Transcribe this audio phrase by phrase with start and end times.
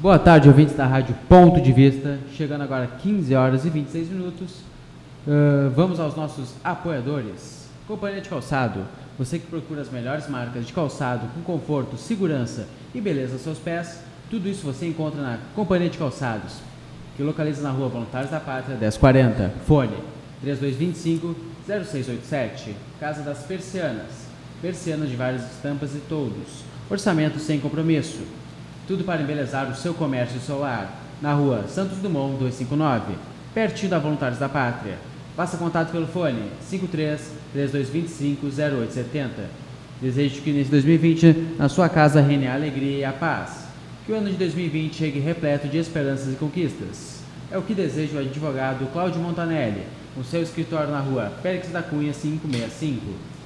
[0.00, 2.20] Boa tarde, ouvintes da Rádio Ponto de Vista.
[2.32, 4.60] Chegando agora 15 horas e 26 minutos.
[5.26, 7.68] Uh, vamos aos nossos apoiadores.
[7.84, 8.84] Companhia de Calçado.
[9.18, 13.58] Você que procura as melhores marcas de calçado com conforto, segurança e beleza aos seus
[13.58, 13.98] pés,
[14.30, 16.58] tudo isso você encontra na Companhia de Calçados,
[17.16, 19.52] que localiza na rua Voluntários da Pátria 1040.
[19.66, 19.96] Fone
[20.40, 21.34] 3225
[21.66, 22.76] 0687.
[23.00, 24.28] Casa das Persianas.
[24.62, 26.62] Persianas de várias estampas e todos.
[26.88, 28.22] Orçamento sem compromisso.
[28.88, 30.90] Tudo para embelezar o seu comércio solar.
[31.20, 33.16] Na rua Santos Dumont 259,
[33.52, 34.94] pertinho da Voluntários da Pátria.
[35.36, 37.20] Faça contato pelo fone 53
[37.52, 39.44] 3225 0870.
[40.00, 43.66] Desejo que nesse 2020 na sua casa reine a alegria e a paz.
[44.06, 47.20] Que o ano de 2020 chegue repleto de esperanças e conquistas.
[47.50, 49.82] É o que deseja o advogado Cláudio Montanelli,
[50.14, 53.04] com seu escritório na rua Félix da Cunha 565,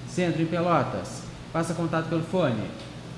[0.09, 1.23] Centro em Pelotas.
[1.53, 2.63] Faça contato pelo fone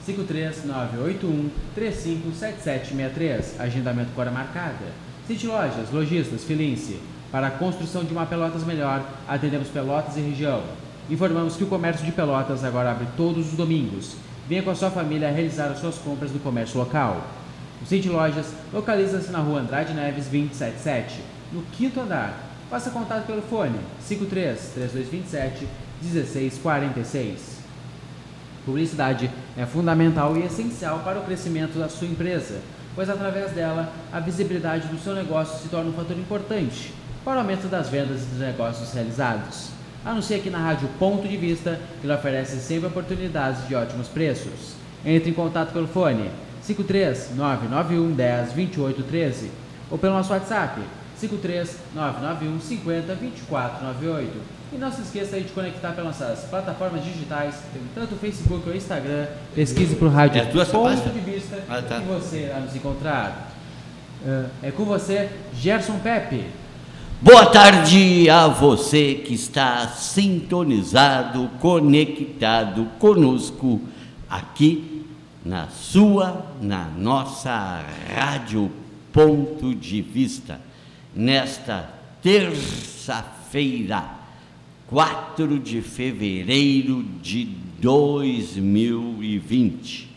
[0.04, 3.60] 53981 357763.
[3.60, 4.92] Agendamento com hora marcada.
[5.26, 7.00] City Lojas, Lojistas, Filince.
[7.32, 10.62] Para a construção de uma Pelotas melhor, atendemos Pelotas e região.
[11.10, 14.16] Informamos que o comércio de Pelotas agora abre todos os domingos.
[14.48, 17.26] Venha com a sua família realizar as suas compras no comércio local.
[17.82, 21.20] O City Lojas localiza-se na rua Andrade Neves 277,
[21.52, 22.50] no quinto andar.
[22.70, 25.68] Faça contato pelo fone 53 3227
[26.02, 27.53] 1646.
[28.64, 32.60] Publicidade é fundamental e essencial para o crescimento da sua empresa,
[32.94, 37.38] pois através dela a visibilidade do seu negócio se torna um fator importante para o
[37.40, 39.68] aumento das vendas e dos negócios realizados.
[40.04, 44.74] Anuncie aqui na Rádio Ponto de Vista, que lhe oferece sempre oportunidades de ótimos preços.
[45.04, 46.30] Entre em contato pelo fone
[46.62, 49.50] 53 991 10 28 13
[49.90, 50.80] ou pelo nosso WhatsApp
[51.28, 54.32] 53 991 50 24 98.
[54.72, 57.54] E não se esqueça de conectar pelas nossas plataformas digitais,
[57.94, 59.26] tanto o Facebook ou o Instagram.
[59.54, 61.98] Pesquise para o Rádio É Ponto de Vista Ah, tá.
[61.98, 63.52] e você irá nos encontrar.
[64.26, 66.44] Ah, É com você, Gerson Pepe.
[67.20, 73.80] Boa tarde a você que está sintonizado, conectado conosco
[74.28, 75.06] aqui
[75.44, 77.82] na sua, na nossa
[78.14, 78.70] Rádio
[79.12, 80.60] Ponto de Vista,
[81.14, 81.88] nesta
[82.22, 84.04] terça-feira,
[84.86, 87.44] 4 de fevereiro de
[87.80, 90.10] 2020.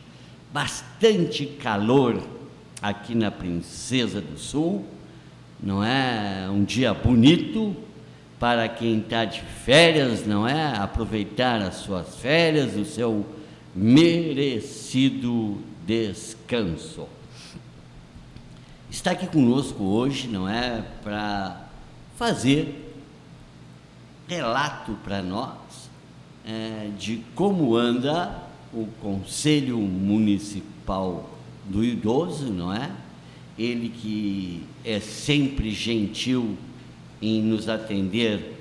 [0.52, 2.20] Bastante calor
[2.82, 4.86] aqui na Princesa do Sul
[5.62, 7.76] não é um dia bonito
[8.40, 10.78] para quem está de férias, não é?
[10.78, 13.26] Aproveitar as suas férias, o seu
[13.76, 17.08] merecido descanso.
[18.90, 20.82] Está aqui conosco hoje, não é?
[21.04, 21.68] Para
[22.16, 22.86] fazer
[24.28, 25.90] relato para nós
[26.46, 28.44] é, de como anda
[28.74, 31.30] o Conselho Municipal
[31.66, 32.90] do Idoso, não é?
[33.60, 36.58] Ele que é sempre gentil
[37.22, 38.58] em nos atender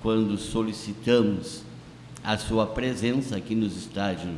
[0.00, 1.62] quando solicitamos
[2.24, 4.34] a sua presença aqui nos estádios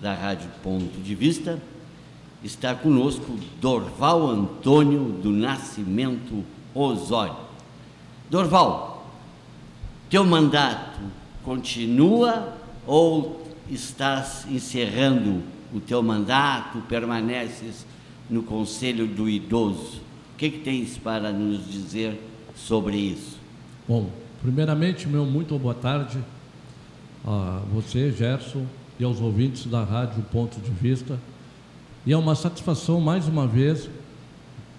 [0.00, 1.60] da Rádio Ponto de Vista.
[2.44, 6.44] Está conosco Dorval Antônio do Nascimento
[6.74, 7.36] Osório.
[8.30, 9.10] Dorval,
[10.10, 11.00] teu mandato
[11.42, 12.54] continua
[12.86, 17.86] ou estás encerrando o teu mandato, permaneces
[18.28, 20.02] no Conselho do Idoso?
[20.34, 22.20] O que, que tens para nos dizer
[22.54, 23.38] sobre isso?
[23.88, 24.10] Bom,
[24.42, 26.18] primeiramente, meu muito boa tarde
[27.24, 28.66] a você, Gerson,
[29.00, 31.18] e aos ouvintes da Rádio Ponto de Vista.
[32.06, 33.88] E é uma satisfação, mais uma vez,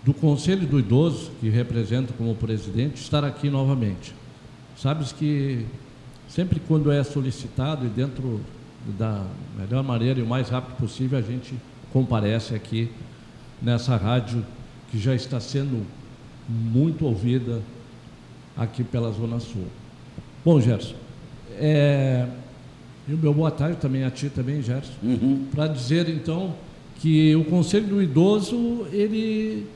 [0.04, 4.14] do Conselho do Idoso, que represento como presidente, estar aqui novamente.
[4.78, 5.66] Sabes que
[6.30, 8.40] sempre quando é solicitado e dentro
[9.00, 9.26] da
[9.58, 11.56] melhor maneira e o mais rápido possível, a gente
[11.92, 12.92] comparece aqui
[13.62, 14.46] nessa rádio
[14.92, 15.84] que já está sendo
[16.48, 17.62] muito ouvida
[18.56, 19.66] aqui pela Zona Sul.
[20.44, 20.94] Bom, Gerson,
[21.58, 22.28] é,
[23.08, 25.48] e o meu boa tarde também a ti também, Gerson, Uhum.
[25.52, 26.54] para dizer então
[27.06, 29.68] que o Conselho do Idoso, ele,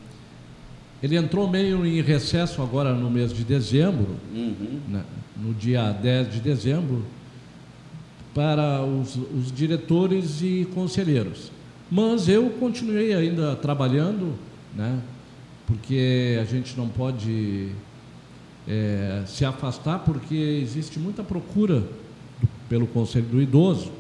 [1.03, 4.79] ele entrou meio em recesso agora no mês de dezembro, Uhum.
[4.87, 5.03] né,
[5.39, 7.05] no dia 10 de dezembro,
[8.33, 11.51] para os, os diretores e conselheiros.
[11.91, 14.33] Mas eu continuei ainda trabalhando,
[14.75, 14.99] né,
[15.67, 17.67] porque a gente não pode
[18.67, 20.33] é, se afastar, porque
[20.63, 21.87] existe muita procura do-
[22.67, 23.91] pelo Conselho do Idoso.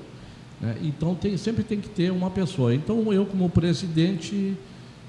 [0.61, 2.73] Né, então tem, sempre tem que ter uma pessoa.
[2.73, 4.53] Então eu, como presidente,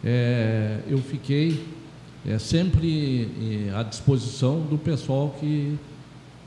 [0.04, 1.62] é, eu fiquei
[2.26, 5.78] é, sempre eh, à disposição do pessoal que,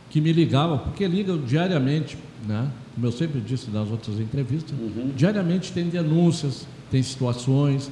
[0.09, 2.17] que me ligava, porque ligam diariamente,
[2.47, 2.69] né?
[2.93, 4.75] como eu sempre disse nas outras entrevistas,
[5.15, 7.91] diariamente tem denúncias, tem situações,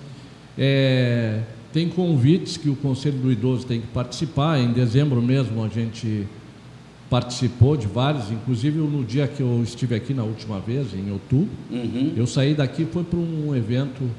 [0.58, 1.42] É,
[1.72, 4.60] tem convites que o Conselho do Idoso tem que participar.
[4.60, 6.28] Em dezembro mesmo a gente
[7.12, 11.50] participou de vários, inclusive no dia que eu estive aqui na última vez, em outubro,
[11.70, 12.14] Uhum.
[12.16, 14.10] eu saí daqui foi para um evento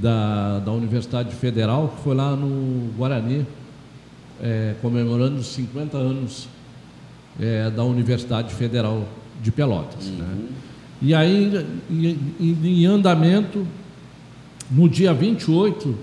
[0.00, 3.46] da, da Universidade Federal, que foi lá no Guarani,
[4.42, 6.48] é, comemorando os 50 anos
[7.38, 9.06] é, da Universidade Federal
[9.42, 10.06] de Pelotas.
[10.06, 10.26] Né?
[11.02, 11.52] E aí,
[11.90, 13.66] em, em- em andamento,
[14.70, 15.94] no dia 28,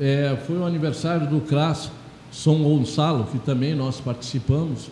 [0.00, 1.90] é, foi o aniversário do CRAS
[2.32, 4.90] São Gonçalo, que também nós participamos,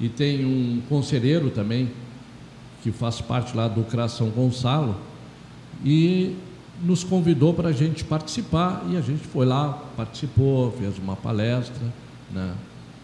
[0.00, 1.90] e tem um conselheiro também,
[2.82, 4.96] que faz parte lá do CRAS São Gonçalo,
[5.84, 6.36] e
[6.82, 11.82] nos convidou para a gente participar, e a gente foi lá, participou, fez uma palestra.
[12.32, 12.52] Né?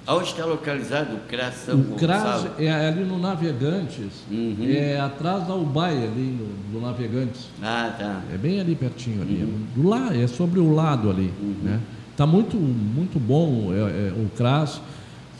[0.06, 2.54] Onde está localizado o CRAS São O CRAS Gonçalo?
[2.58, 4.56] é ali no Navegantes, Uhum.
[4.68, 6.38] é atrás da UBAI, ali
[6.72, 7.48] no, no Navegantes.
[7.62, 8.22] Ah, tá.
[8.32, 9.42] É bem ali pertinho ali.
[9.42, 9.64] Uhum.
[9.74, 11.32] Do lá, é sobre o lado ali.
[11.62, 11.80] Né?
[12.16, 14.80] Tá muito, muito bom é, é, o CRAS.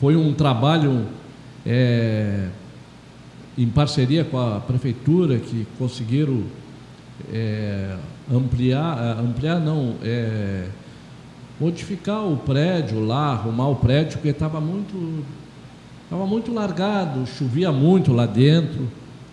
[0.00, 1.06] Foi um trabalho
[1.66, 2.49] é,
[3.56, 6.43] em parceria com a prefeitura que conseguiram
[7.32, 7.96] é,
[8.32, 10.66] ampliar, ah, ampliar não, é,
[11.61, 15.25] modificar o prédio lá, arrumar o prédio, porque estava muito,
[16.05, 18.88] estava muito largado, chovia muito lá dentro.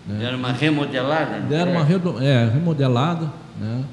[0.06, 0.24] Né?
[0.24, 1.40] Era uma remodelada?
[1.40, 1.86] Deram uma
[2.22, 2.24] é?
[2.24, 3.84] é, remodelada, né,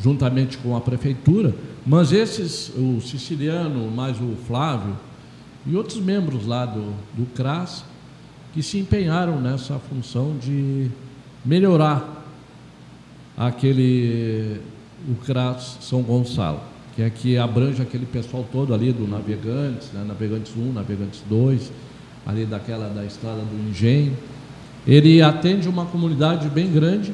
[0.00, 1.54] juntamente com a prefeitura,
[1.86, 4.94] mas esses, o siciliano, mais o Flávio
[5.66, 7.84] e outros membros lá do, do CRAS,
[8.52, 10.90] que se empenharam nessa função de
[11.44, 12.24] melhorar
[13.36, 14.60] aquele,
[15.08, 16.60] o CRAS São Gonçalo,
[16.94, 21.72] que é que abrange aquele pessoal todo ali do Navegantes, né, Navegantes 1, Navegantes 2,
[22.26, 24.16] ali daquela da estrada do Engenho.
[24.86, 27.12] Ele atende uma comunidade bem grande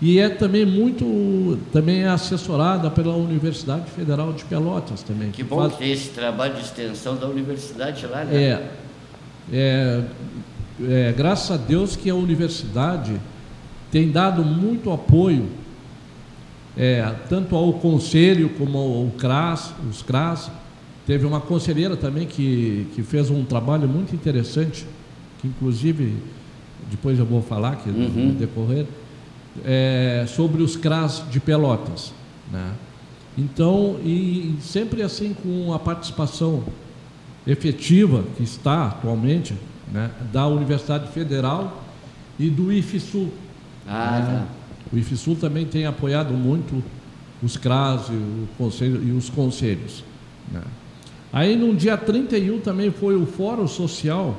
[0.00, 5.30] e é também muito também é assessorada pela Universidade Federal de Pelotas também.
[5.30, 8.34] Que bom faz- que tem esse trabalho de extensão da universidade lá, né?
[8.36, 8.68] é,
[9.52, 10.02] é,
[10.82, 13.18] é, graças a Deus que a universidade
[13.90, 15.46] tem dado muito apoio,
[16.76, 20.50] é, tanto ao conselho como ao CRAS, os CRAS.
[21.06, 24.84] Teve uma conselheira também que, que fez um trabalho muito interessante,
[25.40, 26.14] que inclusive
[26.90, 28.34] depois eu vou falar que no Uhum.
[28.38, 28.86] decorrer,
[29.64, 32.12] é, sobre os CRAS de Pelotas.
[32.50, 32.72] Né?
[33.36, 36.64] Então, e sempre assim com a participação
[37.46, 39.54] efetiva que está atualmente
[39.92, 41.84] né, da Universidade Federal
[42.38, 43.28] e do IFSU.
[43.86, 44.26] Ah, né?
[44.26, 44.46] tá.
[44.92, 46.82] O IFSU também tem apoiado muito
[47.42, 50.02] os CRAS e, o conselho, e os conselhos.
[50.50, 50.62] né?
[51.32, 54.36] Aí no dia 31 também foi o Fórum Social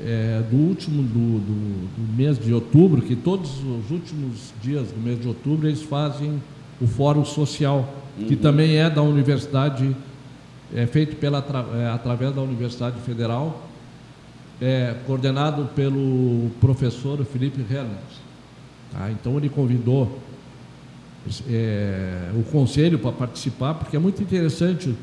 [0.00, 5.00] é, do último do, do- do mês de outubro, que todos os últimos dias do
[5.00, 6.40] mês de outubro eles fazem
[6.80, 7.92] o Fórum Social,
[8.28, 9.94] que também é da Universidade,
[10.74, 11.38] é feito pela,
[11.74, 13.68] é, através da Universidade Federal,
[14.60, 17.98] é, coordenado pelo professor Felipe Hermes.
[18.92, 19.10] Tá?
[19.10, 20.18] Então ele convidou
[21.48, 24.94] é, o conselho para participar, porque é muito interessante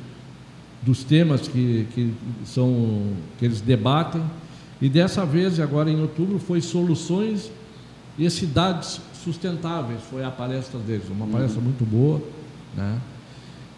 [0.81, 2.13] dos temas que, que
[2.45, 4.21] são que eles debatem.
[4.81, 7.51] E dessa vez, agora em outubro, foi soluções
[8.17, 9.99] e cidades sustentáveis.
[10.09, 12.21] Foi a palestra deles, uma palestra muito boa,
[12.75, 12.97] né?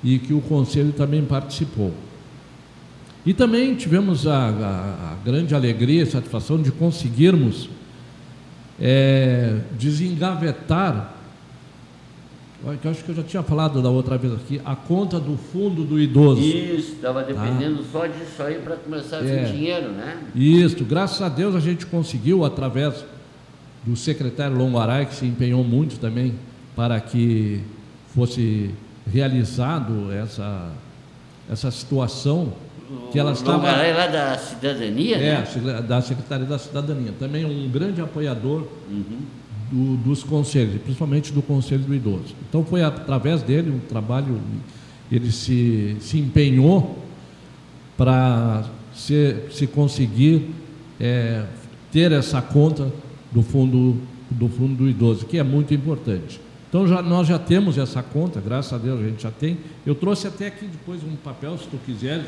[0.04, 1.92] E que o conselho também participou.
[3.26, 7.70] E também tivemos a, a- a grande alegria e satisfação de conseguirmos
[8.80, 11.16] é, desengavetar,
[12.80, 15.36] que eu acho que eu já tinha falado da outra vez aqui, a conta do
[15.36, 16.42] fundo do idoso.
[16.42, 19.44] Isso, estava dependendo só disso aí para começar a vir É.
[19.46, 20.18] dinheiro, né?
[20.36, 23.04] Isso, graças a Deus a gente conseguiu, através
[23.84, 26.36] do secretário Longaray, que se empenhou muito também
[26.76, 27.62] para que
[28.14, 28.70] fosse
[29.12, 30.72] realizado essa,
[31.50, 32.54] essa situação
[33.12, 35.82] que ela estava Longaray lá da cidadania, é, né?
[35.82, 37.14] da Secretaria da Cidadania.
[37.18, 38.68] Também um grande apoiador
[39.72, 42.36] do- dos conselhos, principalmente do Conselho do Idoso.
[42.50, 44.40] Então foi através dele um trabalho,
[45.12, 46.98] ele se, se empenhou
[47.98, 50.50] para se, se conseguir
[51.00, 51.46] é,
[51.92, 52.92] ter essa conta
[53.32, 53.98] do fundo,
[54.30, 56.40] do fundo do idoso, que é muito importante.
[56.70, 59.58] Então já, nós já temos essa conta, graças a Deus a gente já tem.
[59.86, 62.26] Eu trouxe até aqui depois um papel, se tu quiseres,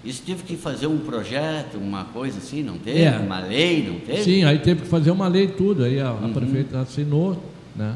[0.03, 3.01] Isso teve que fazer um projeto, uma coisa assim, não teve?
[3.01, 3.17] É.
[3.17, 4.23] Uma lei, não teve?
[4.23, 6.25] Sim, aí teve que fazer uma lei tudo, aí a, uhum.
[6.25, 7.41] a prefeita assinou,
[7.75, 7.95] né?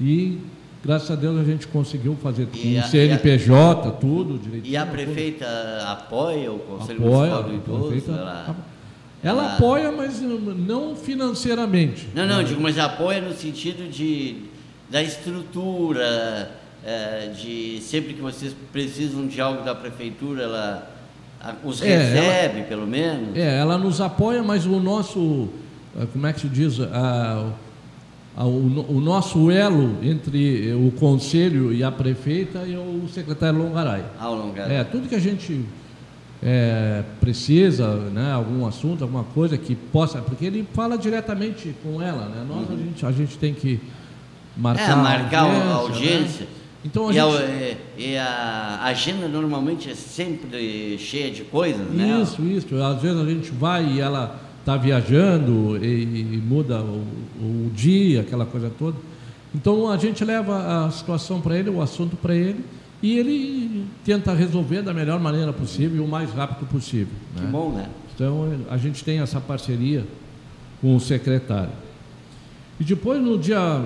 [0.00, 0.38] E
[0.86, 4.72] graças a Deus a gente conseguiu fazer com o CNPJ, a, tudo direitinho.
[4.72, 5.90] E a prefeita tudo.
[5.90, 7.88] apoia o Conselho apoia, Municipal do Idoso?
[7.88, 8.56] Prefeita, ela...
[9.24, 12.06] Ela, ela apoia, mas não financeiramente.
[12.14, 14.44] Não, não, digo, mas apoia no sentido de
[14.88, 16.52] da estrutura,
[16.84, 20.96] é, de sempre que vocês precisam de algo da prefeitura, ela
[21.64, 23.36] os é, recebe, ela, pelo menos.
[23.36, 25.48] É, ela nos apoia, mas o nosso,
[26.00, 27.50] é, como é que se diz, a, a,
[28.44, 34.02] o, nosso elo entre o conselho e a prefeita é o secretário Longaray.
[34.20, 34.76] Ah, Longaray.
[34.76, 35.64] É, tudo que a gente
[36.42, 42.26] é, precisa, né, algum assunto, alguma coisa que possa, porque ele fala diretamente com ela,
[42.26, 42.44] né?
[42.46, 42.74] Nós uhum.
[42.74, 43.80] a, gente, a gente tem que
[44.54, 45.72] marcar, é, marcar a audiência.
[45.72, 46.40] A audiência.
[46.42, 46.50] Né?
[46.84, 47.78] Então a e, gente...
[47.98, 52.20] a, e a agenda normalmente é sempre cheia de coisas, né?
[52.22, 52.82] Isso, isso.
[52.82, 57.02] Às vezes a gente vai e ela está viajando e, e muda o,
[57.40, 58.96] o dia, aquela coisa toda.
[59.54, 62.64] Então a gente leva a situação para ele, o assunto para ele
[63.02, 67.14] e ele tenta resolver da melhor maneira possível e o mais rápido possível.
[67.34, 67.42] Né?
[67.42, 67.88] Que bom, né?
[68.14, 70.04] Então a gente tem essa parceria
[70.80, 71.72] com o secretário.
[72.80, 73.84] E depois no dia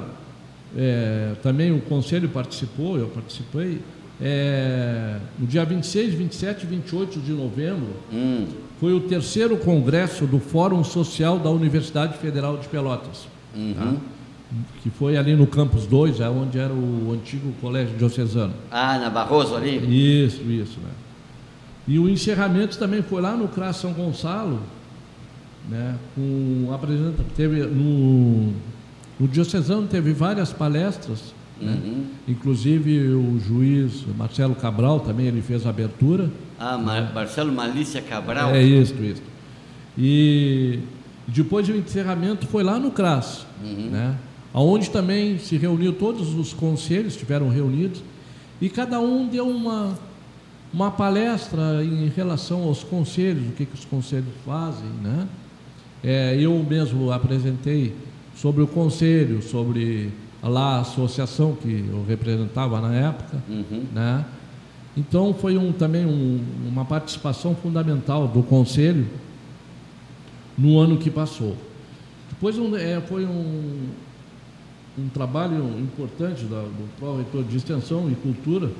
[0.76, 3.80] é, também o conselho participou, eu participei.
[4.22, 8.46] É, no dia 26, 27 e 28 de novembro, hum.
[8.78, 13.26] foi o terceiro congresso do Fórum Social da Universidade Federal de Pelotas.
[13.54, 13.74] Uhum.
[13.74, 13.94] Tá?
[14.82, 18.52] que foi ali no Campus 2, é onde era o antigo colégio diocesano.
[18.70, 19.76] Ah, na Barroso ali?
[20.24, 20.90] Isso, isso, né?
[21.86, 24.60] E o encerramento também foi lá no CRAS São Gonçalo,
[25.68, 25.96] né?
[26.14, 28.52] Com apresenta teve no
[29.18, 31.72] no diocesano teve várias palestras, né?
[31.72, 31.90] uhum.
[31.90, 32.04] né?
[32.26, 36.30] inclusive o juiz Marcelo Cabral também ele fez a abertura.
[36.58, 37.10] Ah, né?
[37.14, 38.50] Marcelo Malícia Cabral.
[38.50, 39.22] É isso, isso.
[39.98, 40.78] E
[41.30, 43.90] depois o encerramento foi lá no CRAS, uhum.
[43.90, 44.16] né?
[44.52, 48.02] Onde também se reuniu todos os conselhos, estiveram reunidos,
[48.60, 49.96] e cada um deu uma,
[50.72, 54.88] uma palestra em relação aos conselhos, o que, que os conselhos fazem.
[55.02, 55.28] Né?
[56.02, 57.94] É, eu mesmo apresentei
[58.34, 63.42] sobre o conselho, sobre lá a associação que eu representava na época.
[63.48, 63.84] Uhum.
[63.92, 64.24] Né?
[64.96, 69.06] Então foi um, também um, uma participação fundamental do conselho
[70.60, 71.56] no ano que passou.
[72.28, 73.88] Depois um, é, foi um,
[74.98, 78.70] um trabalho importante da, do pró-reitor de Extensão e Cultura,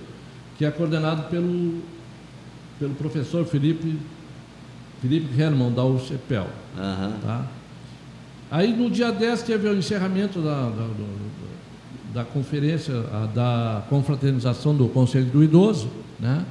[0.58, 1.80] que é coordenado pelo,
[2.78, 3.99] pelo professor Felipe,
[5.00, 6.49] Felipe Hermann, da UCPEL.
[6.76, 7.12] Uhum.
[7.22, 7.46] Tá?
[8.50, 10.88] Aí, no dia 10, teve o encerramento da, da,
[12.12, 12.94] da conferência,
[13.34, 16.44] da confraternização do Conselho do Idoso, né?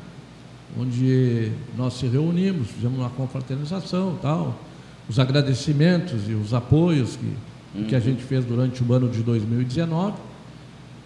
[0.79, 4.57] onde nós se reunimos, fizemos uma confraternização tal,
[5.10, 7.34] os agradecimentos e os apoios que
[7.74, 7.86] uhum.
[7.86, 10.13] que a gente fez durante o ano de 2019,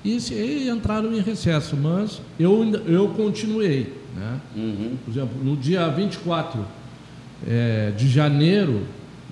[0.04, 3.94] e, se, e entraram em recesso, mas eu, eu continuei.
[4.16, 4.40] Né?
[4.56, 4.98] Uhum.
[5.04, 6.60] Por exemplo, no dia 24
[7.48, 8.82] é, de janeiro,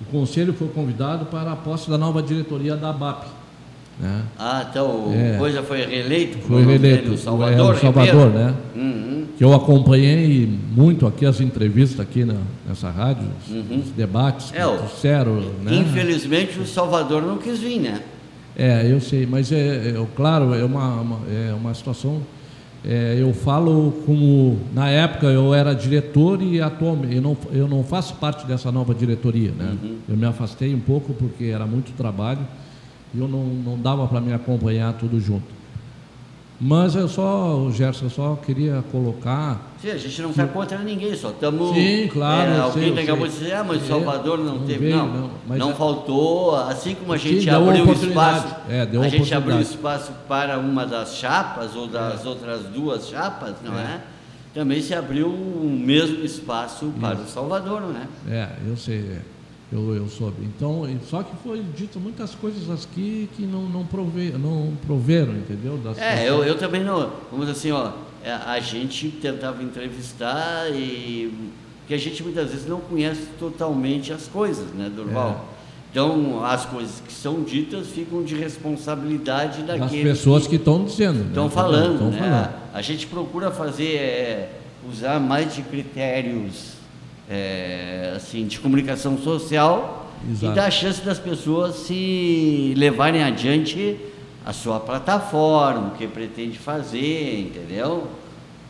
[0.00, 3.26] o Conselho foi convidado para a posse da nova diretoria da ABAP.
[4.00, 4.22] Né?
[4.38, 6.38] Ah, então o é, Coisa foi reeleito?
[6.38, 7.16] Foi reeleito.
[7.16, 8.54] Salvador, é, o Salvador, né?
[8.74, 9.26] Uhum.
[9.36, 13.82] Que eu acompanhei muito aqui as entrevistas aqui na, nessa rádio, uhum.
[13.84, 15.34] os debates que é, disseram.
[15.62, 15.74] Né?
[15.76, 18.00] Infelizmente o Salvador não quis vir, né?
[18.56, 22.20] É, eu sei, mas é, é claro, é uma, uma, é uma situação.
[22.84, 27.84] É, eu falo como na época eu era diretor e atualmente eu não, eu não
[27.84, 29.76] faço parte dessa nova diretoria, né?
[29.80, 29.96] Uhum.
[30.08, 32.40] Eu me afastei um pouco porque era muito trabalho
[33.14, 35.62] eu não, não dava para me acompanhar tudo junto.
[36.64, 39.72] Mas eu só, Gerson, eu só queria colocar.
[39.80, 41.74] Sim, a gente não está contra ninguém, só estamos.
[41.74, 42.52] Sim, claro.
[42.52, 44.78] É, alguém sei, acabou de dizer, ah, mas É, Salvador não, não teve.
[44.78, 48.54] veio, não, não, não, mas é- faltou, assim como a gente abriu espaço.
[48.68, 53.56] É, deu a gente abriu espaço para uma das chapas, ou das outras duas chapas,
[53.64, 54.00] não é?
[54.54, 58.06] Também se abriu o mesmo espaço para o Salvador, não é?
[58.36, 59.18] É, eu sei, é.
[59.72, 60.36] Eu, eu soube.
[60.44, 65.78] Então, só que foi dito muitas coisas aqui que não, não, prove, não proveram, entendeu?
[65.78, 67.10] Das É, eu, eu também não.
[67.30, 71.32] Vamos dizer assim, ó, é, a gente tentava entrevistar e.
[71.80, 75.46] Porque a gente muitas vezes não conhece totalmente as coisas, né, Durval?
[75.48, 75.52] É.
[75.90, 81.18] Então, as coisas que são ditas ficam de responsabilidade das daqueles pessoas que estão dizendo.
[81.18, 81.26] né?
[81.28, 82.18] estão falando, Estão né?
[82.18, 82.50] falando.
[82.72, 84.50] A gente procura fazer, é,
[84.90, 86.72] usar mais de critérios,
[87.30, 90.52] é, assim, de comunicação social Exato.
[90.52, 93.96] e dar chance das pessoas se levarem adiante
[94.44, 98.08] a sua plataforma, o que pretende fazer, entendeu?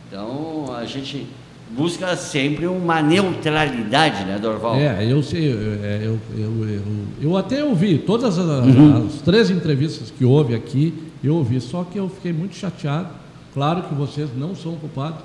[0.07, 1.25] Então, a gente
[1.71, 4.75] busca sempre uma neutralidade, né, Dorval?
[4.75, 6.81] É, eu sei, é, eu, eu, eu,
[7.21, 9.07] eu até ouvi todas as, Uhum.
[9.07, 10.93] as três entrevistas que houve aqui,
[11.23, 13.07] eu ouvi, só que eu fiquei muito chateado.
[13.53, 15.19] Claro que vocês não são culpados,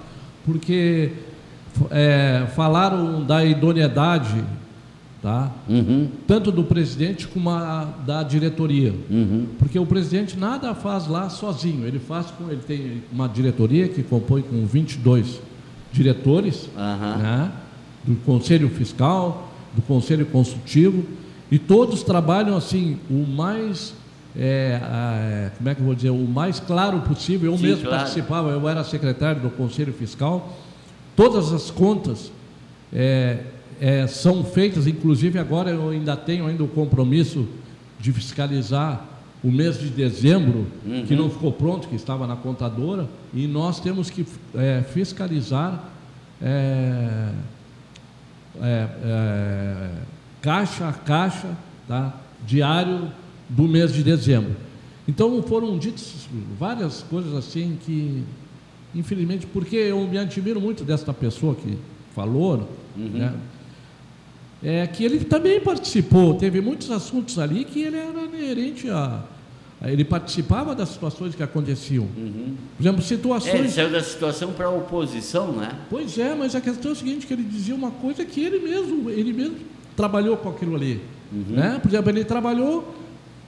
[0.47, 1.13] porque
[1.91, 4.43] é, falaram da idoneidade,
[5.23, 5.51] tá?
[5.69, 8.95] Uhum, tanto do presidente como a, da diretoria.
[9.11, 9.47] uhum.
[9.59, 14.03] Porque o presidente nada faz lá sozinho, ele faz com, ele tem uma diretoria que
[14.03, 15.41] compõe com 22
[15.93, 17.17] diretores, Aham.
[17.17, 17.53] né,
[18.05, 21.05] do conselho fiscal, do conselho consultivo,
[21.51, 23.95] e todos trabalham assim o mais
[24.37, 27.51] é, a- como é que eu vou dizer, o mais claro possível.
[27.53, 27.97] Eu Sim, mesmo claro.
[27.99, 30.57] participava, eu era secretário do conselho fiscal.
[31.19, 32.31] Todas as contas
[32.93, 33.41] é,
[33.81, 37.45] é, são feitas, inclusive agora eu ainda tenho ainda o compromisso
[37.99, 39.05] de fiscalizar
[39.43, 40.69] o mês de dezembro,
[41.09, 45.91] que não ficou pronto, que estava na contadora, e nós temos que é, fiscalizar
[46.41, 47.33] é,
[48.61, 49.91] é, é,
[50.41, 51.51] caixa a caixa,
[51.89, 52.15] tá?
[52.47, 53.11] diário
[53.49, 54.55] do mês de dezembro.
[55.09, 58.23] Então foram ditas várias coisas assim que,
[58.95, 61.76] infelizmente, porque eu me admiro muito desta pessoa que
[62.14, 63.35] falou, né?
[64.62, 69.22] é que ele também participou, teve muitos assuntos ali que ele era inerente a,
[69.83, 72.07] ele participava das situações que aconteciam.
[72.07, 73.72] Por exemplo, É, ele situações.
[73.72, 75.79] saiu da situação para a oposição, né?
[75.88, 78.59] Pois é, mas a questão é a seguinte, que ele dizia uma coisa que ele
[78.59, 79.57] mesmo, ele mesmo
[79.96, 81.01] trabalhou com aquilo ali.
[81.31, 81.79] Né?
[81.81, 82.92] Por exemplo, ele trabalhou,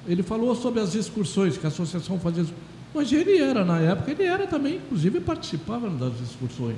[0.07, 2.44] ele falou sobre as excursões, que a associação fazia.
[2.94, 6.76] Mas ele era, na época, ele era também, inclusive participava das excursões.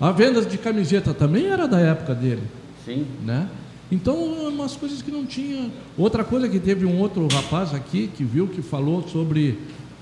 [0.00, 2.42] A venda de camiseta também era da época dele.
[2.84, 3.06] Sim.
[3.24, 3.48] Né?
[3.92, 4.16] Então,
[4.48, 5.70] umas coisas que não tinha.
[5.96, 9.58] Outra coisa que teve um outro rapaz aqui que viu que falou sobre.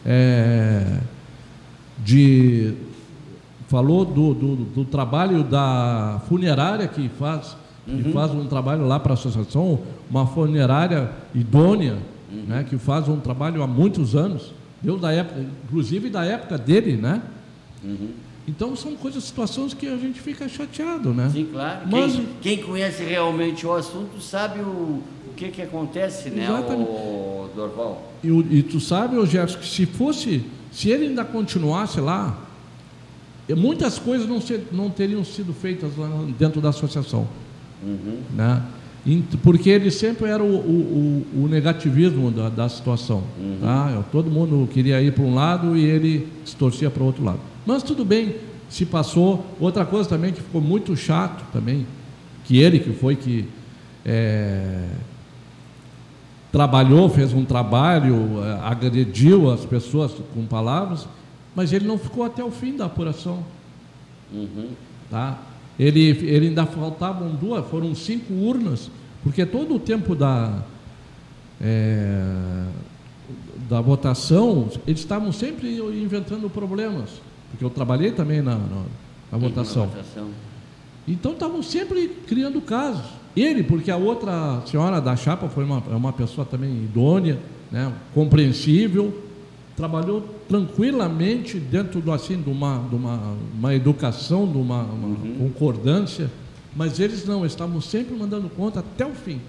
[0.07, 1.01] é,
[2.05, 2.75] de
[3.69, 9.13] falou do, do, do trabalho da funerária que faz que faz um trabalho lá para
[9.13, 9.79] a associação,
[10.11, 11.99] uma funerária idônea,
[12.31, 16.97] né, que faz um trabalho há muitos anos, deu da época, inclusive da época dele,
[16.97, 17.23] né?
[18.47, 21.31] Então são coisas, situações que a gente fica chateado, né?
[21.33, 21.81] Sim, claro.
[21.91, 26.89] Mas- Quem, quem conhece realmente o assunto sabe o, o que, que acontece, né, Exatamente.
[26.91, 28.13] o Dorval?
[28.23, 32.39] E, o- e tu sabe, ô Gerson, que se fosse, se ele ainda continuasse lá,
[33.57, 37.27] muitas coisas não, ser- não teriam sido feitas lá dentro da associação.
[38.35, 38.63] Né?
[39.43, 43.23] Porque ele sempre era o, o- o- negativismo da, da situação.
[43.61, 43.91] Tá?
[43.95, 47.23] Eu- Todo mundo queria ir para um lado e ele se torcia para o outro
[47.25, 47.39] lado.
[47.67, 48.37] Mas tudo bem,
[48.69, 49.45] se passou.
[49.61, 51.87] Outra coisa também que ficou muito chato também,
[52.45, 53.47] que ele que foi que
[54.07, 54.89] eh,
[56.53, 61.07] trabalhou, fez um trabalho, eh, agrediu as pessoas com palavras,
[61.55, 63.41] mas ele não ficou até o fim da apuração.
[65.11, 65.39] Tá?
[65.79, 68.91] Ele, ele ainda faltavam duas, foram cinco urnas,
[69.23, 70.63] porque todo o tempo da,
[71.61, 72.67] eh,
[73.69, 77.11] da votação, eles estavam sempre inventando problemas,
[77.51, 78.83] porque eu trabalhei também na, na,
[79.33, 79.87] na votação.
[79.87, 80.29] votação.
[81.07, 83.05] Então estavam sempre criando casos.
[83.37, 87.39] Ele, porque a outra senhora da chapa foi uma, é uma pessoa também idônea,
[87.71, 89.13] né, compreensível,
[89.77, 96.31] trabalhou tranquilamente dentro do, assim, de, uma, de uma, uma educação, de uma, uma concordância,
[96.77, 99.41] mas eles não, estavam sempre mandando conta até o fim.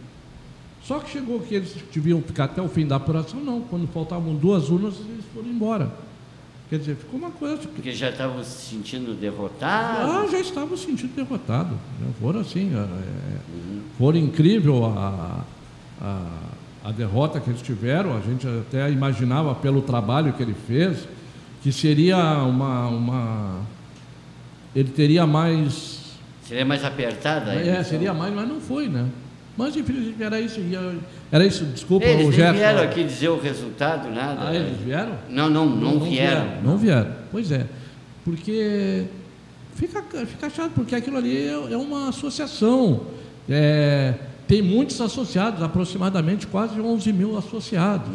[0.83, 3.61] Só que chegou que eles deviam ficar até o fim da apuração, não.
[3.61, 5.91] Quando faltavam duas urnas, eles foram embora.
[6.69, 7.57] Quer dizer, ficou uma coisa.
[7.57, 10.11] Porque já estavam se sentindo derrotados.
[10.11, 11.77] Ah, já estavam se sentindo derrotados.
[12.19, 12.71] Foram assim.
[12.75, 13.39] é, é,
[13.97, 15.43] Foram incrível a,
[16.01, 16.21] a,
[16.85, 18.15] a derrota que eles tiveram.
[18.15, 21.07] A gente até imaginava pelo trabalho que ele fez,
[21.63, 23.61] que seria uma, uma
[24.75, 26.03] ele teria mais
[26.43, 27.55] Seria mais apertada?
[27.55, 29.07] é, seria mais, mas não foi, né?
[29.57, 30.59] Mas infelizmente era isso,
[31.31, 32.53] era isso, desculpa Eles o Gerson.
[32.53, 34.49] vieram aqui dizer o resultado, nada.
[34.49, 35.13] Ah, eles vieram?
[35.29, 36.61] Não, não, não, vieram.
[36.61, 37.11] Não vieram.
[37.31, 37.65] Pois é.
[38.23, 39.05] Porque
[39.75, 43.07] fica, fica chato, porque aquilo ali é, é uma associação.
[43.49, 44.13] É,
[44.47, 48.09] tem muitos associados, aproximadamente quase 11 mil associados.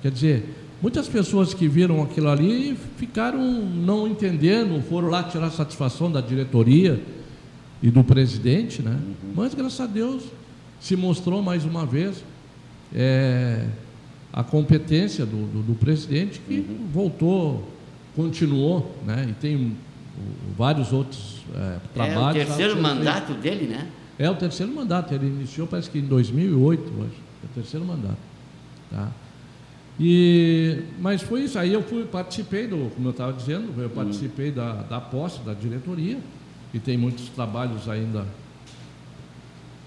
[0.00, 6.10] Quer dizer, muitas pessoas que viram aquilo ali ficaram não entendendo, foram lá tirar satisfação
[6.10, 7.02] da diretoria
[7.82, 8.98] e do presidente, né?
[9.34, 10.22] Mas graças a Deus
[10.80, 12.24] se mostrou mais uma vez
[12.94, 13.66] é,
[14.32, 17.68] a competência do, do, do presidente que voltou,
[18.16, 19.26] continuou, né?
[19.28, 19.76] E tem
[20.56, 22.46] vários outros é, É o trabalhos.
[22.46, 23.86] terceiro mandato dele, né?
[24.18, 27.16] É o terceiro mandato, ele iniciou parece que em 2008, eu acho.
[27.42, 28.18] É o terceiro mandato.
[28.90, 29.10] Tá?
[29.98, 34.50] E, mas foi isso, aí eu fui, participei do, como eu estava dizendo, eu participei
[34.50, 36.18] da, da posse da diretoria,
[36.72, 38.26] e tem muitos trabalhos ainda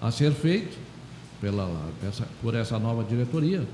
[0.00, 0.76] a ser feitos
[1.40, 1.68] pela,
[2.06, 3.66] essa, por essa nova diretoria.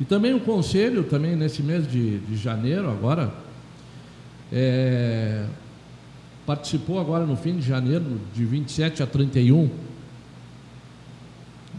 [0.00, 3.32] E também o conselho, também nesse mês de, de janeiro agora,
[4.50, 5.46] é,
[6.54, 9.70] participou agora no fim de janeiro, de 27 a 31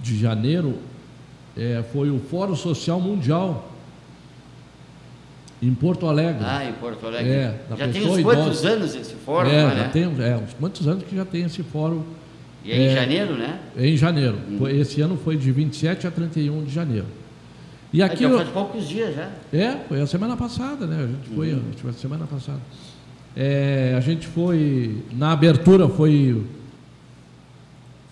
[0.02, 0.78] de janeiro,
[1.58, 3.70] é, foi o Fórum Social Mundial
[5.62, 6.42] em Porto Alegre.
[6.46, 7.30] Ah, em Porto Alegre.
[7.34, 8.70] É, já tem uns quantos idosa.
[8.70, 9.90] anos esse fórum, é, lá, já né?
[9.92, 12.04] tem uns- é, uns quantos anos que já tem esse fórum
[12.64, 13.60] E é em é, janeiro, né?
[13.78, 14.38] em janeiro.
[14.50, 14.68] Hum.
[14.70, 17.08] Esse ano foi de 27 a 31 de janeiro.
[17.92, 19.30] E aqui Ah, já eu- faz poucos dias já.
[19.52, 21.04] é, foi a semana passada, né?
[21.04, 21.60] A gente foi, Uhum.
[21.60, 22.60] a gente foi a semana passada.
[23.36, 26.44] É, a gente foi na abertura foi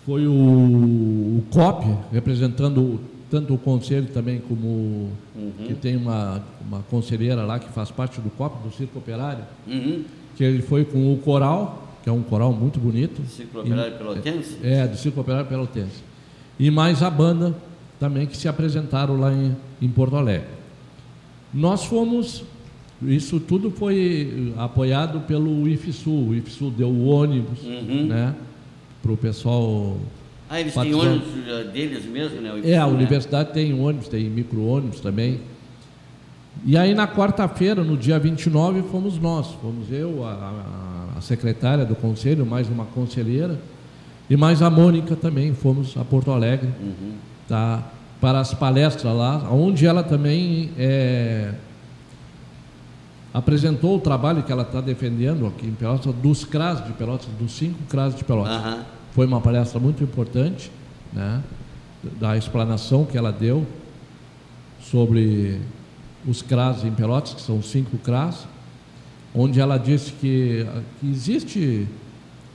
[0.06, 2.98] foi o, o COP representando
[3.30, 5.52] tanto o conselho também como Uhum.
[5.66, 10.04] que tem uma uma conselheira lá que faz parte do COP do Circo Operário, Uhum.
[10.36, 13.22] que ele foi com o coral, que é um coral muito bonito.
[13.28, 14.56] Ciclo Operário Pelotense.
[14.62, 16.02] É, do Circo Operário Pelotense.
[16.58, 17.54] E mais a banda
[17.98, 20.46] também que se apresentaram lá em, em Porto Alegre.
[21.54, 22.44] Nós fomos,
[23.02, 26.10] isso tudo foi apoiado pelo IFSU.
[26.10, 28.06] O IFSU deu o ônibus Uhum.
[28.06, 28.34] né,
[29.02, 29.96] para o pessoal.
[30.48, 32.52] Ah, eles têm ônibus eh, deles mesmo, né?
[32.52, 32.96] O É, a IFSU, né?
[32.96, 35.40] universidade tem ônibus, tem micro-ônibus também.
[36.66, 39.46] E aí na quarta-feira, no dia 29, fomos nós.
[39.62, 43.58] Fomos eu, a, a- a secretária do conselho, mais uma conselheira,
[44.28, 45.54] e mais a Mônica também.
[45.54, 47.12] Fomos a Porto Alegre Uhum.
[47.48, 47.82] tá,
[48.20, 51.52] para as palestras lá, onde ela também é,
[53.32, 57.52] apresentou o trabalho que ela está defendendo aqui em Pelotas, dos CRAS de Pelotas, dos
[57.52, 58.54] cinco CRAS de Pelotas.
[58.54, 58.84] Aham.
[59.12, 60.70] Foi uma palestra muito importante,
[61.12, 61.42] né,
[62.18, 63.66] da explanação que ela deu
[64.80, 65.60] sobre
[66.26, 68.46] os CRAS em Pelotas, que são cinco CRAS,
[69.34, 70.66] onde ela disse que,
[71.00, 71.86] que existe.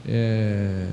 [0.06, 0.88] é,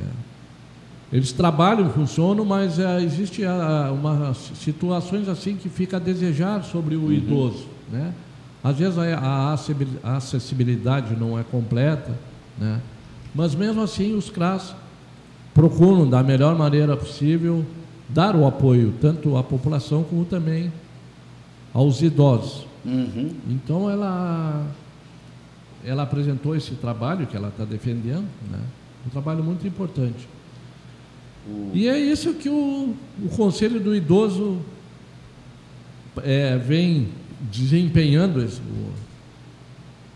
[1.11, 6.95] eles trabalham, funcionam, mas é, existe ah, uma situações assim que fica a desejar sobre
[6.95, 8.11] o idoso, né?
[8.63, 12.11] Às vezes a, a acessibil- a acessibilidade não é completa,
[12.57, 12.79] né?
[13.35, 14.75] Mas mesmo assim os CRAS
[15.53, 17.65] procuram da melhor maneira possível
[18.09, 20.71] dar o apoio tanto à população como também
[21.73, 22.65] aos idosos.
[22.85, 23.31] Uhum.
[23.49, 24.65] Então ela
[25.85, 28.59] ela apresentou esse trabalho que ela está defendendo, né?
[29.05, 30.27] um trabalho muito importante.
[31.45, 34.59] O- E é isso que o, o Conselho do Idoso
[36.23, 37.09] é, vem
[37.51, 38.91] desempenhando esse- o-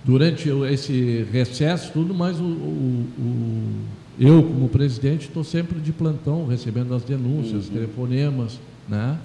[0.03, 3.81] durante esse recesso, tudo, mas o, o- o-
[4.19, 9.17] eu, como presidente, estou sempre de plantão, recebendo as denúncias, telefonemas, né?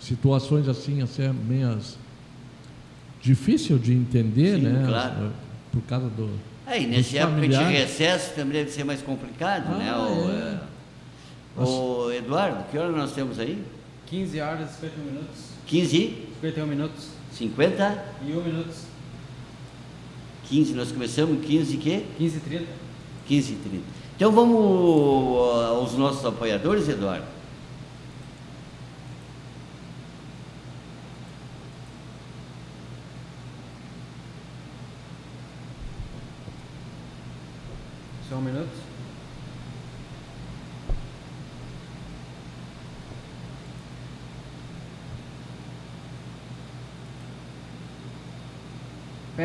[0.00, 1.96] situações assim, assim meias
[3.22, 4.84] difícil de entender, Sim, né?
[4.86, 5.32] claro.
[5.72, 6.28] Por causa do.
[6.66, 9.94] É, e dos nessa época de recesso também deve ser mais complicado, Ah, né?
[9.96, 10.60] O, é.
[11.58, 13.62] é, o Eduardo, que hora nós temos aí?
[14.06, 15.38] 15 horas e 51 minutos.
[15.66, 18.76] 15, 51 minutos 50, e 1 minutos.
[20.48, 22.04] 15, nós começamos 15 quê?
[22.16, 22.66] 15 e 30.
[23.26, 23.84] 15 e 30.
[24.16, 27.26] Então vamos ah, aos nossos apoiadores, Eduardo.
[38.28, 38.84] Só um minuto.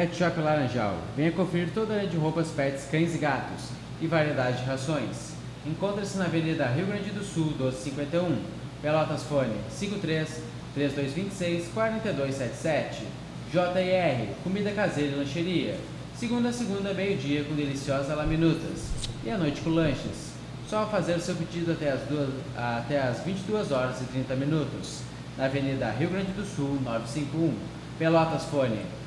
[0.10, 0.98] Pet Shop Laranjal.
[1.16, 3.66] Venha conferir toda a linha de roupas pets, cães e gatos
[4.02, 5.34] e variedade de rações.
[5.66, 8.42] Encontra-se na Avenida Rio Grande do Sul, 1251.
[8.82, 10.42] Pelotas Fone 53
[10.74, 13.04] 3226 4277.
[13.52, 15.78] JR, comida caseira e lancheria.
[16.16, 18.88] Segunda a segunda, meio-dia, com deliciosas laminutas.
[19.24, 20.32] E à noite com lanches.
[20.68, 25.02] Só fazer o seu pedido até as, duas, até as 22 horas e 30 minutos.
[25.38, 27.54] Na Avenida Rio Grande do Sul, 951.
[28.00, 28.99] Pelotas Fone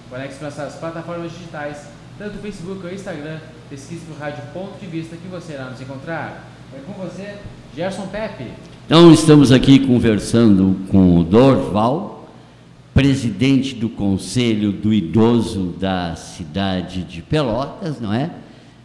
[0.10, 3.39] Conecte-se nossas plataformas digitais, tanto Facebook ou Instagram,
[3.70, 6.48] pesquise por Rádio Ponto de Vista que você irá nos encontrar.
[6.74, 7.36] É com você,
[7.76, 8.52] Gerson Pepe.
[8.86, 12.16] Então, estamos aqui conversando com o Dorval,
[12.97, 18.31] presidente do Conselho do Idoso da cidade de Pelotas, não é?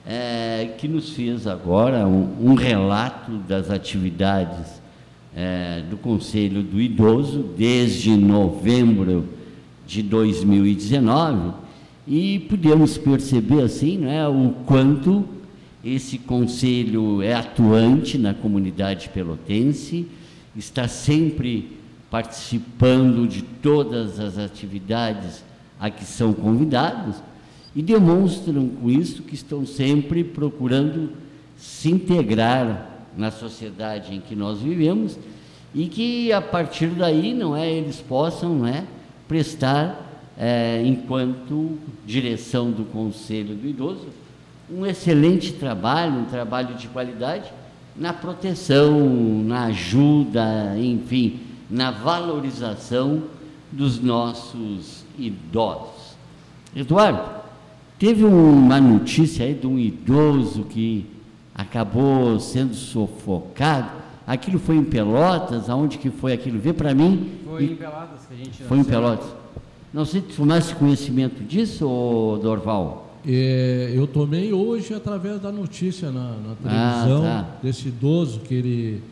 [0.04, 4.82] é que nos fez agora um, um relato das atividades
[5.34, 9.30] é, do Conselho do Idoso desde novembro
[9.86, 11.54] de 2019
[12.06, 15.24] e podemos perceber assim, né, o quanto
[15.82, 20.06] esse conselho é atuante na comunidade pelotense,
[20.54, 21.80] está sempre
[22.12, 25.42] participando de todas as atividades
[25.80, 27.16] a que são convidados
[27.74, 31.12] e demonstram com isso que estão sempre procurando
[31.56, 35.18] se integrar na sociedade em que nós vivemos
[35.74, 38.84] e que a partir daí não é eles possam não é
[39.26, 44.08] prestar é, enquanto direção do Conselho do Idoso
[44.70, 47.50] um excelente trabalho, um trabalho de qualidade
[47.96, 49.00] na proteção,
[49.44, 51.40] na ajuda, enfim,
[51.72, 53.22] na valorização
[53.72, 56.14] dos nossos idosos.
[56.76, 57.22] Eduardo,
[57.98, 61.06] teve uma notícia aí de um idoso que
[61.54, 64.02] acabou sendo sufocado.
[64.26, 66.58] Aquilo foi em Pelotas, aonde que foi aquilo?
[66.58, 67.32] Vê para mim.
[67.46, 69.28] Foi em Pelotas que a gente Foi em Pelotas.
[69.94, 73.18] Não sei se tu tomasse conhecimento disso, Dorval.
[73.26, 77.56] É, eu tomei hoje através da notícia na, na televisão ah, tá.
[77.62, 79.02] desse idoso que ele.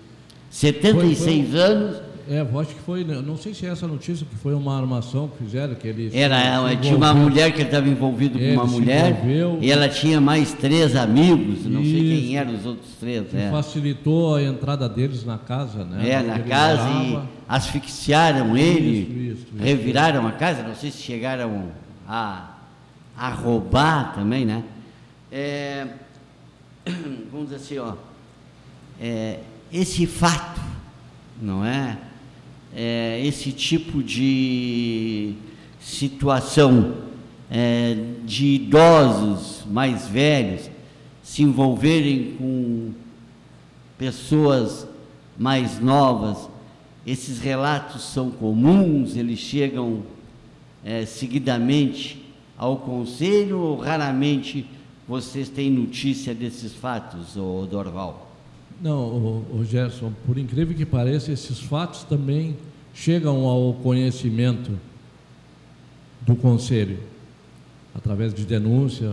[0.50, 2.09] 76 foi, foi, anos.
[2.30, 5.42] É, acho que foi, não sei se é essa notícia que foi uma armação que
[5.42, 9.58] fizeram, que ele Era, tinha uma mulher que ele estava envolvido com uma mulher envolveu,
[9.60, 13.34] e ela tinha mais três amigos, não sei quem eram os outros três.
[13.34, 13.50] É.
[13.50, 16.08] Facilitou a entrada deles na casa, né?
[16.08, 21.64] É, na casa e asfixiaram ele, isso, isso, reviraram a casa, não sei se chegaram
[22.06, 22.48] a,
[23.16, 24.62] a roubar também, né?
[25.32, 25.84] É,
[27.32, 27.94] vamos dizer assim, ó,
[29.00, 29.40] é,
[29.72, 30.60] esse fato,
[31.42, 31.98] não é?
[32.74, 35.34] É, esse tipo de
[35.80, 36.94] situação
[37.50, 40.70] é, de idosos mais velhos
[41.22, 42.92] se envolverem com
[43.98, 44.86] pessoas
[45.38, 46.48] mais novas.
[47.06, 50.02] Esses relatos são comuns, eles chegam
[50.84, 52.24] é, seguidamente
[52.56, 54.66] ao conselho ou raramente
[55.08, 58.29] vocês têm notícia desses fatos, Dorval?
[58.80, 62.56] Não, o, o Gerson, por incrível que pareça, esses fatos também
[62.94, 64.72] chegam ao conhecimento
[66.22, 66.98] do conselho,
[67.94, 69.12] através de denúncia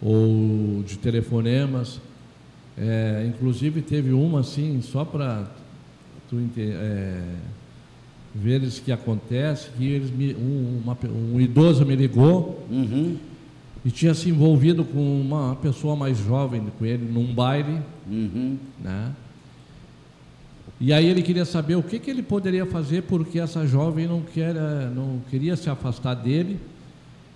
[0.00, 2.00] ou de telefonemas.
[2.78, 5.50] É, inclusive teve uma assim, só para
[6.30, 7.22] tu é,
[8.32, 10.96] veres que acontece, que eles me, um, uma,
[11.34, 13.18] um idoso me ligou uhum
[13.84, 17.80] e tinha se envolvido com uma pessoa mais jovem com ele num baile,
[18.12, 18.58] uhum.
[18.78, 19.12] né?
[20.80, 24.20] E aí ele queria saber o que, que ele poderia fazer porque essa jovem não,
[24.20, 24.54] quer,
[24.94, 26.58] não queria se afastar dele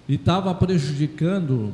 [0.09, 1.73] e estava prejudicando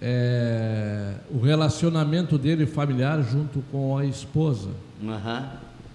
[0.00, 4.70] é, o relacionamento dele familiar junto com a esposa.
[5.02, 5.46] Uhum.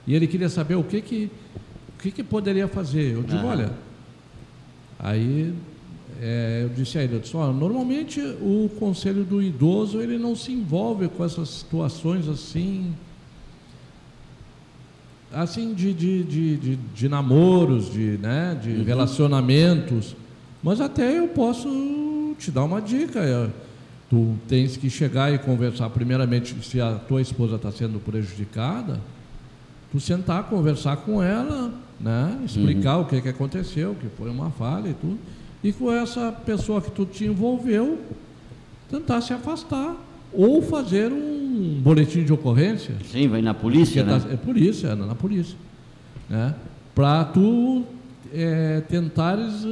[0.07, 1.31] E ele queria saber o que que,
[1.95, 3.13] o que, que poderia fazer.
[3.13, 3.47] Eu digo, uhum.
[3.47, 3.71] olha,
[4.99, 5.53] aí
[6.23, 10.35] é, eu disse a ele, eu disse, ó, normalmente o conselho do idoso ele não
[10.35, 12.93] se envolve com essas situações assim,
[15.33, 18.83] assim de, de, de, de, de namoros, de, né, de uhum.
[18.83, 20.15] relacionamentos,
[20.61, 23.19] mas até eu posso te dar uma dica.
[23.19, 23.49] É,
[24.07, 28.99] tu tens que chegar e conversar primeiramente se a tua esposa está sendo prejudicada,
[29.91, 32.39] tu sentar, conversar com ela, né?
[32.45, 33.03] explicar uhum.
[33.03, 35.17] o que, que aconteceu, que foi uma falha e tudo,
[35.63, 37.99] e com essa pessoa que tu te envolveu,
[38.89, 39.95] tentar se afastar
[40.33, 42.95] ou fazer um boletim de ocorrência.
[43.11, 44.19] Sim, vai na polícia, né?
[44.19, 45.57] Tá, é polícia, é na polícia.
[46.29, 46.55] Né?
[46.95, 47.83] Para tu
[48.33, 49.63] é, tentares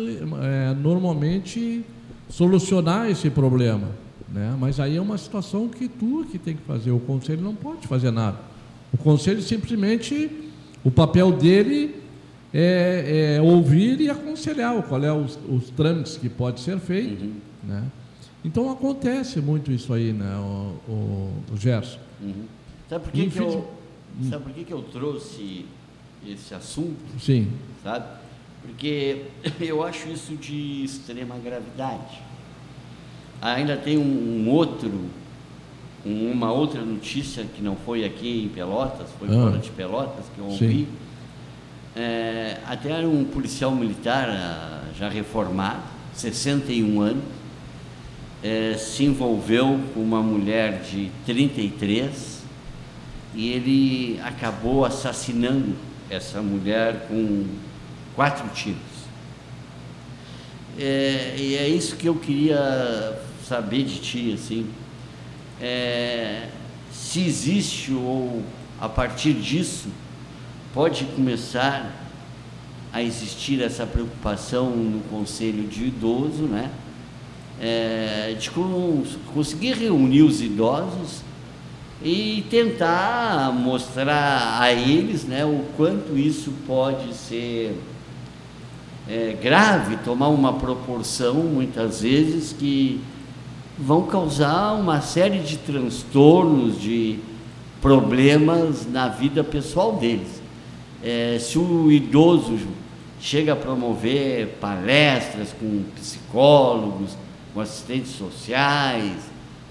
[0.41, 1.83] é, normalmente
[2.29, 3.87] solucionar esse problema.
[4.31, 4.55] Né?
[4.59, 7.87] Mas aí é uma situação que tu que tem que fazer, o conselho não pode
[7.87, 8.37] fazer nada.
[8.93, 10.29] O conselho simplesmente,
[10.83, 11.95] o papel dele
[12.53, 17.23] é, é ouvir e aconselhar qual é os, os trâmites que pode ser feito.
[17.23, 17.35] Uhum.
[17.63, 17.83] Né?
[18.43, 21.99] Então acontece muito isso aí, né, o, o, o Gerson.
[22.21, 22.45] Uhum.
[22.89, 23.67] Sabe por que, que eu,
[24.29, 25.65] sabe por que, que eu trouxe
[26.25, 26.97] esse assunto?
[27.19, 27.49] Sim.
[27.83, 28.05] Sabe?
[28.61, 29.25] Porque
[29.59, 32.21] eu acho isso de extrema gravidade.
[33.41, 34.01] Ainda tem um,
[34.45, 34.91] um outro,
[36.05, 39.33] um, uma outra notícia que não foi aqui em Pelotas, foi ah.
[39.33, 40.87] fora de Pelotas, que eu ouvi.
[41.95, 45.81] É, até era um policial militar ah, já reformado,
[46.13, 47.23] 61 anos,
[48.43, 52.43] é, se envolveu com uma mulher de 33
[53.35, 55.75] e ele acabou assassinando
[56.09, 57.45] essa mulher com
[58.15, 58.79] quatro tiros.
[60.77, 64.67] É, e é isso que eu queria saber de ti, assim,
[65.61, 66.47] é,
[66.91, 68.43] se existe ou
[68.79, 69.89] a partir disso
[70.73, 71.91] pode começar
[72.91, 76.71] a existir essa preocupação no conselho de idoso, né?
[77.61, 78.49] É, de
[79.33, 81.21] conseguir reunir os idosos
[82.01, 87.77] e tentar mostrar a eles né, o quanto isso pode ser
[89.09, 93.01] é, grave, tomar uma proporção, muitas vezes, que
[93.77, 97.19] vão causar uma série de transtornos, de
[97.81, 100.38] problemas na vida pessoal deles.
[101.03, 102.57] É, se o idoso
[103.19, 107.17] chega a promover palestras com psicólogos,
[107.53, 109.17] com assistentes sociais,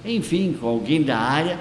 [0.05, 1.59] enfim, com alguém da área,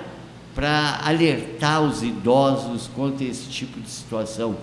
[0.53, 4.56] para alertar os idosos contra esse tipo de situação.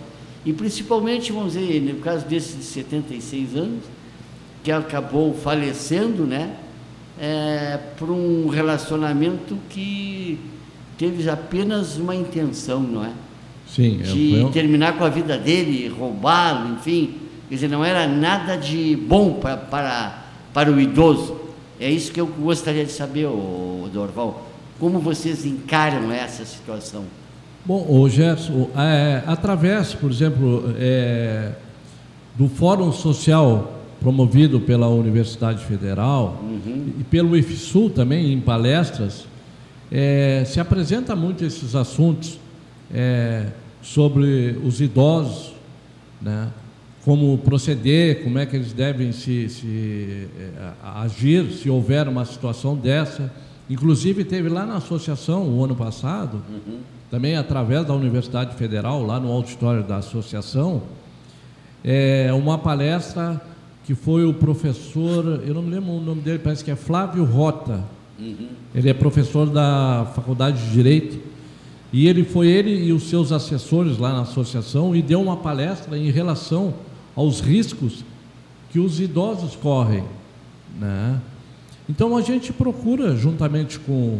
[0.44, 3.84] E principalmente, vamos dizer, no caso desse de 76 anos,
[4.62, 6.56] que acabou falecendo, né,
[7.18, 10.38] é, por um relacionamento que
[10.98, 13.12] teve apenas uma intenção, não é?
[13.74, 13.98] Sim.
[13.98, 14.50] De eu...
[14.50, 17.14] terminar com a vida dele, roubá-lo, enfim.
[17.48, 21.36] Quer dizer, não era nada de bom para, para, para o idoso.
[21.80, 23.28] É isso que eu gostaria de saber,
[23.92, 24.46] Dorval.
[24.78, 27.04] Como vocês encaram essa situação?
[27.64, 31.52] Bom, o Gerson, é, através, por exemplo, é,
[32.36, 36.92] do Fórum Social promovido pela Universidade Federal uhum.
[37.00, 39.24] e pelo IFSUL também, em palestras,
[39.90, 42.38] é, se apresenta muito esses assuntos
[42.92, 43.46] é,
[43.84, 45.52] sobre os idosos,
[46.20, 46.48] né?
[47.04, 52.74] como proceder, como é que eles devem se, se é, agir se houver uma situação
[52.74, 53.30] dessa.
[53.68, 56.78] Inclusive teve lá na associação o ano passado, uhum.
[57.10, 60.82] também através da Universidade Federal, lá no auditório da associação,
[61.84, 63.38] é, uma palestra
[63.84, 67.22] que foi o professor, eu não me lembro o nome dele, parece que é Flávio
[67.22, 67.84] Rota.
[68.18, 68.48] Uhum.
[68.74, 71.33] Ele é professor da Faculdade de Direito.
[71.94, 75.96] E ele foi ele e os seus assessores lá na associação e deu uma palestra
[75.96, 76.74] em relação
[77.14, 78.04] aos riscos
[78.72, 80.02] que os idosos correm.
[80.76, 81.20] Né?
[81.88, 84.18] Então a gente procura, juntamente com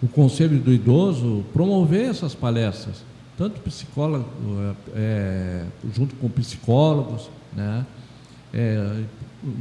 [0.00, 3.02] o Conselho do Idoso, promover essas palestras,
[3.36, 4.24] tanto psicólogo,
[4.94, 7.84] é, junto com psicólogos, né?
[8.54, 9.02] É,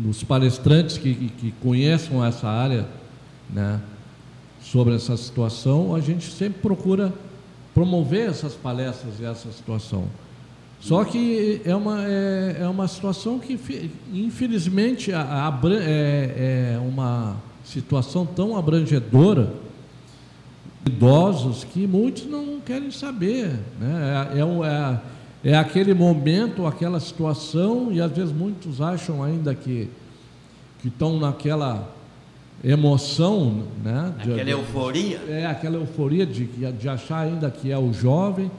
[0.08, 2.86] os palestrantes que, que conheçam essa área,
[3.50, 3.82] né?
[4.72, 7.14] Sobre essa situação, a gente sempre procura
[7.74, 10.06] promover essas palestras e essa situação.
[10.80, 13.60] Só que é uma, é, é uma situação que,
[14.12, 15.16] infelizmente, é,
[16.76, 19.54] é uma situação tão abrangedora
[20.86, 23.52] idosos que muitos não querem saber.
[23.80, 24.30] Né?
[24.34, 29.90] É, é, é, aquele momento, aquela situação, e às vezes muitos acham ainda que,
[30.82, 31.95] que estão naquela
[32.64, 33.64] emoção.
[33.84, 34.14] Né?
[34.18, 35.22] Aquela de, euforia.
[35.28, 38.52] É, aquela euforia de, de achar ainda que é o jovem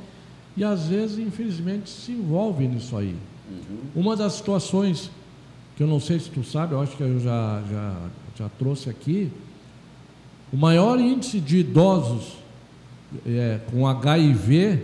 [0.56, 3.14] e às vezes, infelizmente, se envolve nisso aí.
[3.50, 3.78] Uhum.
[3.94, 5.10] Uma das situações
[5.76, 7.96] que eu não sei se tu sabe, eu acho que eu já, já,
[8.38, 9.30] já trouxe aqui,
[10.50, 12.38] o maior índice de idosos
[13.26, 14.80] é, com HIV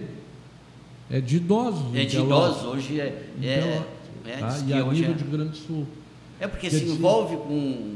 [1.10, 1.94] é de idosos.
[1.94, 3.26] É de idosos, hoje é.
[3.42, 3.82] é,
[4.26, 4.58] é tá?
[4.66, 5.14] E a nível é.
[5.14, 5.86] de Grande Sul.
[6.38, 7.94] É porque Quer se envolve com,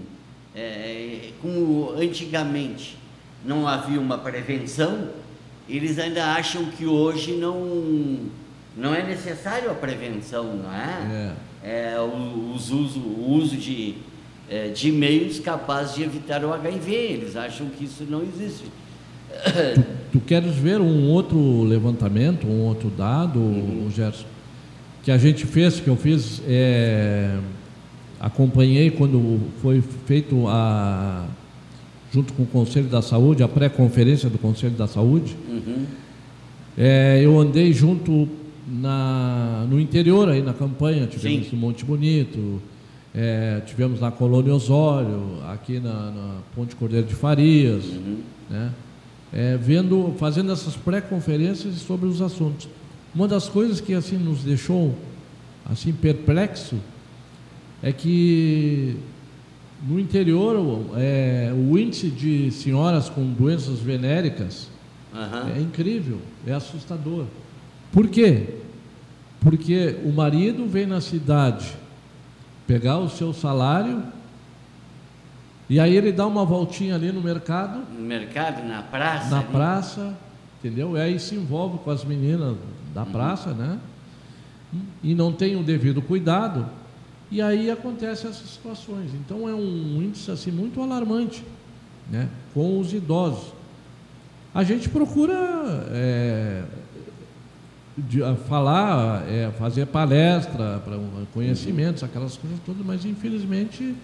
[0.57, 2.97] é, com antigamente
[3.45, 5.11] não havia uma prevenção,
[5.69, 8.21] eles ainda acham que hoje não,
[8.77, 11.35] não é necessário a prevenção, não é?
[11.63, 13.95] É, é o, os uso, o uso de,
[14.49, 16.93] é, de meios capazes de evitar o HIV.
[16.95, 18.65] Eles acham que isso não existe.
[19.75, 19.85] Tu,
[20.19, 23.91] tu queres ver um outro levantamento, um outro dado, uhum.
[23.95, 24.25] Gerson,
[25.03, 27.39] que a gente fez, que eu fiz, é,
[28.21, 31.27] acompanhei quando foi feito a
[32.13, 35.37] junto com o Conselho da Saúde, a pré-conferência do Conselho da Saúde.
[35.49, 35.85] Uhum.
[36.79, 38.29] É, eu andei junto
[38.67, 41.57] na, no interior, aí na campanha, tivemos Sim.
[41.57, 42.61] no Monte Bonito,
[43.15, 48.19] é, tivemos na Colônia Osório, aqui na, na Ponte Cordeiro de Farias, uhum.
[48.49, 48.73] né?
[49.33, 52.69] É, vendo, fazendo essas pré-conferências sobre os assuntos.
[53.15, 54.95] Uma das coisas que assim nos deixou
[55.69, 56.77] assim perplexo
[57.83, 58.97] é que
[59.83, 64.69] no interior, é, o índice de senhoras com doenças venéricas
[65.13, 65.55] uhum.
[65.55, 67.27] é incrível, é assustador.
[67.93, 68.61] Por quê?
[69.41, 71.75] Porque o marido vem na cidade
[72.67, 74.03] pegar o seu salário
[75.69, 77.81] e aí ele dá uma voltinha ali no mercado.
[77.93, 79.31] No mercado, na praça?
[79.31, 79.49] Na ali.
[79.49, 80.15] praça,
[80.59, 80.97] entendeu?
[80.97, 82.57] E aí se envolve com as meninas
[82.95, 83.13] da uhum.
[83.13, 83.79] praça, né?
[85.03, 86.67] E não tem o devido cuidado.
[87.31, 89.11] E aí acontecem essas situações.
[89.15, 91.45] Então é um índice assim muito alarmante,
[92.11, 92.29] né?
[92.55, 93.53] Com os idosos.
[94.55, 95.35] A gente procura
[95.91, 96.63] é,
[97.99, 100.99] de, falar, é, fazer palestra para
[101.35, 103.95] conhecimentos, aquelas coisas todas, mas infelizmente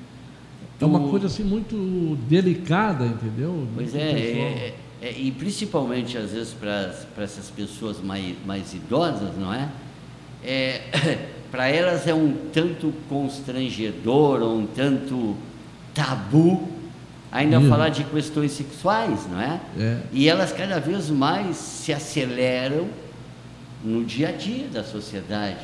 [0.81, 3.67] é uma coisa assim muito delicada, entendeu?
[3.75, 9.55] Pois é, é, é, e principalmente às vezes para essas pessoas mais, mais idosas, não
[9.55, 9.69] é?
[10.45, 15.37] é para elas é um tanto constrangedor, ou um tanto
[15.93, 16.67] tabu,
[17.31, 17.69] ainda Isso.
[17.69, 19.61] falar de questões sexuais, não é?
[19.79, 19.99] é?
[20.13, 22.87] E elas cada vez mais se aceleram
[23.85, 25.59] no dia a dia da sociedade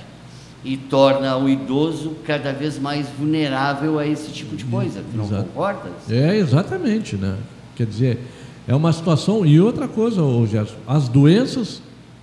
[0.63, 5.03] e torna o idoso cada vez mais vulnerável a esse tipo de coisa.
[5.11, 5.45] Tu não Exato.
[5.45, 6.11] concordas?
[6.11, 7.35] É, exatamente, né?
[7.75, 8.19] Quer dizer,
[8.67, 9.47] é uma situação.
[9.47, 11.81] E outra coisa, Gerson, as doenças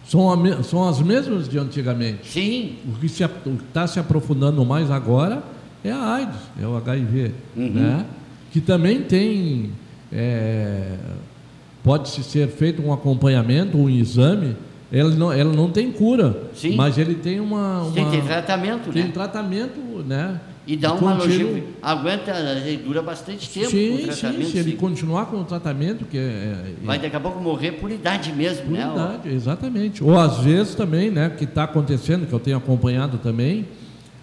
[0.07, 2.27] são, a, são as mesmas de antigamente.
[2.27, 2.75] Sim.
[2.87, 5.43] O que está se aprofundando mais agora
[5.83, 7.69] é a AIDS, é o HIV, uhum.
[7.69, 8.05] né?
[8.51, 9.71] que também tem,
[10.11, 10.95] é,
[11.83, 14.55] pode-se ser feito um acompanhamento, um exame,
[14.91, 16.75] ela não, ela não tem cura, Sim.
[16.75, 19.11] mas ele tem uma, uma tem, tem tratamento, tem né?
[19.13, 20.39] tratamento, né?
[20.67, 22.33] E dá uma longevidade, aguenta,
[22.83, 24.45] dura bastante tempo sim, com o tratamento.
[24.45, 27.73] Sim, se ele continuar com o tratamento, que é, é, Vai daqui a pouco morrer
[27.73, 28.89] por idade mesmo, por né?
[28.91, 30.03] idade, exatamente.
[30.03, 33.67] Ou às vezes também, né, que está acontecendo, que eu tenho acompanhado também,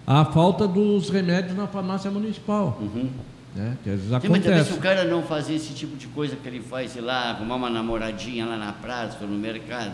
[0.05, 2.77] a falta dos remédios na farmácia municipal.
[2.81, 3.09] Uhum.
[3.55, 3.77] Né?
[3.83, 4.49] Que às vezes Sim, acontece.
[4.49, 7.29] mas se o cara não fazer esse tipo de coisa que ele faz, sei lá,
[7.29, 9.93] arrumar uma namoradinha lá na praça ou no mercado,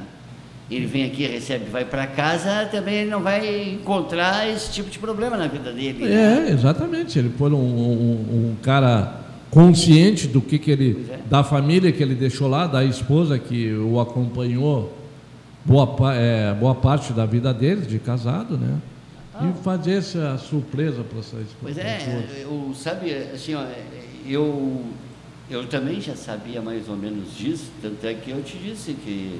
[0.70, 5.00] ele vem aqui, recebe, vai para casa, também ele não vai encontrar esse tipo de
[5.00, 6.06] problema na vida dele.
[6.06, 6.48] Né?
[6.48, 7.18] É, exatamente.
[7.18, 11.20] Ele for um, um, um, cara consciente do que, que ele, é.
[11.28, 14.96] da família que ele deixou lá, da esposa que o acompanhou
[15.66, 18.78] boa, é, boa parte da vida dele, de casado, né?
[19.34, 19.48] Ah.
[19.48, 21.56] E fazer essa surpresa para essa esposa.
[21.62, 23.64] Pois é, eu, sabe, assim, ó,
[24.28, 24.84] eu,
[25.50, 29.40] eu também já sabia mais ou menos disso, tanto é que eu te disse que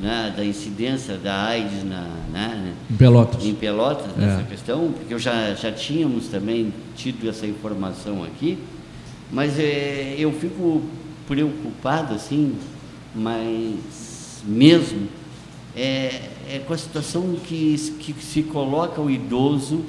[0.00, 4.44] né, da incidência da AIDS na, né, em Pelotas, em Pelotas nessa é.
[4.44, 8.58] questão, porque eu já, já tínhamos também tido essa informação aqui,
[9.30, 10.82] mas é, eu fico
[11.28, 12.56] preocupado assim,
[13.14, 15.06] mas mesmo
[15.76, 19.84] é, é com a situação que, que se coloca o idoso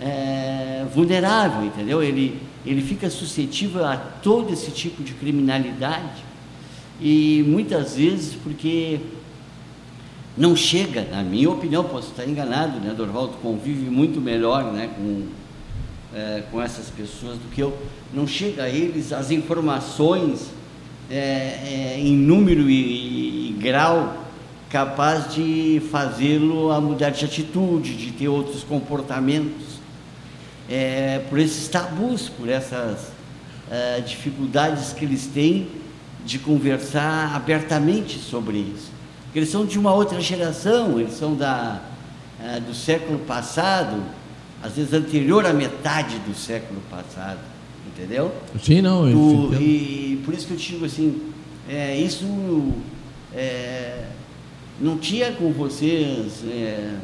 [0.00, 2.02] é, vulnerável, entendeu?
[2.02, 6.24] Ele, ele fica suscetível a todo esse tipo de criminalidade
[7.00, 9.00] e muitas vezes porque
[10.36, 12.94] não chega, na minha opinião, posso estar enganado, né?
[12.96, 14.88] Dorvaldo convive muito melhor né?
[14.96, 15.26] com,
[16.14, 17.76] é, com essas pessoas do que eu.
[18.14, 20.50] Não chega a eles as informações
[21.10, 24.24] é, é, em número e, e, grau
[24.70, 29.82] capaz de fazê-lo a mudar de atitude, de ter outros comportamentos.
[30.70, 33.12] É, por esses tabus, por essas
[33.70, 35.68] é, dificuldades que eles têm
[36.24, 38.91] de conversar abertamente sobre isso
[39.34, 41.80] eles são de uma outra geração, eles são da,
[42.42, 44.02] é, do século passado,
[44.62, 47.40] às vezes anterior à metade do século passado,
[47.86, 48.32] entendeu?
[48.62, 49.10] Sim, não.
[49.10, 51.20] Do, e por isso que eu digo assim,
[51.68, 52.26] é, isso
[53.34, 54.04] é,
[54.80, 56.96] não tinha com vocês é,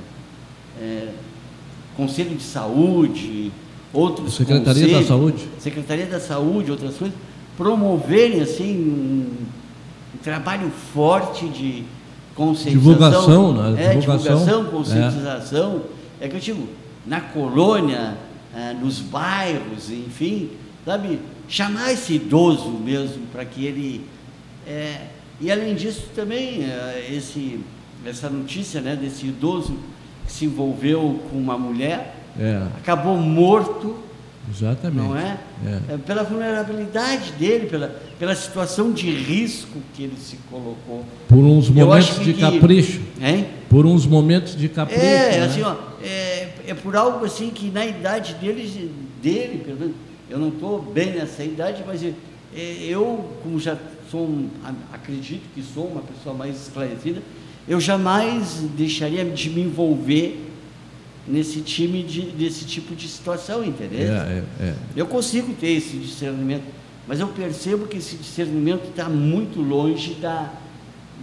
[0.81, 1.09] é,
[1.97, 3.51] Conselho de Saúde,
[3.93, 7.17] outros Secretaria da Saúde, Secretaria da Saúde, outras coisas,
[7.57, 9.45] promoverem assim um,
[10.15, 11.85] um trabalho forte de
[12.39, 12.93] Conscientização.
[12.93, 13.85] Divulgação, né?
[13.85, 15.83] É, divulgação, divulgação conscientização.
[16.21, 16.27] É.
[16.27, 16.69] é que eu digo,
[17.05, 18.17] na colônia,
[18.55, 20.51] é, nos bairros, enfim,
[20.87, 21.19] sabe?
[21.49, 24.07] Chamar esse idoso mesmo para que ele.
[24.65, 25.07] É,
[25.41, 27.59] e além disso também, é, esse,
[28.07, 29.77] essa notícia né, desse idoso
[30.25, 32.63] que se envolveu com uma mulher, é.
[32.77, 33.97] acabou morto
[34.51, 35.09] Exatamente.
[35.09, 35.39] Não é?
[35.65, 35.95] é?
[35.95, 35.97] é?
[35.99, 37.89] Pela vulnerabilidade dele, pela,
[38.19, 41.05] pela situação de risco que ele se colocou.
[41.29, 43.01] Por uns momentos de que, capricho.
[43.21, 43.47] Hein?
[43.69, 45.01] Por uns momentos de capricho.
[45.01, 45.45] É, né?
[45.45, 48.93] assim, ó, é, é por algo assim que na idade dele,
[49.23, 49.95] dele pelo
[50.31, 52.15] eu não estou bem nessa idade, mas é,
[52.55, 53.77] eu, como já
[54.11, 54.29] sou,
[54.93, 57.23] acredito que sou uma pessoa mais esclarecida,
[57.67, 60.48] eu jamais deixaria de me envolver
[61.29, 64.01] nesse time de, desse tipo de situação, entendeu?
[64.01, 64.75] É, é, é.
[64.97, 66.65] Eu consigo ter esse discernimento,
[67.07, 70.53] mas eu percebo que esse discernimento está muito longe da,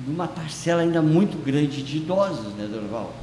[0.05, 3.13] de uma parcela ainda muito grande de idosos, né, Dorval?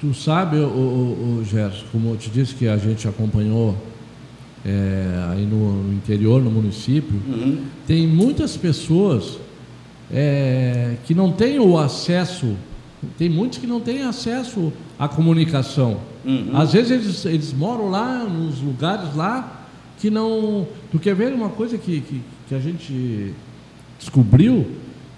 [0.00, 3.76] Tu sabe, o, o, o Gerson, como eu te disse que a gente acompanhou
[4.64, 7.64] é, aí no, no, interior, no município, uhum.
[7.86, 9.38] tem muitas pessoas
[10.12, 12.56] é, que não têm o acesso
[13.16, 16.00] tem muitos que não têm acesso à comunicação.
[16.24, 16.50] Uhum.
[16.54, 19.66] Às vezes eles, eles moram lá, nos lugares lá,
[19.98, 20.66] que não.
[20.90, 23.34] Tu quer ver uma coisa que, que, que a gente
[23.98, 24.66] descobriu?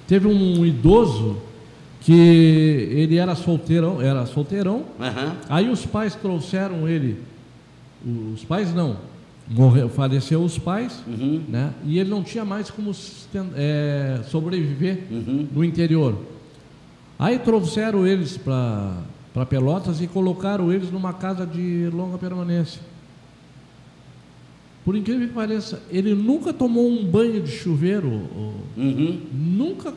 [0.07, 1.39] Teve um idoso
[2.01, 4.85] que ele era solteirão, era solteirão.
[4.99, 5.33] Uhum.
[5.49, 7.19] Aí os pais trouxeram ele,
[8.35, 8.97] os pais não,
[9.49, 11.43] morreu, faleceu os pais, uhum.
[11.49, 11.73] né?
[11.85, 12.93] E ele não tinha mais como
[13.55, 15.47] é, sobreviver uhum.
[15.53, 16.17] no interior.
[17.19, 18.95] Aí trouxeram eles para
[19.49, 22.81] Pelotas e colocaram eles numa casa de longa permanência.
[24.85, 28.09] Por incrível que pareça, ele nunca tomou um banho de chuveiro.
[28.77, 29.21] Uhum.
[29.33, 29.93] Nunca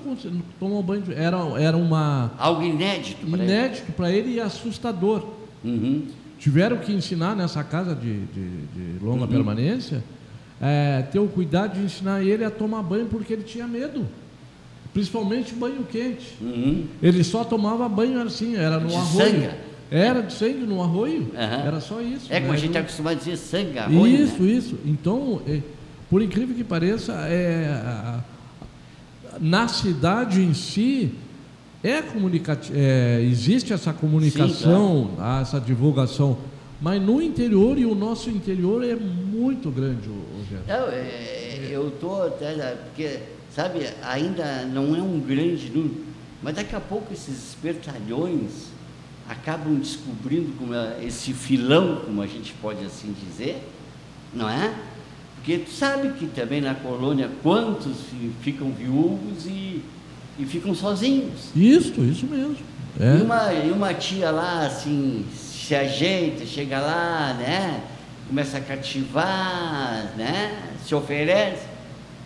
[0.59, 2.31] tomou banho de Era, era uma.
[2.37, 3.51] Algo inédito para ele.
[3.51, 5.25] Inédito para ele e assustador.
[5.63, 6.05] Uhum.
[6.37, 9.29] Tiveram que ensinar nessa casa de, de, de longa uhum.
[9.29, 10.03] permanência,
[10.61, 14.05] é, ter o cuidado de ensinar ele a tomar banho porque ele tinha medo
[14.93, 16.37] principalmente banho quente.
[16.39, 16.85] Uhum.
[17.01, 19.31] Ele só tomava banho assim, era no de arroio.
[19.31, 19.49] Sangue.
[19.91, 21.67] Era de sangue no arroio, uhum.
[21.67, 22.31] era só isso.
[22.31, 22.57] É como né?
[22.57, 24.07] a gente está acostumado a dizer sangue, arroio.
[24.07, 24.51] Isso, né?
[24.51, 24.79] isso.
[24.85, 25.59] Então, é,
[26.09, 28.19] por incrível que pareça, é,
[29.39, 31.11] na cidade em si,
[31.83, 32.01] é
[32.73, 35.41] é, existe essa comunicação, Sim, claro.
[35.41, 36.37] essa divulgação,
[36.81, 40.65] mas no interior e o nosso interior é muito grande, Rogério.
[40.67, 42.53] Não, é, eu estou até
[42.85, 43.19] porque
[43.55, 46.05] sabe, ainda não é um grande número,
[46.41, 48.73] mas daqui a pouco esses espertalhões
[49.29, 53.63] acabam descobrindo como é esse filão, como a gente pode assim dizer,
[54.33, 54.73] não é?
[55.35, 57.97] Porque tu sabe que também na colônia quantos
[58.41, 59.81] ficam viúvos e,
[60.39, 61.49] e ficam sozinhos.
[61.55, 62.55] Isso, isso mesmo.
[62.99, 63.17] É.
[63.17, 67.83] E, uma, e uma tia lá assim se ajeita, chega lá, né?
[68.27, 70.71] Começa a cativar, né?
[70.85, 71.72] Se oferece.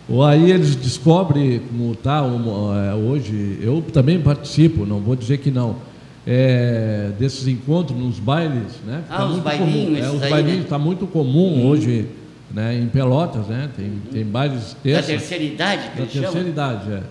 [0.08, 5.50] Ou aí eles descobrem como está é, hoje, eu também participo, não vou dizer que
[5.50, 5.76] não,
[6.26, 9.04] é, desses encontros nos bailes, né?
[9.10, 10.84] Ah, tá os bailinhos, é, os bailinhos está né?
[10.84, 11.66] muito comum hum.
[11.66, 12.06] hoje,
[12.50, 12.78] né?
[12.78, 13.68] Em Pelotas, né?
[13.76, 14.00] Tem, hum.
[14.10, 16.48] tem bailes terça, Da terceira idade, Da terceira chama?
[16.48, 17.02] idade, é.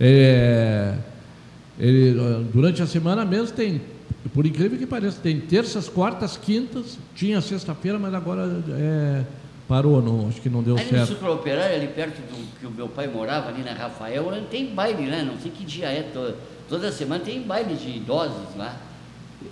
[0.00, 0.94] é
[1.78, 2.16] ele,
[2.52, 3.80] durante a semana mesmo tem,
[4.34, 9.22] por incrível que pareça, tem terças, quartas, quintas, tinha sexta-feira, mas agora é
[9.68, 11.22] Parou, não, acho que não deu ali certo.
[11.22, 15.02] No Operário, ali perto do que o meu pai morava, ali na Rafael, tem baile,
[15.02, 15.22] né?
[15.22, 18.74] Não sei que dia é, toda, toda semana tem baile de idosos lá.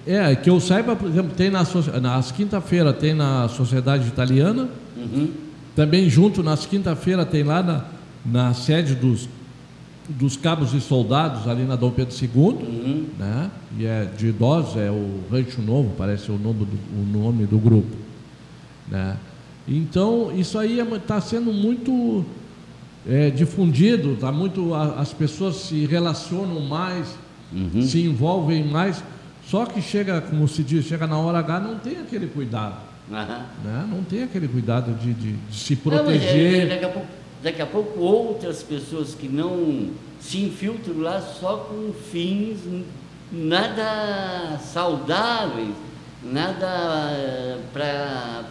[0.06, 1.62] É, que eu saiba, por exemplo, tem na,
[2.00, 5.30] nas quinta-feira tem na Sociedade Italiana, uhum.
[5.76, 7.84] também junto nas quinta-feira tem lá na,
[8.24, 9.28] na sede dos,
[10.08, 13.06] dos cabos e soldados, ali na Dom Pedro II, uhum.
[13.18, 13.50] né?
[13.78, 17.58] E é de idosos, é o Rancho Novo, parece o nome do, o nome do
[17.58, 17.94] grupo,
[18.88, 19.18] né?
[19.68, 22.24] Então, isso aí está é, sendo muito
[23.08, 27.16] é, difundido, tá muito, a, as pessoas se relacionam mais,
[27.52, 27.82] uhum.
[27.82, 29.02] se envolvem mais,
[29.48, 32.76] só que chega, como se diz, chega na hora H, não tem aquele cuidado.
[33.08, 33.16] Uhum.
[33.16, 33.88] Né?
[33.90, 36.62] Não tem aquele cuidado de, de, de se proteger.
[36.62, 37.08] Não, daqui, a pouco,
[37.42, 39.90] daqui a pouco outras pessoas que não
[40.20, 42.58] se infiltram lá só com fins
[43.32, 45.74] nada saudáveis,
[46.22, 48.44] nada eh, para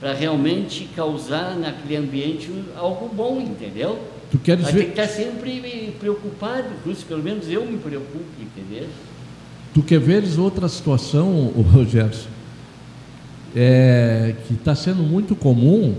[0.00, 3.98] para realmente causar naquele ambiente algo bom, entendeu?
[4.30, 4.80] Tu queres Mas ver...
[4.80, 8.86] tem que estar sempre preocupado com isso, pelo menos eu me preocupo, entendeu?
[9.74, 12.18] Tu quer veres outra situação, Rogério,
[13.56, 15.94] é, que está sendo muito comum,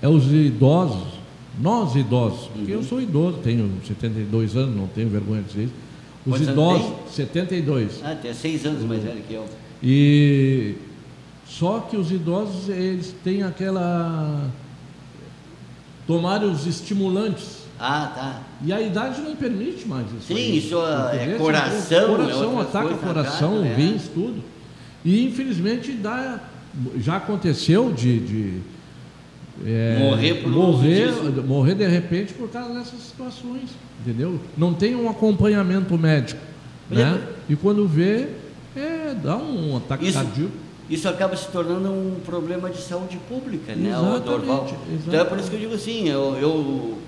[0.00, 1.18] é os idosos,
[1.60, 2.78] nós idosos, porque uhum.
[2.78, 5.74] eu sou idoso, tenho 72 anos, não tenho vergonha de dizer isso,
[6.24, 7.26] Os Quantos idosos, tem?
[7.26, 8.00] 72.
[8.04, 9.44] Ah, tem seis anos mais velho que eu.
[9.82, 10.74] E
[11.48, 14.48] só que os idosos eles têm aquela
[16.06, 18.42] tomar os estimulantes Ah, tá.
[18.64, 20.26] e a idade não permite mais isso.
[20.28, 20.58] Sim, aí.
[20.58, 21.38] isso é Entendeu?
[21.38, 23.74] coração, é coração outras ataca coração, ataca, é.
[23.76, 24.42] rins, tudo.
[25.04, 26.40] E infelizmente dá,
[26.98, 28.60] já aconteceu de, de,
[29.64, 31.12] é, Morrer por morrer,
[31.46, 33.70] morrer de repente por causa dessas situações,
[34.00, 34.38] entendeu?
[34.56, 36.40] Não tem um acompanhamento médico,
[36.90, 37.04] né?
[37.12, 37.32] Lembra?
[37.48, 38.28] E quando vê,
[38.76, 40.52] é, dá um ataque Isso- cardíaco.
[40.88, 44.64] Isso acaba se tornando um problema de saúde pública, né, Exatamente, Dorval?
[44.66, 45.28] Então é exatamente.
[45.28, 46.98] por isso que eu digo assim, eu, eu-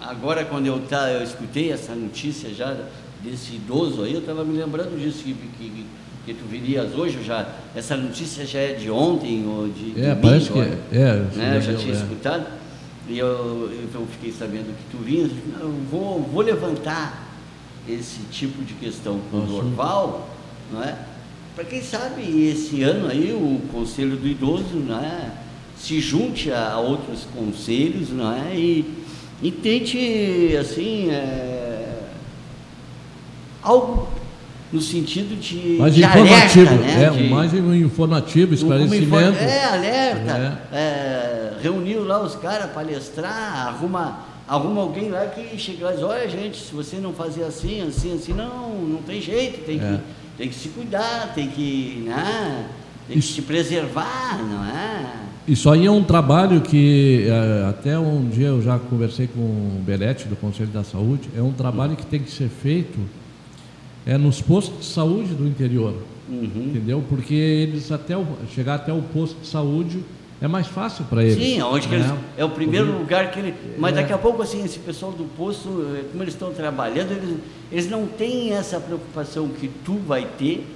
[0.00, 2.74] agora quando eu, tá, eu escutei essa notícia já
[3.22, 5.86] desse idoso aí, eu estava me lembrando disso que, que,
[6.24, 10.20] que tu virias hoje, já, essa notícia já é de ontem ou de É, domingo,
[10.22, 10.98] parece que olha, é.
[10.98, 11.96] é né, eu já tinha É.
[11.96, 12.46] escutado,
[13.08, 15.30] e eu, eu fiquei sabendo que tu vinhas,
[15.60, 17.24] eu vou, vou levantar
[17.88, 19.46] esse tipo de questão com o.
[19.46, 20.28] Dorval,
[20.72, 20.96] não é?
[21.56, 25.30] Para quem sabe esse ano aí o Conselho do Idoso, não é?
[25.74, 28.54] Se junte a outros conselhos, não é?
[28.54, 28.84] E,
[29.42, 32.02] e tente, assim, é,
[33.62, 34.06] algo
[34.70, 37.04] no sentido de, Mais de informativo, alerta, né?
[37.04, 39.38] é, de, mais informativo, esclarecimento.
[39.38, 40.62] É, alerta.
[40.70, 46.04] É, reuniu lá os caras palestrar, arruma, arruma alguém lá que chega lá e diz,
[46.04, 49.80] olha gente, se você não fazer assim, assim, assim, não, não tem jeito, tem, É.
[49.80, 50.00] que,
[50.36, 52.66] tem que se cuidar, tem que, né,
[53.06, 53.34] tem que Isso.
[53.34, 55.26] se preservar, não é?
[55.48, 59.82] Isso aí é um trabalho que eh, até um dia eu já conversei com o
[59.86, 62.98] Belete do Conselho da Saúde, é um trabalho que tem que ser feito
[64.04, 65.94] é nos postos de saúde do interior,
[66.28, 66.50] Uhum.
[66.70, 67.04] entendeu?
[67.08, 70.00] Porque eles até o, chegar até o posto de saúde
[70.40, 71.34] é mais fácil para eles.
[71.42, 71.96] Sim, onde né?
[71.96, 73.54] eles, é o primeiro lugar que ele.
[73.78, 74.02] Mas É.
[74.02, 77.38] daqui a pouco, assim, esse pessoal do posto, eh, como eles estão trabalhando, eles,
[77.72, 80.66] eles não têm essa preocupação que tu vai ter,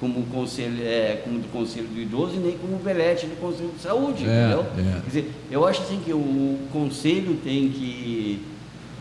[0.00, 3.80] como, conselho, é, como do Conselho do Idoso, e nem como Belete do Conselho de
[3.82, 4.66] Saúde, É, entendeu?
[4.78, 5.00] é.
[5.00, 8.42] Quer dizer, eu acho assim que o Conselho tem que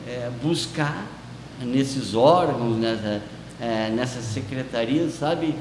[0.07, 1.07] é, buscar
[1.61, 3.21] nesses órgãos, nessa,
[3.95, 5.55] nessas secretarias, sabe,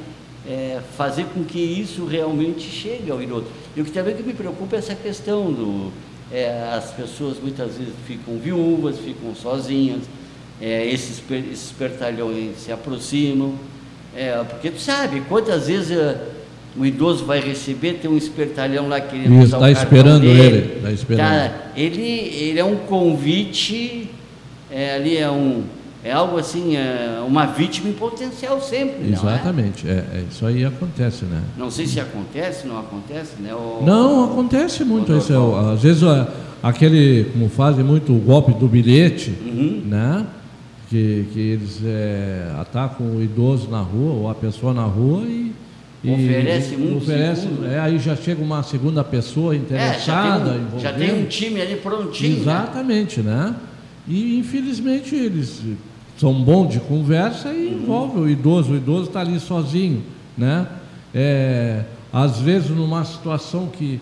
[0.48, 3.46] é, fazer com que isso realmente chegue ao idoso.
[3.76, 5.92] E o que também que me preocupa é essa questão do
[6.32, 10.00] é, as pessoas muitas vezes ficam viúvas, ficam sozinhas,
[10.60, 13.54] é, esses, esses pertalhões se aproximam,
[14.16, 16.18] é, porque tu sabe quantas vezes é,
[16.76, 20.40] o idoso vai receber, tem um espertalhão lá querendo Isso, usar tá o esperando dele.
[20.40, 21.28] ele, tá esperando.
[21.28, 24.08] Tá, ele, ele é um convite,
[24.70, 25.64] é, ali é um
[26.04, 29.12] é algo assim, é uma vítima em potencial sempre, é?
[29.12, 31.40] Exatamente, é, é, isso aí acontece, né?
[31.56, 33.54] Não sei se acontece, não acontece, né?
[33.54, 35.32] O- Não, acontece muito isso.
[35.32, 36.28] é, Às vezes a-
[36.62, 39.82] aquele, como fazem muito o golpe do bilhete, Uhum.
[39.86, 40.26] né?
[40.90, 45.52] Que, que eles é, atacam o idoso na rua ou a pessoa na rua e.
[46.04, 47.64] e- Oferece muito oferece, segundo.
[47.66, 51.24] é, aí já chega uma segunda pessoa É, já interessada, tem, um, já tem um
[51.26, 52.34] time ali prontinho.
[52.38, 52.40] né?
[52.42, 53.54] Exatamente, né?
[54.08, 55.62] E infelizmente eles
[56.16, 58.72] são bons de conversa e envolvem o idoso.
[58.72, 60.02] O idoso está ali sozinho,
[60.36, 60.66] né?
[61.14, 64.00] É, às vezes numa situação que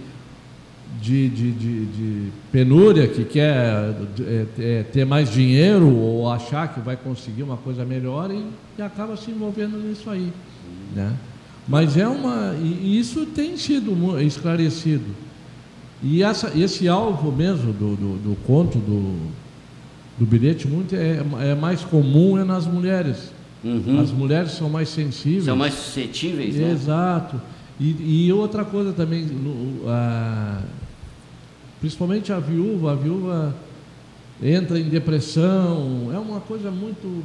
[1.00, 6.80] de, de, de, de penúria, que quer é, é, ter mais dinheiro ou achar que
[6.80, 8.44] vai conseguir uma coisa melhor e,
[8.78, 10.32] e acaba se envolvendo nisso aí,
[10.94, 11.14] né?
[11.66, 15.14] Mas é uma e, isso tem sido esclarecido.
[16.02, 19.30] E essa, esse alvo mesmo do, do, do conto do,
[20.20, 21.18] do bilhete muito é,
[21.50, 23.32] é mais comum é nas mulheres.
[23.64, 23.98] Uhum.
[24.00, 25.44] As mulheres são mais sensíveis.
[25.46, 26.70] São mais suscetíveis, né?
[26.70, 27.40] Exato.
[27.80, 30.60] E, e outra coisa também, no- a-
[31.80, 33.54] principalmente a viúva, a viúva
[34.42, 37.22] entra em depressão, é uma coisa muito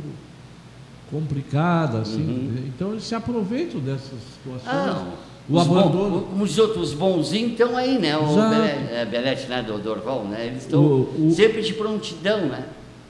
[1.11, 2.21] complicada, assim.
[2.21, 2.63] Uhum.
[2.67, 4.67] Então eles se aproveitam dessas situações.
[4.67, 5.05] Ah,
[5.49, 6.21] o os bom- abandono.
[6.23, 8.17] como diz outros, os bonzinhos estão aí, né?
[8.17, 8.25] O.
[8.35, 9.61] Belete, é, Belete, né?
[9.61, 10.47] Do Dorval, né?
[10.47, 12.65] Eles estão sempre de prontidão, né?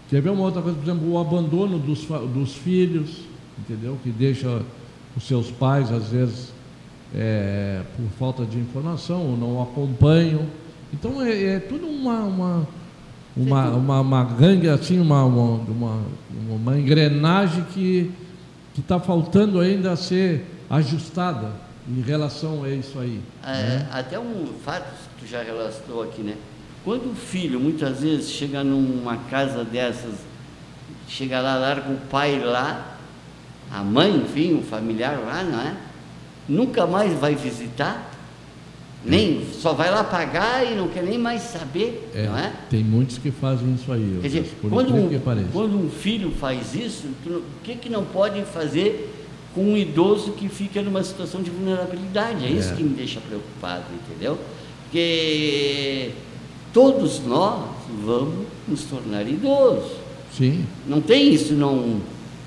[0.10, 3.22] Quer ver uma outra coisa, por exemplo, o abandono dos, dos filhos,
[3.58, 3.97] entendeu?
[4.03, 4.62] Que deixa
[5.18, 6.53] os seus pais, às vezes,
[7.14, 10.45] é, por falta de informação, ou não acompanham.
[10.93, 12.68] Então é, é tudo uma, uma,
[13.36, 16.01] uma, uma, uma gangue, assim, uma, uma, uma,
[16.49, 18.12] uma engrenagem que
[18.78, 21.51] está faltando ainda ser ajustada
[21.88, 23.22] em relação a isso aí.
[23.43, 23.89] É, né?
[23.91, 24.86] Até um fato
[25.18, 26.36] que tu já relatou aqui, né?
[26.86, 30.14] Quando o filho muitas vezes chega numa casa dessas,
[31.08, 32.98] chega lá, larga o pai lá,
[33.72, 35.76] a mãe, enfim, o familiar lá, não é?
[36.48, 38.12] Nunca mais vai visitar
[39.04, 42.52] Nem, só vai lá pagar e não quer nem mais saber, É, não é?
[42.72, 44.18] Tem muitos que fazem isso aí.
[44.22, 45.10] Quer dizer, por quando um,
[45.52, 49.12] quando um filho faz isso, o que, que não pode fazer
[49.54, 52.46] com um idoso que fica numa situação de vulnerabilidade?
[52.46, 52.76] É isso É.
[52.76, 54.40] que me deixa preocupado, entendeu?
[54.86, 56.12] Porque
[56.76, 57.69] todos nós
[58.05, 59.93] vamos nos tornar idosos.
[60.38, 62.01] Sim, Não tem isso, não.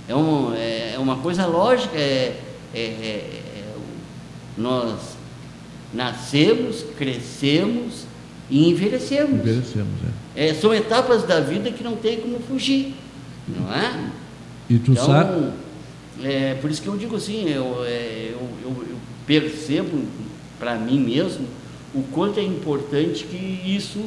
[0.06, 1.96] É, um, é uma coisa lógica.
[1.96, 2.36] É,
[2.74, 3.74] é- é- é-
[4.58, 5.16] nós
[5.94, 8.04] nascemos, crescemos
[8.50, 9.40] e envelhecemos.
[9.40, 9.94] envelhecemos.
[10.36, 10.48] É.
[10.48, 12.94] É, são etapas da vida que não tem como fugir,
[13.48, 14.10] não é?
[14.68, 15.48] E tu então, sabe.
[16.22, 20.02] é, por isso que eu digo assim, eu, é, eu, eu- eu percebo
[20.58, 21.46] para mim mesmo
[21.94, 24.04] o quanto é importante que isso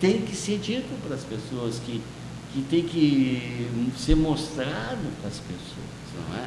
[0.00, 2.00] tem que ser dito para as pessoas, que,
[2.52, 6.44] que tem que ser mostrado para as pessoas, é?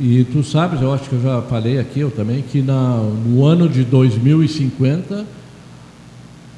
[0.00, 2.96] E, e tu sabes, eu acho que eu já falei aqui, eu também, que na,
[2.98, 5.24] no ano de 2050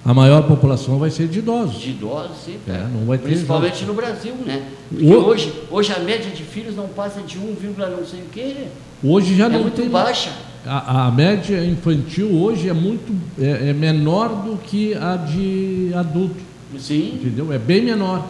[0.05, 1.81] a maior população vai ser de idosos.
[1.81, 2.59] De idosos, sim.
[2.69, 4.67] É, não vai ter Principalmente no Brasil, né?
[4.91, 7.43] Porque O- hoje, hoje a média de filhos não passa de 1,
[7.79, 8.55] não sei o quê.
[9.03, 9.89] Hoje já é não muito tem.
[9.89, 10.31] baixa.
[10.67, 16.37] A, a média infantil hoje é muito é, é menor do que a de adulto,
[16.79, 17.19] Sim.
[17.21, 17.53] entendeu?
[17.53, 18.27] É bem menor.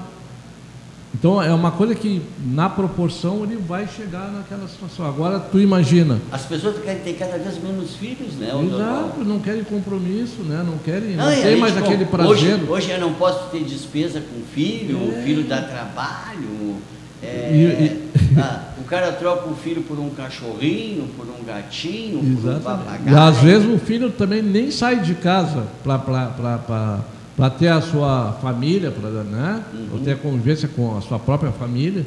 [1.16, 5.07] Então é uma coisa que na proporção ele vai chegar naquela situação.
[5.07, 8.49] Agora tu imagina, As pessoas querem ter cada vez menos filhos, né?
[8.49, 10.64] exato, não querem compromisso, né?
[10.66, 12.30] Não querem, não, Não, tem mais não- aquele prazer.
[12.55, 16.78] Hoje, hoje eu não posso ter despesa com o filho, o filho dá trabalho.
[17.25, 18.05] É, E-
[18.39, 22.85] ah, o cara troca o filho por um cachorrinho, por um gatinho, por um Exatamente.
[22.85, 23.16] papagaio.
[23.16, 28.91] E às vezes o filho também nem sai de casa para ter a sua família,
[28.91, 29.62] para né?
[29.93, 32.05] Ou ter a convivência com a sua própria família.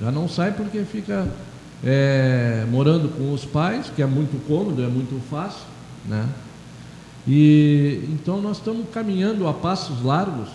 [0.00, 1.28] Já não sai porque fica
[1.84, 5.62] é, morando com os pais, que é muito cômodo, é muito fácil.
[6.06, 6.26] Né?
[7.26, 10.48] E então nós estamos caminhando a passos largos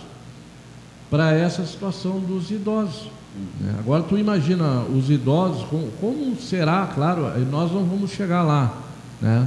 [1.10, 3.08] para essa situação dos idosos.
[3.60, 3.74] Né?
[3.78, 8.74] Agora tu imagina os idosos, como, como será, claro, nós não vamos chegar lá,
[9.20, 9.46] né?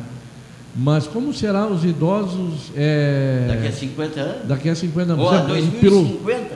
[0.75, 4.47] Mas como será os idosos é, Daqui a 50 anos.
[4.47, 5.23] daqui a 50 anos?
[5.25, 6.55] Ou a Por exemplo, um 2050.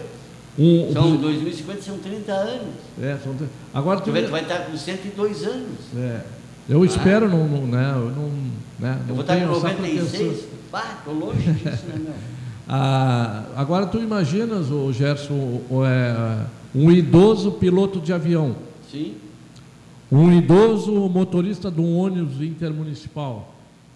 [0.58, 2.68] um- São 2050 são 30 anos.
[3.02, 3.36] é, são-
[3.74, 5.68] agora tu, Tu vai estar com 102 anos.
[5.96, 6.22] é,
[6.68, 8.30] eu espero não, não, né, eu não,
[8.80, 10.20] né, Eu não vou estar com essa pretensão.
[10.26, 10.46] 96.
[10.72, 12.14] Pá, tô longe disso, né, meu?
[12.70, 16.38] Ah, agora tu imaginas, o Gerson, o- é,
[16.78, 18.56] um idoso piloto de avião,
[18.92, 19.16] Sim.
[20.12, 23.54] um idoso motorista de um ônibus intermunicipal,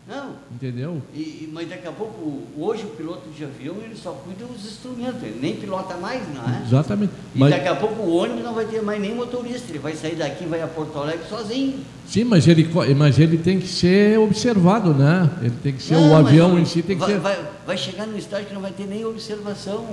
[0.07, 1.01] Não, entendeu?
[1.13, 5.21] E, mas daqui a pouco, hoje o piloto de avião ele só cuida dos instrumentos,
[5.23, 6.63] ele nem pilota mais, não é?
[6.65, 7.11] Exatamente.
[7.35, 9.93] E Mas, daqui a pouco o ônibus não vai ter mais nem motorista, ele vai
[9.95, 11.79] sair daqui e vai a Porto Alegre sozinho.
[12.07, 12.67] sim, mas ele,
[12.97, 15.29] mas ele tem que ser observado, né?
[15.41, 17.19] Ele tem que ser Não, o avião em si tem que vai, ser.
[17.19, 19.85] vai, vai chegar num estágio que não vai ter nem observação,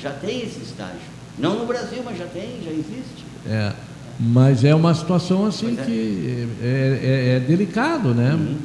[0.00, 1.12] já tem esse estágio.
[1.38, 3.24] Não no Brasil, mas já tem, já existe.
[3.46, 3.72] É,
[4.20, 5.84] mas é uma situação assim é.
[5.84, 8.34] que é, é- é delicado, né?
[8.34, 8.56] Uhum.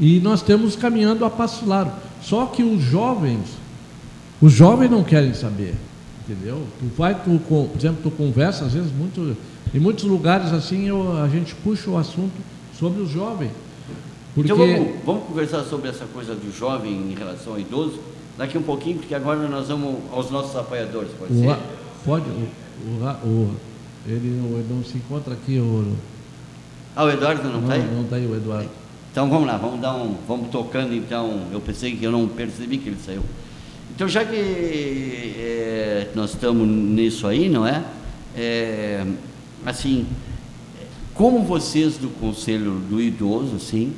[0.00, 1.92] E nós temos caminhando a passo largo.
[2.22, 3.40] Só que os jovens,
[4.40, 5.74] os jovens não querem saber,
[6.28, 6.62] entendeu?
[6.80, 9.36] Tu vai, tu, por exemplo, tu conversa às vezes muito,
[9.74, 12.32] em muitos lugares assim eu- a gente puxa o assunto
[12.78, 13.50] sobre os jovens,
[14.34, 17.98] porque Então vamos, vamos conversar sobre essa coisa do jovem em relação ao idoso
[18.36, 21.56] daqui um pouquinho, porque agora nós vamos aos nossos apoiadores, pode o, ser?
[22.04, 22.48] Pode o,
[22.86, 23.54] o, o-
[24.06, 25.94] ele, ele não se encontra aqui o
[26.96, 27.82] Ah, o Eduardo não está aí?
[27.94, 28.70] não está aí o Eduardo.
[29.10, 31.42] Então vamos lá, vamos dar um, vamos tocando então.
[31.52, 33.22] Eu pensei que eu não percebi que ele saiu.
[33.94, 37.82] Então já que é, nós estamos nisso aí, não é?
[38.36, 39.04] É,
[39.66, 40.06] assim,
[41.14, 43.92] como vocês do Conselho do Idoso, assim,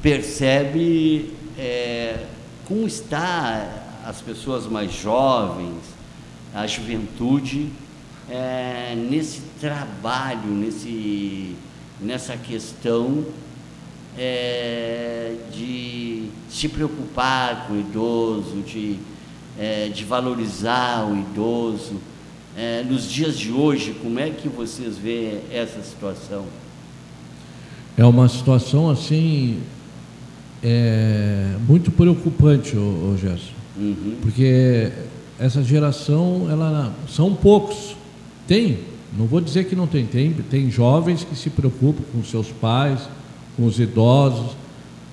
[0.00, 2.24] percebe é,
[2.66, 3.68] como está
[4.06, 5.74] as pessoas mais jovens,
[6.54, 7.68] a juventude
[8.28, 11.54] é, nesse trabalho, nesse,
[12.00, 13.24] nessa questão
[14.16, 18.96] é, de se preocupar com o idoso, de,
[19.58, 21.96] é, de valorizar o idoso.
[22.56, 26.44] É, nos dias de hoje, como é que vocês veem essa situação?
[27.96, 29.60] É uma situação assim
[30.62, 34.16] é, muito preocupante, o, Gerson, Uhum.
[34.20, 34.90] porque
[35.40, 37.96] essa geração, ela são poucos.
[38.46, 38.78] Tem,
[39.16, 43.00] não vou dizer que não tem, tem, tem jovens que se preocupam com seus pais,
[43.56, 44.54] com os idosos,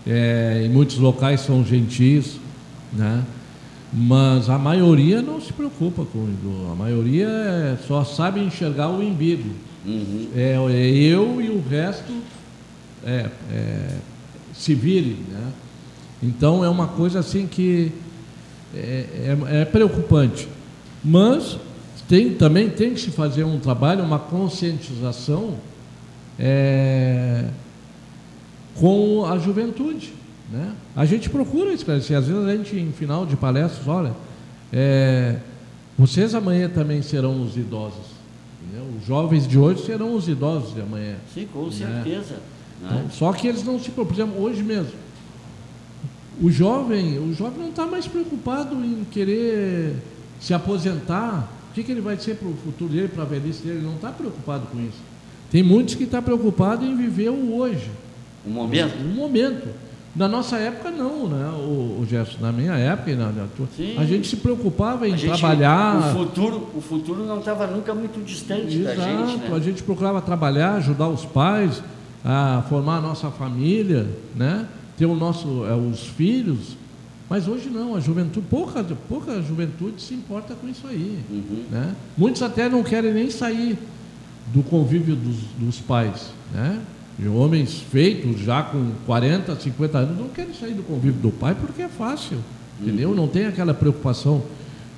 [0.05, 2.39] é, em muitos locais são gentis,
[2.93, 3.23] né?
[3.93, 8.89] Mas a maioria não se preocupa com o idoso, a maioria é- só sabe enxergar
[8.89, 9.49] o umbigo.
[9.85, 10.27] Uhum.
[10.35, 12.11] É, é eu e o resto
[13.05, 13.95] é, é,
[14.53, 15.51] se virem, né?
[16.21, 17.91] Então é uma coisa assim que
[18.77, 20.47] é, é, é preocupante.
[21.03, 21.57] Mas
[22.07, 25.55] tem, também tem que se fazer um trabalho, uma conscientização
[26.39, 27.45] é,
[28.75, 30.13] com a juventude.
[30.51, 30.71] Né?
[30.95, 34.13] A gente procura esclarecer, às vezes a gente, em final de palestras, olha,
[34.71, 35.37] é,
[35.97, 38.17] vocês amanhã também serão os idosos.
[38.63, 38.87] Entendeu?
[38.97, 41.15] Os jovens de hoje serão os idosos de amanhã.
[41.33, 41.71] Sim, com né?
[41.71, 42.35] certeza.
[42.83, 43.89] Então, só que eles não se.
[43.89, 44.91] Por exemplo, hoje mesmo,
[46.41, 49.95] o jovem, o jovem não está mais preocupado em querer
[50.39, 51.51] se aposentar.
[51.71, 53.77] O que, que ele vai ser para o futuro dele, para a velhice dele?
[53.77, 54.99] Ele não está preocupado com isso.
[55.51, 57.89] Tem muitos que estão tá preocupados em viver o hoje.
[58.45, 58.97] Um momento?
[58.99, 59.67] Um momento.
[60.15, 61.47] Na nossa época não, né?
[61.59, 63.67] O, o Gerson, na minha época, na, na tua,
[63.97, 66.15] a gente se preocupava em gente, trabalhar.
[66.15, 69.37] O futuro, o futuro não estava nunca muito distante Exato, da gente.
[69.37, 69.55] Né?
[69.55, 71.83] A gente procurava trabalhar, ajudar os pais
[72.25, 74.65] a formar a nossa família, né?
[74.97, 76.75] Ter o nosso, é, os filhos.
[77.29, 81.19] Mas hoje não, a juventude, pouca, pouca juventude se importa com isso aí.
[81.29, 81.63] Uhum.
[81.69, 81.95] Né?
[82.17, 83.77] Muitos até não querem nem sair
[84.53, 86.31] do convívio dos, dos pais.
[86.53, 86.79] Né?
[87.19, 91.55] E homens feitos já com 40, 50 anos não querem sair do convívio do pai
[91.59, 92.37] porque é fácil,
[92.79, 93.09] entendeu?
[93.09, 93.15] Uhum.
[93.15, 94.43] Não tem aquela preocupação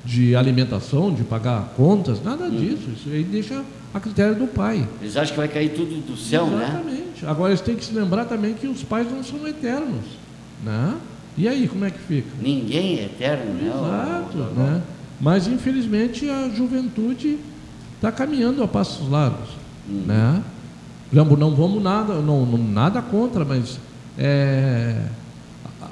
[0.04, 2.58] de alimentação, de pagar contas, nada uhum.
[2.58, 2.90] disso.
[2.96, 3.64] Isso aí deixa
[3.94, 4.88] a critério do pai.
[5.02, 6.72] Eles acham que vai cair tudo do céu, Exatamente.
[6.72, 6.82] né?
[6.82, 7.26] Exatamente.
[7.26, 10.06] Agora eles têm que se lembrar também que os pais não são eternos,
[10.64, 10.96] né?
[11.38, 12.30] E aí, como é que fica?
[12.42, 13.68] Ninguém é eterno, né?
[13.68, 14.82] Exato, né?
[15.20, 17.38] Mas infelizmente a juventude
[17.96, 19.50] está caminhando a passos largos,
[19.88, 20.04] uhum.
[20.06, 20.44] né?
[21.12, 23.80] Jambo, não vamos nada, não, não nada contra, mas
[24.18, 25.06] é,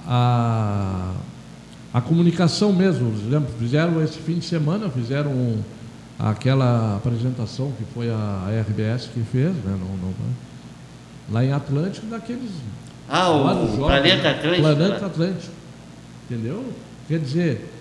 [0.07, 1.11] a,
[1.93, 3.11] a comunicação mesmo.
[3.29, 5.61] Lembra, fizeram esse fim de semana, fizeram um,
[6.19, 9.77] aquela apresentação que foi a, RBS que fez, né?
[9.79, 10.13] Não, não,
[11.29, 12.51] lá em Atlântico, daqueles.
[13.09, 14.61] Ah, o Planeta Atlântico.
[14.61, 15.53] Planeta Atlântico.
[16.29, 16.73] Entendeu?
[17.07, 17.73] Quer dizer,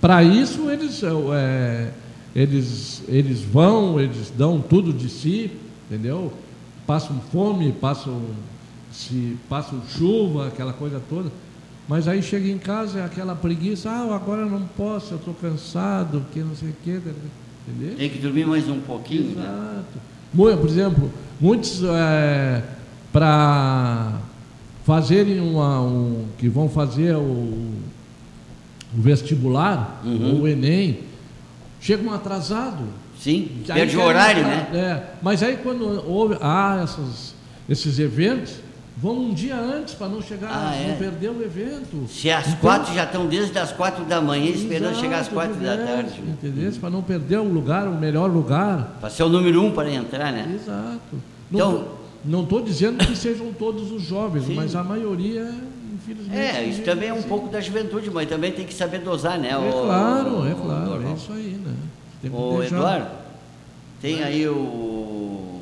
[0.00, 1.90] para isso eles, é,
[2.34, 5.52] eles, eles vão, eles dão tudo de si,
[5.88, 6.32] entendeu?
[6.86, 8.20] passam fome, passam,
[8.92, 11.30] se, passam chuva, aquela coisa toda.
[11.88, 15.34] Mas aí chega em casa, é aquela preguiça, ah, agora eu não posso, eu estou
[15.34, 17.00] cansado, que não sei o quê.
[17.66, 17.96] Entendeu?
[17.96, 19.36] Tem que dormir mais um pouquinho.
[19.36, 19.42] Né?
[19.42, 19.98] Exato.
[20.34, 20.56] Né?
[20.56, 21.10] Por exemplo,
[21.40, 22.62] muitos é,
[23.12, 24.20] para
[24.84, 27.74] fazerem uma, um, que vão fazer o, o
[28.96, 30.34] vestibular, uhum.
[30.34, 31.00] ou o Enem,
[31.80, 32.86] chegam atrasados.
[33.18, 34.68] Sim, perde o horário, né?
[34.74, 37.34] É, mas aí quando houve ah, essas,
[37.68, 38.56] esses eventos,
[38.96, 40.88] vão um dia antes para não chegar, ah, é?
[40.88, 42.06] não perder o evento.
[42.08, 45.28] Se as então, quatro já estão desde as quatro da manhã esperando exato, chegar às
[45.28, 46.20] quatro da tarde.
[46.20, 46.72] Entendeu?
[46.80, 48.98] Para não perder o lugar, o melhor lugar.
[49.00, 50.52] Para ser o número um para entrar, né?
[50.54, 51.22] Exato.
[51.50, 51.88] Então,
[52.24, 54.54] não estou dizendo que sejam todos os jovens, sim.
[54.54, 55.52] mas a maioria,
[55.92, 56.38] infelizmente.
[56.38, 59.50] É, isso também é um pouco da juventude, mas também tem que saber dosar, né?
[59.50, 62.30] É o, claro, é claro, o, é isso aí, né?
[62.32, 63.08] Ô, Eduardo,
[64.00, 65.60] tem aí o,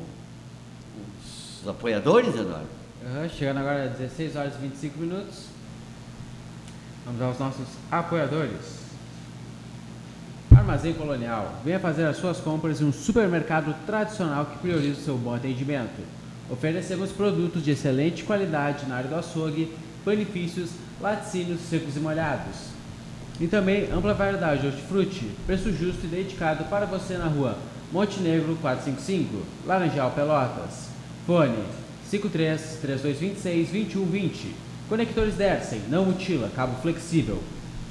[1.61, 2.82] os apoiadores, Eduardo?
[3.03, 5.47] Uhum, chegando agora às 16 horas e 25 minutos.
[7.05, 8.83] Vamos aos nossos apoiadores.
[10.55, 11.59] Armazém Colonial.
[11.65, 16.01] Venha fazer as suas compras em um supermercado tradicional que prioriza o seu bom atendimento.
[16.49, 19.75] Oferecemos produtos de excelente qualidade na área do açougue,
[20.05, 20.69] benefícios,
[21.01, 22.73] laticínios secos e molhados
[23.39, 27.57] e também ampla variedade de hortifruti, preço justo e dedicado para você na rua
[27.91, 30.87] Montenegro 455, Laranjal Pelotas.
[31.25, 31.82] Fone
[32.13, 34.53] 53 3226 2120.
[34.87, 37.41] Conectores Dersen, não mutila, cabo flexível.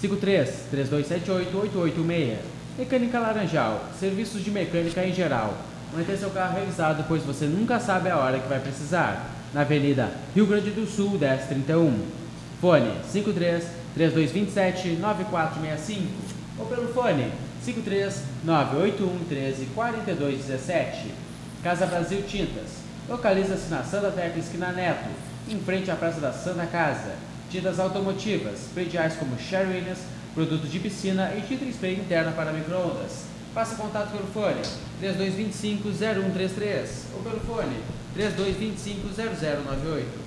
[0.00, 2.38] 53 3278 8816.
[2.78, 5.54] Mecânica Laranjal, serviços de mecânica em geral.
[5.94, 9.32] Manter seu carro revisado, pois você nunca sabe a hora que vai precisar.
[9.52, 12.23] Na Avenida Rio Grande do Sul, 1031.
[12.60, 17.30] Fone 53 3227 9465 ou pelo fone
[17.62, 21.14] 53 981 13 4217.
[21.62, 22.84] Casa Brasil Tintas.
[23.08, 25.08] Localiza-se na Santa Tecla Esquina Neto,
[25.48, 27.12] em frente à Praça da Santa Casa.
[27.50, 30.00] Tintas automotivas, prediais como Sherwin Williams,
[30.34, 33.24] produtos de piscina e tinta spray interna para microondas.
[33.54, 34.60] Faça contato pelo fone
[35.00, 37.76] 3225-0133 ou pelo fone
[38.18, 40.23] 3225-0098.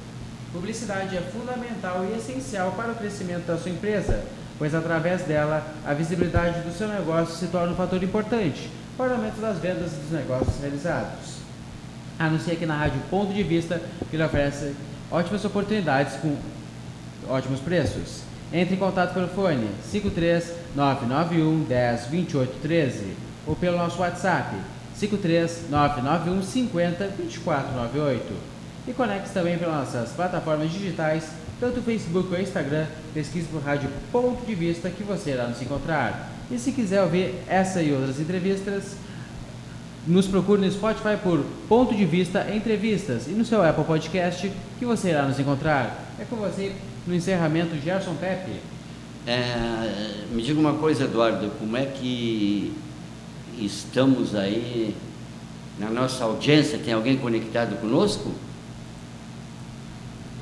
[0.51, 4.23] Publicidade é fundamental e essencial para o crescimento da sua empresa,
[4.57, 9.15] pois através dela a visibilidade do seu negócio se torna um fator importante para o
[9.15, 11.37] aumento das vendas dos negócios realizados.
[12.17, 14.73] Anuncie aqui na Rádio Ponto de Vista que lhe oferece
[15.11, 16.35] ótimas oportunidades com
[17.27, 18.21] ótimos preços.
[18.51, 24.55] Entre em contato pelo fone 53 991 10 28 13 ou pelo nosso WhatsApp
[24.95, 28.56] 53 991 50 24 98.
[28.87, 31.25] E conecte também pelas nossas plataformas digitais,
[31.59, 36.31] tanto Facebook ou Instagram, pesquise por Rádio Ponto de Vista que você irá nos encontrar.
[36.49, 38.95] E se quiser ouvir essa e outras entrevistas,
[40.07, 44.85] nos procure no Spotify por Ponto de Vista Entrevistas e no seu Apple Podcast que
[44.85, 46.13] você irá nos encontrar.
[46.17, 46.71] É com você
[47.05, 48.53] no encerramento Gerson Pepe.
[49.25, 52.73] É, me diga uma coisa, Eduardo, como é que
[53.59, 54.95] estamos aí
[55.77, 56.79] na nossa audiência?
[56.79, 58.31] Tem alguém conectado conosco?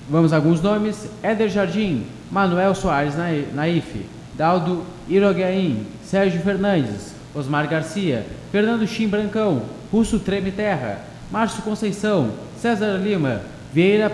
[0.10, 3.16] Vamos a alguns nomes: Éder Jardim, Manuel Soares
[3.54, 11.02] Naif, Daldo Irogaim, Sérgio Fernandes, Osmar Garcia, Fernando Chim Brancão, Russo Treme Terra,
[11.32, 13.42] Márcio Conceição, César Lima,
[13.74, 14.12] Vieira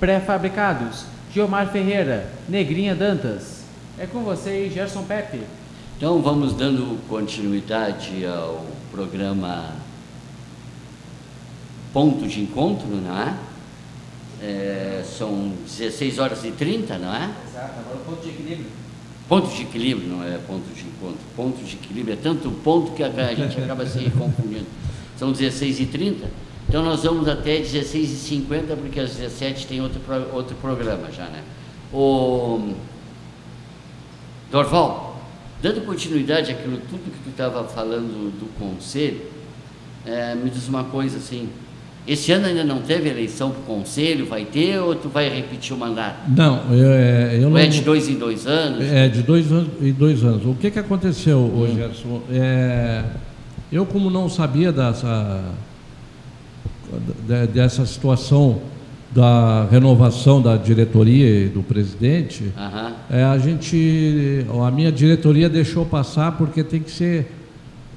[0.00, 3.62] Pré-Fabricados, Geomar Ferreira, Negrinha Dantas.
[3.98, 5.42] É com você, Gerson Pepe.
[5.96, 9.72] Então vamos dando continuidade ao programa
[11.92, 13.34] Ponto de Encontro, não é?
[14.40, 17.30] É são 16 horas e 30, não é?
[17.48, 18.66] Exato, agora o ponto de equilíbrio.
[19.28, 21.18] Ponto de equilíbrio não é ponto de encontro.
[21.36, 24.66] Ponto de equilíbrio é tanto ponto que a, a gente acaba se confundindo.
[25.18, 26.24] São 16h30,
[26.68, 30.00] então nós vamos até 16h50, porque às 17 tem outro,
[30.32, 31.42] outro programa já, né?
[31.92, 32.74] O
[34.50, 35.20] Dorval,
[35.62, 39.22] dando continuidade àquilo tudo que tu estava falando do conselho,
[40.06, 41.48] é, me diz uma coisa assim,
[42.08, 45.76] esse ano ainda não teve eleição para o conselho, vai ter ou tu vai repetir
[45.76, 46.30] o mandato?
[46.34, 47.58] Não, eu, é, eu não.
[47.58, 48.82] É de dois em dois anos?
[48.82, 50.46] É, de dois anos em dois anos.
[50.46, 51.74] O que, que aconteceu, hum.
[51.76, 52.22] Gerson?
[52.32, 53.04] É,
[53.70, 55.42] eu, como não sabia dessa,
[57.52, 58.62] dessa situação
[59.10, 62.92] da renovação da diretoria e do presidente, uhum.
[63.10, 67.37] é, a gente, a minha diretoria deixou passar porque tem que ser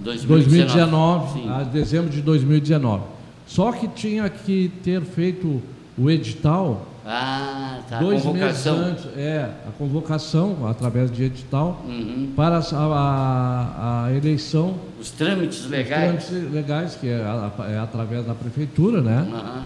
[0.00, 3.02] 2019, 2019 a dezembro de 2019.
[3.46, 5.62] Só que tinha que ter feito
[5.96, 8.00] o edital ah, tá.
[8.00, 12.34] Dois meses antes, é, a convocação através de edital uhum.
[12.36, 14.74] para a, a, a, eleição.
[15.00, 16.18] Os trâmites legais.
[16.18, 17.24] Os trâmites legais, que é,
[17.70, 19.26] é através da prefeitura, né?
[19.26, 19.62] Uhum.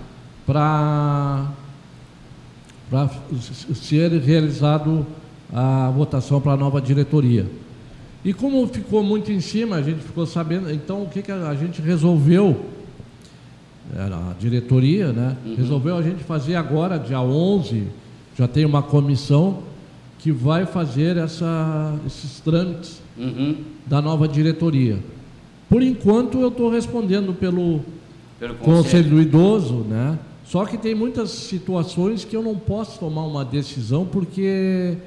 [0.47, 1.49] Para
[3.74, 5.05] ser realizado
[5.53, 7.45] a votação para a nova diretoria.
[8.24, 11.55] E como ficou muito em cima, a gente ficou sabendo, então o que, que a
[11.57, 12.66] gente resolveu
[13.97, 15.37] a diretoria, né?
[15.45, 15.55] Uhum.
[15.57, 17.89] Resolveu a gente fazer agora, dia 11,
[18.37, 19.62] já tem uma comissão
[20.18, 23.57] que vai fazer essa, esses trâmites uhum.
[23.87, 24.99] da nova diretoria.
[25.68, 27.80] Por enquanto eu estou respondendo pelo,
[28.39, 28.83] pelo conselho.
[28.83, 30.18] conselho do idoso, né?
[30.45, 34.99] Só que tem muitas situações que eu não posso tomar uma decisão porque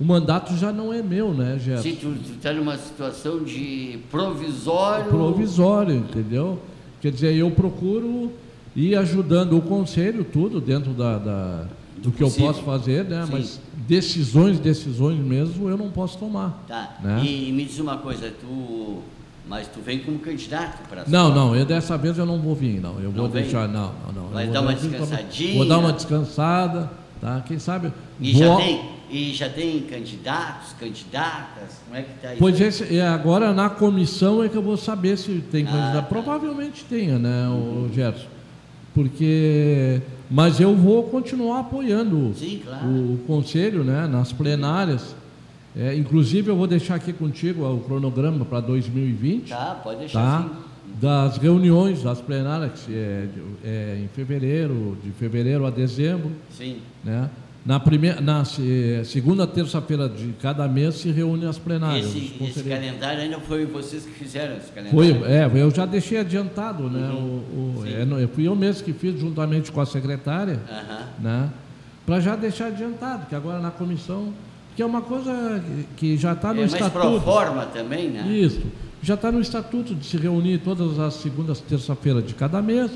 [0.00, 1.82] o mandato já não é meu, né, Gerson?
[1.82, 5.06] Sim, tu está numa situação de provisório.
[5.06, 6.58] Provisório, entendeu?
[7.02, 8.32] Quer dizer, eu procuro
[8.76, 12.46] ir ajudando o conselho, tudo dentro da, da do, do que possível.
[12.46, 13.24] eu posso fazer, né?
[13.26, 13.32] Sim.
[13.32, 16.64] Mas decisões, decisões mesmo, eu não posso tomar.
[16.68, 16.96] Tá.
[17.02, 17.24] Né?
[17.24, 19.00] E me diz uma coisa, tu.
[19.48, 22.80] Mas tu vem como candidato para Não, não, eu dessa vez eu não vou vir,
[22.80, 23.00] não.
[23.00, 23.42] Eu não vou vem?
[23.42, 24.28] deixar, não, não, não.
[24.28, 25.56] Vai dar uma descansadinha.
[25.56, 26.88] Vou dar uma descansada,
[27.20, 27.42] tá?
[27.44, 27.92] Quem sabe.
[28.20, 28.42] E vou...
[28.42, 28.80] já tem
[29.12, 31.78] e já tem candidatos, candidatas?
[31.84, 32.38] Como é que está isso?
[32.38, 35.94] Pois esse, é, agora na comissão é que eu vou saber se tem ah, candidato.
[35.94, 36.02] Tá.
[36.02, 37.84] Provavelmente tenha, né, uhum.
[37.84, 38.26] o Gerson?
[38.94, 40.00] Porque.
[40.30, 42.86] Mas eu vou continuar apoiando Sim, claro.
[42.86, 45.14] o, o, conselho né, nas plenárias.
[45.76, 49.50] É, inclusive eu vou deixar aqui contigo o cronograma para 2020.
[49.50, 50.50] Tá, pode deixar tá?
[50.98, 53.28] Das reuniões, das plenárias, que é,
[53.62, 56.30] é, em fevereiro, de fevereiro a dezembro.
[56.50, 56.78] Sim.
[57.04, 57.28] Né?
[57.64, 58.44] Na, primeira, na
[59.04, 62.06] segunda terça-feira de cada mês se reúnem as plenárias.
[62.06, 65.20] Esse, esse, calendário ainda foi vocês que fizeram esse calendário?
[65.20, 67.08] Foi, é, eu já deixei adiantado, né?
[67.10, 67.76] Uhum.
[67.78, 71.22] O, o é, fui eu mesmo que fiz juntamente com a secretária, uhum.
[71.22, 71.50] né?
[72.04, 74.32] Para já deixar adiantado, que agora na comissão,
[74.74, 75.62] que é uma coisa
[75.96, 77.10] que já está no é, estatuto.
[77.10, 78.26] Mas forma também, né?
[78.26, 78.60] Isso.
[79.00, 82.90] Já está no estatuto de se reunir todas as segundas terça-feiras de cada mês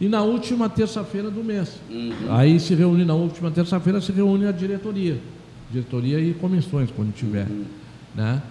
[0.00, 1.78] e na última terça-feira do mês.
[1.88, 2.12] Uhum.
[2.30, 5.18] Aí se reúne, na última terça-feira, se reúne a diretoria.
[5.70, 7.46] Diretoria e comissões, quando tiver.
[7.48, 7.64] Uhum.
[8.14, 8.42] Né?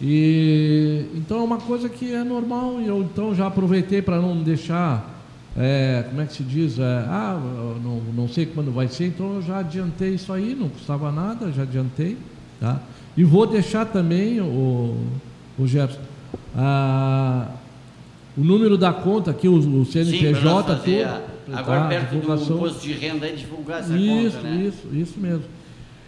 [0.00, 4.42] E, então é uma coisa que é normal e eu então já aproveitei para não
[4.42, 5.22] deixar,
[5.56, 7.40] é, como é que se diz, é, ah,
[7.82, 11.50] não, não sei quando vai ser, então eu já adiantei isso aí, não custava nada,
[11.52, 12.16] já adiantei.
[12.60, 12.80] Tá?
[13.16, 14.96] E vou deixar também, o,
[15.58, 16.00] o Gerson,
[16.56, 17.48] a,
[18.36, 21.20] o número da conta aqui, o, o CNPJ, Sim, a,
[21.52, 22.56] agora tá, perto divulgação.
[22.56, 24.64] do posto de renda, aí divulgar essa isso, conta, né?
[24.64, 25.44] Isso, isso mesmo.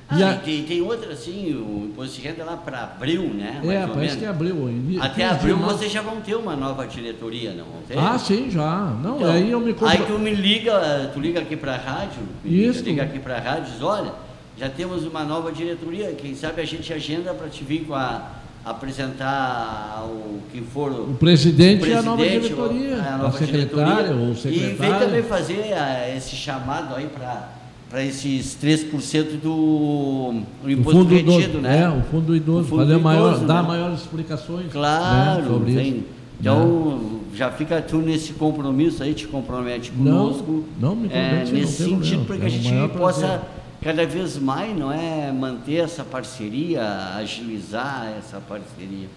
[0.08, 0.34] Ah, e a...
[0.36, 3.60] tem, tem outra assim, o imposto de renda lá para abril, né?
[3.64, 4.56] Mais é, parece que é abril.
[5.00, 7.98] Até abril vocês já vão ter uma nova diretoria, não vão ter?
[7.98, 8.96] Ah, sim, já.
[9.02, 9.88] Não, então, aí eu me compro...
[9.88, 12.84] Aí tu me liga, tu liga aqui para a rádio, Isso.
[12.84, 14.12] liga aqui para a rádio e diz, olha,
[14.56, 18.30] já temos uma nova diretoria, quem sabe a gente agenda para te vir com a
[18.66, 23.32] apresentar o que for o presidente, o presidente e a nova diretoria, a, nova a
[23.38, 24.72] secretária diretoria, ou secretária.
[24.72, 27.52] E vem também fazer uh, esse chamado aí para
[27.88, 31.82] para esses 3% do imposto do retido, idoso, né?
[31.84, 33.68] É, o fundo do idoso, fundo fazer do maior, idoso, dar né?
[33.68, 34.72] maiores explicações.
[34.72, 35.70] Claro, né, sobre.
[35.70, 36.04] Isso.
[36.40, 37.20] Então, né?
[37.32, 40.64] já fica tu nesse compromisso aí, te compromete conosco.
[40.80, 43.40] Não, não me compromete, é, Nesse sentido, para que é a gente possa
[43.82, 46.82] cada vez mais, não é, manter essa parceria,
[47.16, 49.08] agilizar essa parceria.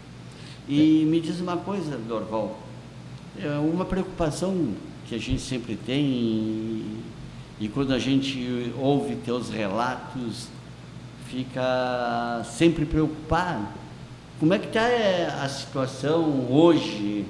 [0.68, 1.06] E é.
[1.06, 2.60] me diz uma coisa, Dorval,
[3.42, 4.74] é uma preocupação
[5.08, 7.00] que a gente sempre tem
[7.60, 10.48] e quando a gente ouve teus relatos,
[11.28, 13.68] fica sempre preocupado.
[14.40, 17.26] Como é que está é, a situação hoje,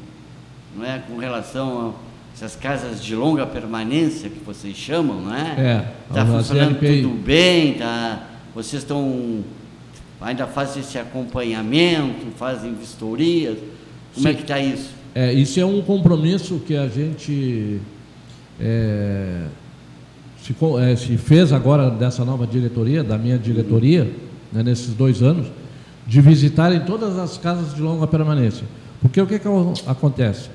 [0.75, 2.08] não é, com relação a
[2.39, 5.55] essas casas de longa permanência que vocês chamam, não é?
[5.57, 5.91] É.
[6.09, 8.29] Está funcionando tudo bem, tá?
[8.55, 9.43] Vocês estão
[10.21, 13.57] ainda fazem esse acompanhamento, fazem vistorias.
[14.15, 14.35] Como é Sim.
[14.35, 14.89] é que está isso?
[15.13, 17.81] É, isso é um compromisso que a gente
[18.57, 19.43] é,
[20.41, 24.09] se, é, se fez agora dessa nova diretoria, da minha diretoria,
[24.53, 25.47] né, nesses dois anos,
[26.07, 28.65] de visitarem todas as casas de longa permanência.
[29.01, 29.47] Porque o que, que
[29.85, 30.49] acontece?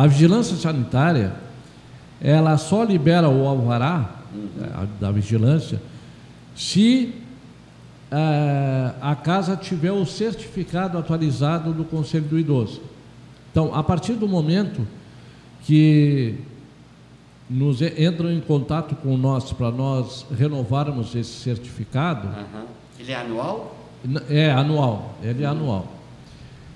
[0.00, 1.34] A vigilância sanitária,
[2.22, 4.88] ela só libera o alvará uhum.
[4.98, 5.78] da vigilância
[6.56, 7.14] se
[8.10, 12.80] é, a casa tiver o certificado atualizado do Conselho do Idoso.
[13.50, 14.86] Então, a partir do momento
[15.64, 16.34] que
[17.50, 22.26] nos entram em contato com nós para nós renovarmos esse certificado.
[22.26, 22.64] Uhum.
[22.98, 23.76] Ele é anual?
[24.30, 25.58] É anual, ele é uhum.
[25.58, 25.99] anual.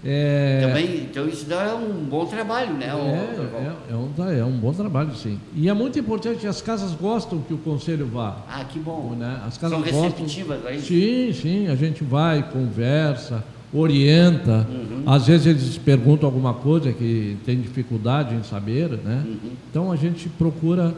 [0.05, 0.61] É...
[0.66, 2.86] Também, então isso é um bom trabalho, né?
[2.86, 5.40] É, é, é, um, é um bom trabalho, sim.
[5.55, 8.36] E é muito importante as casas gostam que o conselho vá.
[8.46, 9.14] Ah, que bom.
[9.18, 9.40] Né?
[9.46, 10.86] As casas São receptivas, gostam, é isso?
[10.88, 13.42] Sim, sim, a gente vai, conversa,
[13.72, 14.66] orienta.
[14.68, 15.02] Uhum.
[15.07, 19.24] Às vezes eles perguntam alguma coisa que tem dificuldade em saber, né?
[19.26, 19.50] Uhum.
[19.70, 20.94] Então a gente procura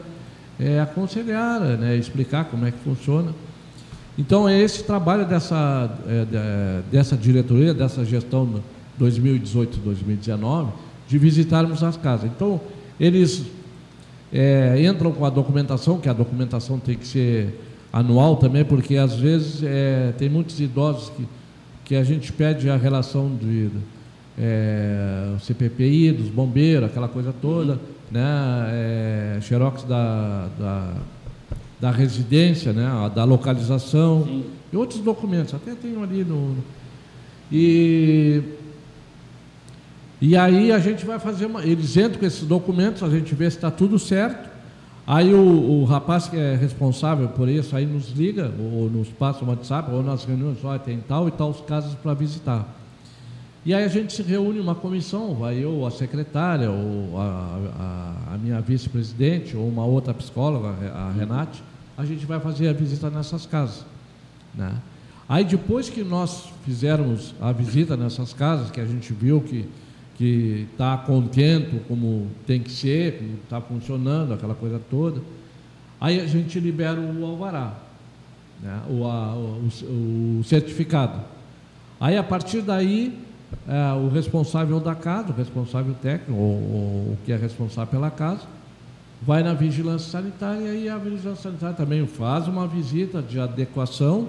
[0.59, 1.95] é, aconselhar, né?
[1.95, 3.33] explicar como é que funciona.
[4.17, 8.61] Então é esse trabalho dessa, é, dessa diretoria, dessa gestão
[8.99, 10.67] 2018-2019,
[11.07, 12.29] de visitarmos as casas.
[12.35, 12.59] Então
[12.99, 13.43] eles
[14.31, 19.15] é, entram com a documentação, que a documentação tem que ser anual também, porque às
[19.15, 21.25] vezes é, tem muitos idosos que
[21.87, 23.69] que a gente pede a relação de
[24.37, 27.79] é, CPPI, dos bombeiros, aquela coisa toda,
[28.11, 28.21] né,
[28.69, 30.93] é, xerox da, da,
[31.79, 34.43] da, residência, né, da localização Sim.
[34.73, 36.57] e outros documentos, até tenho ali no...
[37.49, 38.43] E,
[40.19, 41.63] e aí a gente vai fazer uma...
[41.63, 44.57] Eles entram com esses documentos, a gente vê se está tudo certo,
[45.07, 49.45] Aí o, o, rapaz que é responsável por isso aí nos liga, ou nos passa
[49.45, 52.67] um WhatsApp, ou nas reuniões, olha, tem tal e tal os casos para visitar.
[53.65, 57.23] E aí a gente se reúne uma comissão, vai eu, a secretária, ou a,
[57.79, 61.63] a, a minha vice-presidente, ou uma outra psicóloga, a Renate,
[61.97, 63.85] a gente vai fazer a visita nessas casas.
[64.53, 64.73] Né?
[65.29, 69.69] Aí depois que nós fizermos a visita nessas casas, que a gente viu que
[70.17, 75.21] que está contento como tem que ser, como está funcionando, aquela coisa toda.
[76.01, 77.73] Aí a gente libera o alvará,
[78.61, 78.81] né?
[78.89, 81.21] o, a, o, o, certificado.
[81.99, 83.17] Aí a partir daí,
[83.67, 86.55] é, o responsável da casa, o responsável técnico, ou,
[87.13, 88.41] o que é responsável pela casa,
[89.21, 94.27] vai na vigilância sanitária e a vigilância sanitária também faz uma visita de adequação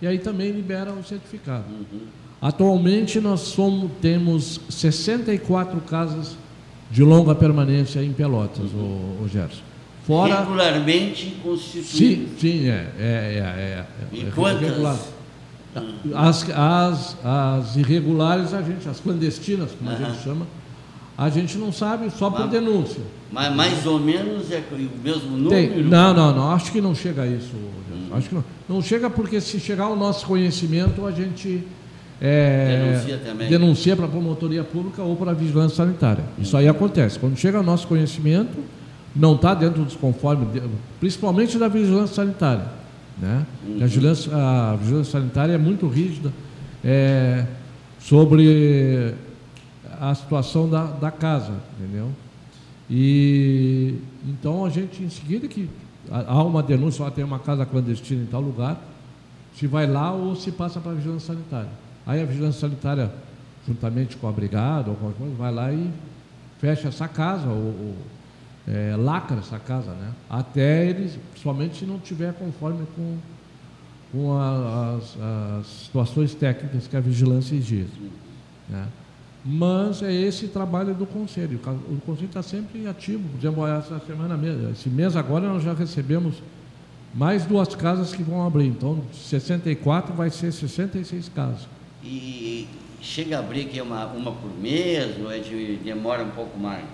[0.00, 1.64] e aí também libera o certificado.
[1.70, 2.19] Uhum.
[2.40, 6.36] Atualmente nós somos, temos 64 casas
[6.90, 9.18] de longa permanência em Pelotas, uhum.
[9.20, 9.62] o, o Gerson.
[10.06, 10.40] Fora...
[10.40, 11.90] Regularmente constituídas.
[11.90, 12.92] Sim, sim, é.
[12.98, 14.24] é, é, é?
[14.58, 14.98] Regular.
[16.14, 19.96] As, as, as irregulares, a gente, as clandestinas, como uhum.
[19.96, 20.46] a gente chama,
[21.16, 23.02] a gente não sabe só por denúncia.
[23.30, 25.50] Mas mais ou menos é o mesmo número?
[25.50, 27.54] Tem, não, não, não, acho que não chega a isso.
[27.54, 28.08] Hum.
[28.12, 28.44] Acho que não.
[28.66, 31.62] Não chega porque se chegar ao nosso conhecimento, a gente
[32.20, 33.48] é, denuncia também.
[33.48, 36.24] Denuncia para a promotoria pública ou para a vigilância sanitária.
[36.38, 37.18] Isso aí acontece.
[37.18, 38.58] Quando chega ao nosso conhecimento,
[39.16, 40.48] não está dentro dos conformes,
[40.98, 42.66] principalmente da vigilância sanitária.
[43.18, 43.46] Né?
[43.80, 46.32] A, vigilância, a vigilância sanitária é muito rígida
[46.84, 47.46] é,
[47.98, 49.14] sobre
[50.00, 52.08] a situação da, da casa, entendeu?
[52.88, 53.94] E
[54.26, 55.68] então a gente, em seguida que
[56.10, 58.82] há uma denúncia, ó, tem uma casa clandestina em tal lugar,
[59.54, 61.70] se vai lá ou se passa para a vigilância sanitária.
[62.10, 63.08] Aí a vigilância sanitária,
[63.68, 65.88] juntamente com a brigada qualquer coisa, vai lá e
[66.58, 67.94] fecha essa casa, ou, ou
[68.66, 70.10] é, lacra essa casa, né?
[70.28, 73.16] Até eles, principalmente se não tiver conforme com,
[74.10, 75.16] com a, as,
[75.60, 78.10] as, situações técnicas que a vigilância exige.
[78.68, 78.88] Né?
[79.44, 81.60] Mas é esse trabalho do Conselho.
[81.88, 83.22] O Conselho está sempre ativo.
[83.28, 86.42] Por exemplo, essa semana mesmo, esse mês agora nós já recebemos
[87.14, 88.66] mais duas casas que vão abrir.
[88.66, 91.68] Então, 64 vai ser 66 casas.
[92.02, 92.66] E
[93.00, 96.84] chega a abrir que uma, uma por mês ou é de, demora um pouco mais?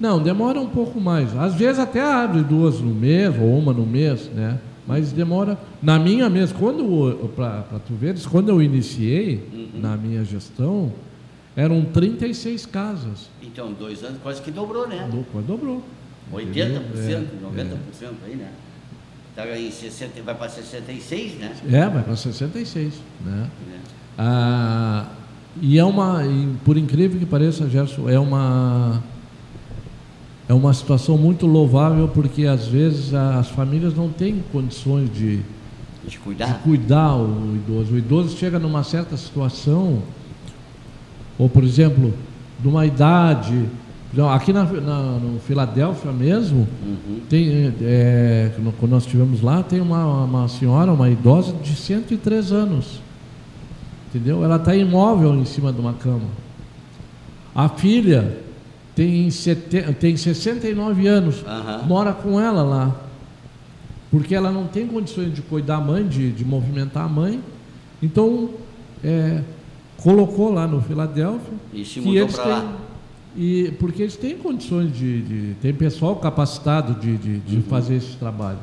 [0.00, 1.36] Não, demora um pouco mais.
[1.36, 4.58] Às vezes até abre duas no mês ou uma no mês, né?
[4.86, 5.58] Mas demora.
[5.82, 9.80] Na minha mesmo, quando para tu veres, quando eu iniciei uhum.
[9.80, 10.92] na minha gestão,
[11.56, 13.30] eram 36 casas.
[13.42, 15.08] Então, dois anos quase que dobrou, né?
[15.10, 15.82] Do, quase dobrou.
[16.32, 17.66] 80%, é, 90%
[18.02, 18.08] é.
[18.26, 18.50] aí, né?
[19.36, 21.56] Tá em 60, vai para 66, né?
[21.66, 22.94] É, vai para 66,
[23.24, 23.50] né?
[23.72, 23.83] É.
[24.18, 25.06] Ah,
[25.60, 26.22] e é uma,
[26.64, 29.02] por incrível que pareça, Gerson, é uma
[30.48, 35.40] é uma situação muito louvável porque às vezes as famílias não têm condições de,
[36.06, 36.46] de, cuidar.
[36.46, 37.94] de cuidar o idoso.
[37.94, 40.02] O idoso chega numa certa situação,
[41.38, 42.12] ou por exemplo,
[42.60, 43.64] de uma idade.
[44.32, 47.20] Aqui na, na no Filadélfia mesmo, uhum.
[47.28, 53.00] tem, é, quando nós estivemos lá, tem uma, uma senhora, uma idosa de 103 anos.
[54.14, 54.44] Entendeu?
[54.44, 56.28] Ela está imóvel em cima de uma cama.
[57.52, 58.38] A filha
[58.94, 61.86] tem, sete, tem 69 anos, uhum.
[61.88, 62.94] mora com ela lá.
[64.12, 67.40] Porque ela não tem condições de cuidar da mãe, de, de movimentar a mãe.
[68.00, 68.50] Então,
[69.02, 69.42] é,
[69.96, 71.54] colocou lá no Filadélfia.
[71.72, 72.72] E se mudou para lá.
[73.36, 75.22] E, porque eles têm condições de.
[75.22, 77.62] de tem pessoal capacitado de, de, de uhum.
[77.62, 78.60] fazer esse trabalho.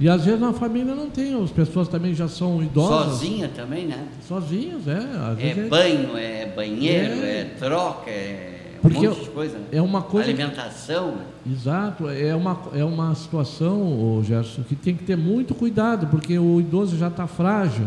[0.00, 3.18] E às vezes na família não tem, as pessoas também já são idosas.
[3.18, 4.08] Sozinha também, né?
[4.26, 4.98] Sozinhas, é.
[5.38, 8.54] é, é banho, é banheiro, é, é troca, é
[8.84, 9.64] porque um monte de coisa, né?
[9.72, 11.12] é uma coisa alimentação.
[11.12, 11.54] Que, né?
[11.56, 16.38] exato, é uma, é uma situação, oh, Gerson, que tem que ter muito cuidado, porque
[16.38, 17.86] o idoso já está frágil,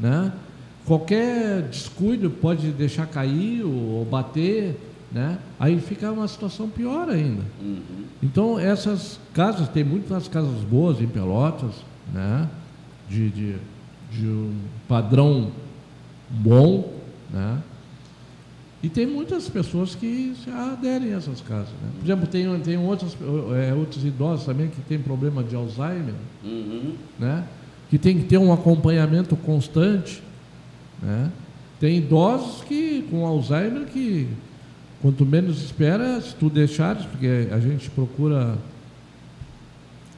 [0.00, 0.32] né?
[0.84, 4.76] Qualquer descuido pode deixar cair ou bater,
[5.12, 5.38] né?
[5.60, 7.42] Aí fica uma situação pior ainda.
[7.60, 8.04] Uhum.
[8.22, 11.74] Então essas casas, tem muitas casas boas em Pelotas,
[12.12, 12.48] né?
[13.08, 13.56] De, de,
[14.10, 14.54] de um
[14.88, 15.50] padrão
[16.30, 16.92] bom,
[17.30, 17.58] né?
[18.82, 21.68] E tem muitas pessoas que aderem a essas casas.
[21.68, 21.90] Né?
[21.98, 23.16] Por exemplo, tem, tem outros,
[23.54, 26.94] é, outros idosos também que têm problema de Alzheimer, uhum.
[27.16, 27.44] né?
[27.88, 30.20] que tem que ter um acompanhamento constante.
[31.00, 31.30] Né?
[31.78, 34.26] Tem idosos que com Alzheimer que
[35.02, 38.56] quanto menos espera, se tu deixares, porque a gente procura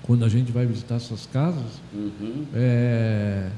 [0.03, 2.45] quando a gente vai visitar essas casas, uhum.
[2.55, 3.49] é,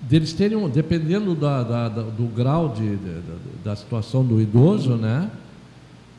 [0.00, 3.20] deles terem, dependendo da, da, da, do grau de, de,
[3.62, 5.30] da situação do idoso, né?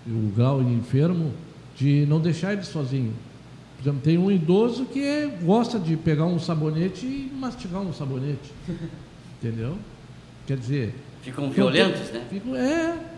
[0.05, 1.33] O grau enfermo,
[1.75, 3.13] de não deixar ele sozinho.
[3.77, 8.51] Por exemplo, tem um idoso que gosta de pegar um sabonete e mastigar um sabonete.
[9.41, 9.75] Entendeu?
[10.45, 10.93] Quer dizer.
[11.23, 12.27] Ficam violentos, tem, né?
[12.29, 13.12] Ficam, é.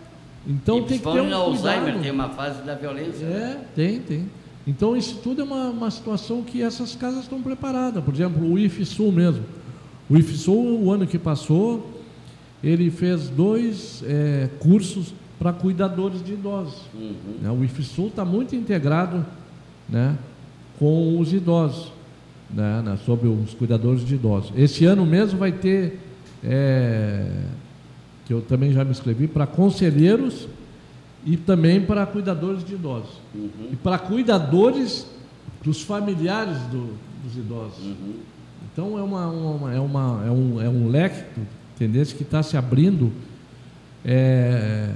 [0.47, 3.25] Então tem que ter um no Alzheimer tem uma fase da violência.
[3.25, 3.61] É, né?
[3.75, 4.29] tem, tem.
[4.67, 8.03] Então isso tudo é uma, uma situação que essas casas estão preparadas.
[8.03, 9.43] Por exemplo, o IFSUL mesmo.
[10.09, 11.91] O IFSUL, o ano que passou,
[12.63, 16.81] ele fez dois é, cursos para cuidadores de idosos.
[16.93, 17.13] Uhum.
[17.41, 17.51] Né?
[17.51, 19.25] O IFSUL está muito integrado
[19.87, 20.17] né,
[20.79, 21.91] com os idosos,
[22.49, 24.51] né, né, sobre os cuidadores de idosos.
[24.55, 25.99] Esse ano mesmo vai ter,
[26.43, 27.29] é,
[28.25, 30.47] que eu também já me inscrevi, para conselheiros
[31.25, 33.19] e também para cuidadores de idosos.
[33.33, 33.69] Uhum.
[33.71, 35.07] E para cuidadores
[35.63, 36.93] dos familiares do,
[37.23, 37.83] dos idosos.
[37.83, 38.15] Uhum.
[38.71, 41.23] Então é, uma, uma, é, uma, é, um, é um leque
[41.75, 42.05] entendeu?
[42.05, 43.11] que está se abrindo
[44.03, 44.91] é,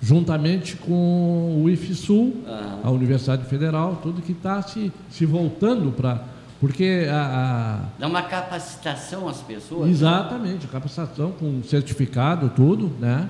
[0.00, 2.80] juntamente com o IFSUL, ah.
[2.84, 6.37] a Universidade Federal, tudo que está se, se voltando para.
[6.60, 9.88] Porque a, a, Dá uma capacitação às pessoas.
[9.90, 10.72] Exatamente, né?
[10.72, 13.28] capacitação com certificado, tudo, né?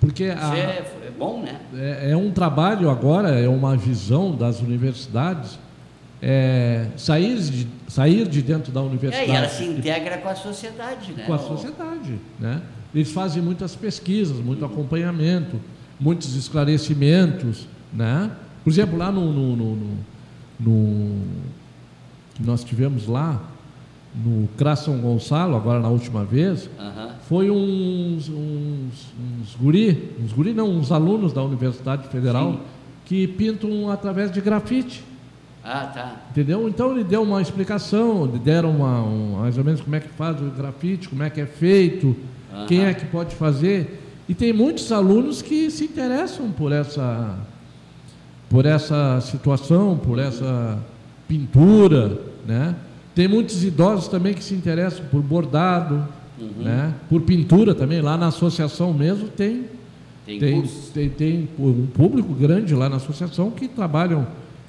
[0.00, 1.60] Porque a, é, é, bom, né?
[1.74, 5.58] É, é um trabalho agora, é uma visão das universidades
[6.22, 9.30] é, sair, de, sair de dentro da universidade.
[9.30, 11.24] É, e ela se integra com a sociedade, né?
[11.26, 12.62] Com a sociedade, né?
[12.94, 14.72] Eles fazem muitas pesquisas, muito uhum.
[14.72, 15.60] acompanhamento,
[16.00, 18.30] muitos esclarecimentos, né?
[18.64, 19.76] Por exemplo, lá no, no, no,
[20.58, 21.22] no,
[22.38, 23.42] que nós tivemos lá
[24.24, 26.70] no CRA São Gonçalo, agora na última vez,
[27.28, 29.06] foi uns, uns,
[29.42, 32.58] uns guri, uns guri não, uns alunos da Universidade Federal Sim.
[33.04, 35.04] que pintam através de grafite.
[35.62, 36.16] Ah, tá.
[36.30, 36.66] Entendeu?
[36.68, 40.40] Então ele deu uma explicação, deram uma, um- mais ou menos como é que faz
[40.40, 42.16] o grafite, como é que é feito,
[42.66, 44.02] quem é que pode fazer.
[44.28, 47.36] E tem muitos alunos que se interessam por essa,
[48.48, 50.78] por essa situação, por essa
[51.28, 52.18] pintura,
[52.48, 52.74] né?
[53.14, 56.02] Tem muitos idosos também que se interessam por bordado,
[56.40, 56.62] Uhum.
[56.64, 56.94] né?
[57.08, 58.00] Por pintura também.
[58.00, 59.64] Lá na associação mesmo tem
[60.24, 60.62] Tem, tem,
[60.94, 64.26] tem, tem um público grande lá na associação que trabalham.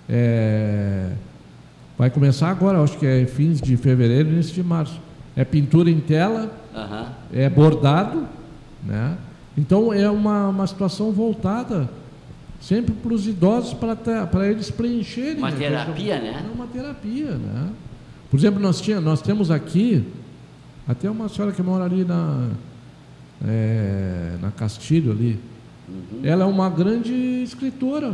[0.08, 1.12] é,
[1.98, 5.00] vai começar agora, acho que é fins de fevereiro, início de março.
[5.36, 7.06] É pintura em tela, Aham.
[7.32, 8.24] é bordado,
[8.84, 9.16] né?
[9.58, 11.88] Então é uma, uma situação voltada
[12.60, 15.38] sempre para os idosos para eles preencherem.
[15.38, 15.58] Uma né?
[15.58, 16.46] terapia, né?
[16.46, 17.70] É uma terapia, né?
[18.30, 20.06] Por exemplo, nós, tinha, nós temos aqui
[20.88, 22.50] até uma senhora que mora ali na,
[23.46, 25.40] é, na Castilho ali.
[25.88, 26.20] Uhum.
[26.24, 27.14] Ela é uma grande
[27.44, 28.14] escritora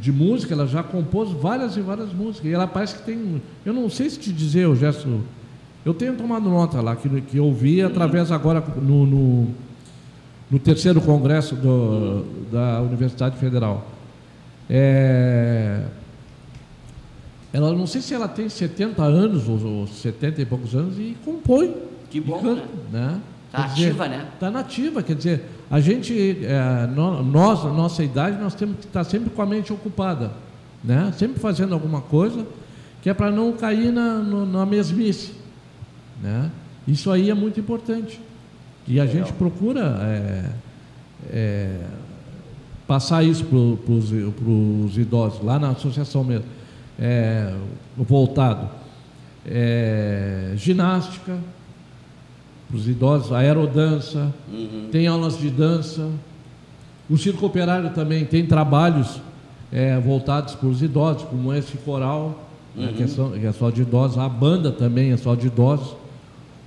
[0.00, 2.50] de música, ela já compôs várias e várias músicas.
[2.50, 3.42] E ela parece que tem.
[3.64, 5.20] Eu não sei se te dizer, o gesto.
[5.84, 9.48] Eu tenho tomado nota lá, que, que eu vi através agora no, no,
[10.52, 13.86] no terceiro congresso do, da Universidade Federal.
[14.68, 15.82] É,
[17.52, 21.16] ela não sei se ela tem 70 anos ou, ou 70 e poucos anos e
[21.24, 21.74] compõe.
[22.10, 22.62] Que bom, canta,
[22.92, 23.18] né?
[23.50, 24.28] Tá Quer dizer, ativa, né?
[24.34, 29.04] Está nativa, quer dizer, a gente, é, nós, na nossa idade, nós temos que estar
[29.04, 30.32] sempre com a mente ocupada,
[30.84, 31.12] né?
[31.16, 32.46] Sempre fazendo alguma coisa
[33.02, 35.32] que é para não cair na, no- na mesmice,
[36.22, 36.50] né?
[36.86, 38.20] Isso aí é muito importante.
[38.86, 40.44] E a gente procura é,
[41.30, 41.76] é,
[42.86, 46.44] passar isso para os idosos, lá na associação mesmo,
[46.98, 47.54] é,
[47.96, 48.68] voltado.
[49.46, 51.36] É, ginástica,
[52.68, 54.88] para os idosos, aerodança, Uhum.
[54.90, 56.08] tem aulas de dança.
[57.10, 59.20] O Circo Operário também tem trabalhos
[59.72, 63.70] é, voltados para os idosos, como esse coral, né, que, é só, que é só
[63.70, 64.16] de idosos.
[64.18, 65.94] A banda também é só de idosos.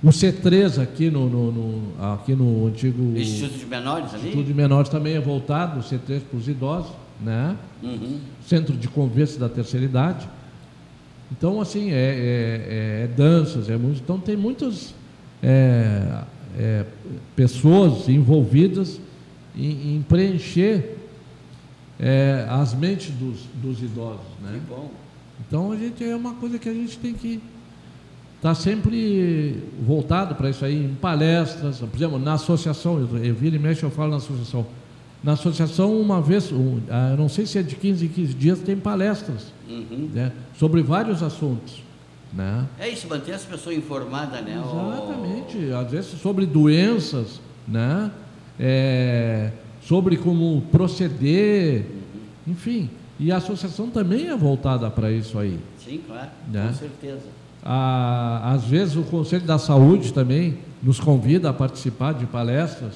[0.02, 4.24] O C3 aqui no, no- no- aqui no antigo Instituto de Menores ali?
[4.28, 7.56] Instituto de Menores também é voltado, o C3 para os idosos, né?
[7.82, 8.18] Uhum.
[8.46, 10.28] Centro de Convivência da Terceira Idade.
[11.32, 14.02] Então, assim, é, é- é danças, é música.
[14.04, 14.94] Então, tem muitas
[15.42, 16.22] é,
[16.58, 16.84] é,
[17.34, 19.00] pessoas envolvidas
[19.56, 20.96] em, em preencher
[21.98, 24.60] é, as mentes dos, dos idosos, Que né?
[24.68, 24.90] bom.
[25.46, 27.40] Então, a gente é uma coisa que a gente tem que
[28.50, 33.56] estar sempre voltado para isso aí, em palestras, por exemplo, na associação, eu, eu vira
[33.56, 34.64] e mexe, eu falo na associação.
[35.24, 38.60] Na associação, uma vez, um, ah, não sei se é de 15 em 15 dias,
[38.60, 40.08] tem palestras Uhum.
[40.14, 41.82] né, sobre vários assuntos.
[42.32, 42.64] Né?
[42.78, 44.62] É isso, manter as pessoas informadas, né?
[44.62, 48.10] Exatamente, às vezes sobre doenças, né?
[48.60, 49.50] É,
[49.82, 51.86] sobre como proceder,
[52.46, 52.90] enfim.
[53.18, 55.58] E a associação também é voltada para isso aí.
[55.82, 56.66] Sim, claro, Né?
[56.68, 57.35] com certeza.
[57.68, 62.92] Ah, às vezes o Conselho da Saúde também nos convida a participar de palestras,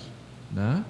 [0.54, 0.84] né?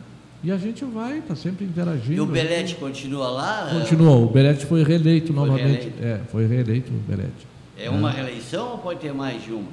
[0.44, 2.12] E a gente vai, está sempre interagindo.
[2.14, 3.70] E o Belete continua lá?
[3.72, 5.64] Continuou, o Belete foi reeleito Foi novamente.
[5.88, 6.04] reeleito.
[6.04, 7.46] É, foi reeleito o Belete.
[7.78, 9.68] É uma reeleição ou pode ter mais de uma?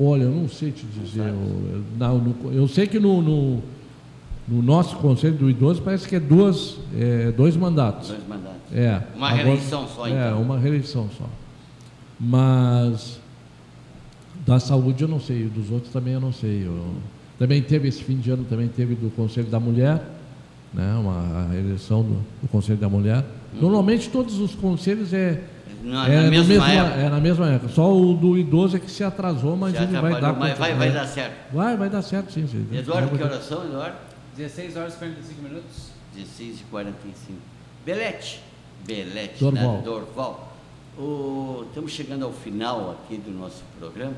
[0.00, 1.28] Olha, eu não sei te dizer.
[1.28, 3.62] Eu, não, no- eu sei que no, no,
[4.48, 8.08] no nosso Conselho do Idoso parece que é duas, é, dois mandatos.
[8.08, 8.60] Dois mandatos.
[8.72, 9.02] É.
[9.14, 10.42] Uma Agora- reeleição só, É, então.
[10.42, 11.24] uma reeleição só.
[12.18, 13.18] Mas
[14.46, 16.66] da saúde eu não sei, dos outros também eu não sei.
[16.66, 16.94] Eu-
[17.38, 20.00] também teve esse fim de ano, também teve do Conselho da Mulher,
[20.72, 23.24] né, uma a reeleição do, do Conselho da Mulher.
[23.60, 25.42] Normalmente todos os conselhos é,
[25.82, 26.96] Na, é, na mesma época.
[27.00, 27.72] é na mesma época.
[27.72, 30.74] Só o do idoso é que se atrasou, mas Se ele vai dar mas vai,
[30.74, 31.52] vai dar certo.
[31.54, 32.46] Vai, vai dar certo sim.
[32.46, 32.66] sim.
[32.72, 33.96] Eduardo, Vai que dar- oração, Eduardo?
[34.36, 35.88] 16 horas e 45 minutos.
[36.14, 37.38] 16 e 45.
[37.86, 38.40] Belete.
[38.86, 39.72] Belete, Dorval.
[39.76, 39.82] né?
[39.84, 40.43] Dorval.
[40.98, 44.14] O- estamos chegando ao final aqui do nosso programa.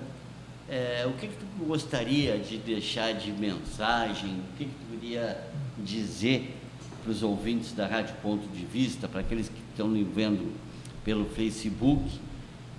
[0.69, 4.31] É, o que, que tu gostaria de deixar de mensagem?
[4.31, 5.41] O que, que tu queria
[5.79, 6.55] dizer
[7.03, 10.53] para os ouvintes da Rádio Ponto de Vista, para aqueles que estão me vendo
[11.05, 12.03] pelo Facebook,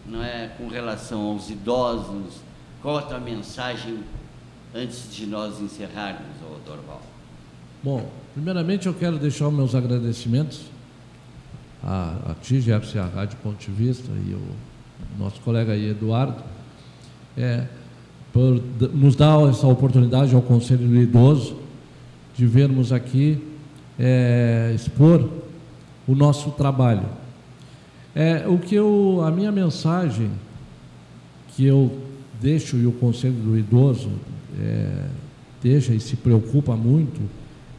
[0.06, 2.36] não é, com relação aos idosos?
[2.82, 4.00] Qual a tua mensagem
[4.76, 6.22] antes de nós encerrarmos,
[6.66, 7.02] Dorval?
[7.82, 10.62] Bom, primeiramente eu quero deixar os meus agradecimentos
[11.84, 14.42] a, a ti, a Rádio Ponto de Vista e o
[15.20, 16.44] nosso colega aí, Eduardo,
[17.38, 17.66] é,
[18.34, 18.62] por
[18.94, 21.58] nos dar essa oportunidade ao Conselho do Idoso
[22.36, 23.42] de vermos aqui
[23.98, 25.28] é, expor
[26.08, 27.06] o nosso trabalho.
[28.16, 30.32] É, o que eu, a minha mensagem
[31.50, 31.98] que eu
[32.42, 34.12] deixo e o Conselho do Idoso
[34.60, 35.06] é,
[35.62, 37.22] deixa e se preocupa muito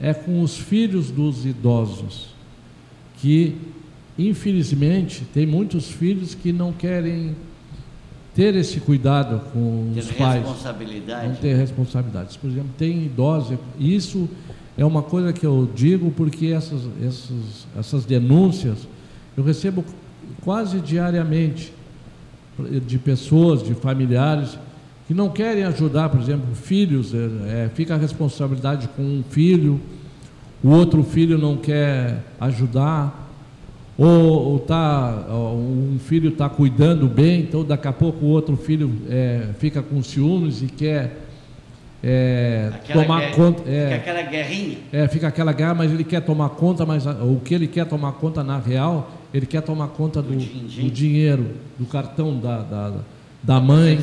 [0.00, 2.28] é com os filhos dos idosos,
[3.18, 3.56] que
[4.18, 7.36] infelizmente tem muitos filhos que não querem
[8.34, 10.42] ter esse cuidado com Ter os pais.
[10.42, 11.28] responsabilidade.
[11.28, 12.36] Não ter responsabilidades.
[12.36, 14.28] Por exemplo, tem idosos, isso
[14.76, 18.86] é uma coisa que eu digo porque essas, essas, essas denúncias
[19.36, 19.84] eu recebo
[20.42, 21.72] quase diariamente
[22.86, 24.58] de pessoas, de familiares
[25.06, 29.80] que não querem ajudar, por exemplo, filhos, é, é, fica a responsabilidade com um filho,
[30.62, 33.27] o outro filho não quer ajudar,
[33.98, 38.90] ou, ou tá, um filho está cuidando bem, então daqui a pouco o outro filho
[39.10, 41.24] é, fica com ciúmes e quer
[42.02, 43.58] é, tomar guerra- conta.
[43.64, 44.78] Fica É, aquela guerrinha.
[44.92, 48.12] é, fica aquela guerra, mas ele quer tomar conta, mas o que ele quer tomar
[48.12, 50.82] conta na real, ele quer tomar conta do, Do din-din.
[50.82, 51.46] do dinheiro,
[51.76, 52.92] do cartão da, da,
[53.42, 53.98] da mãe,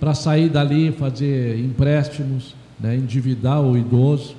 [0.00, 4.34] para sair dali e fazer empréstimos, né, endividar o idoso.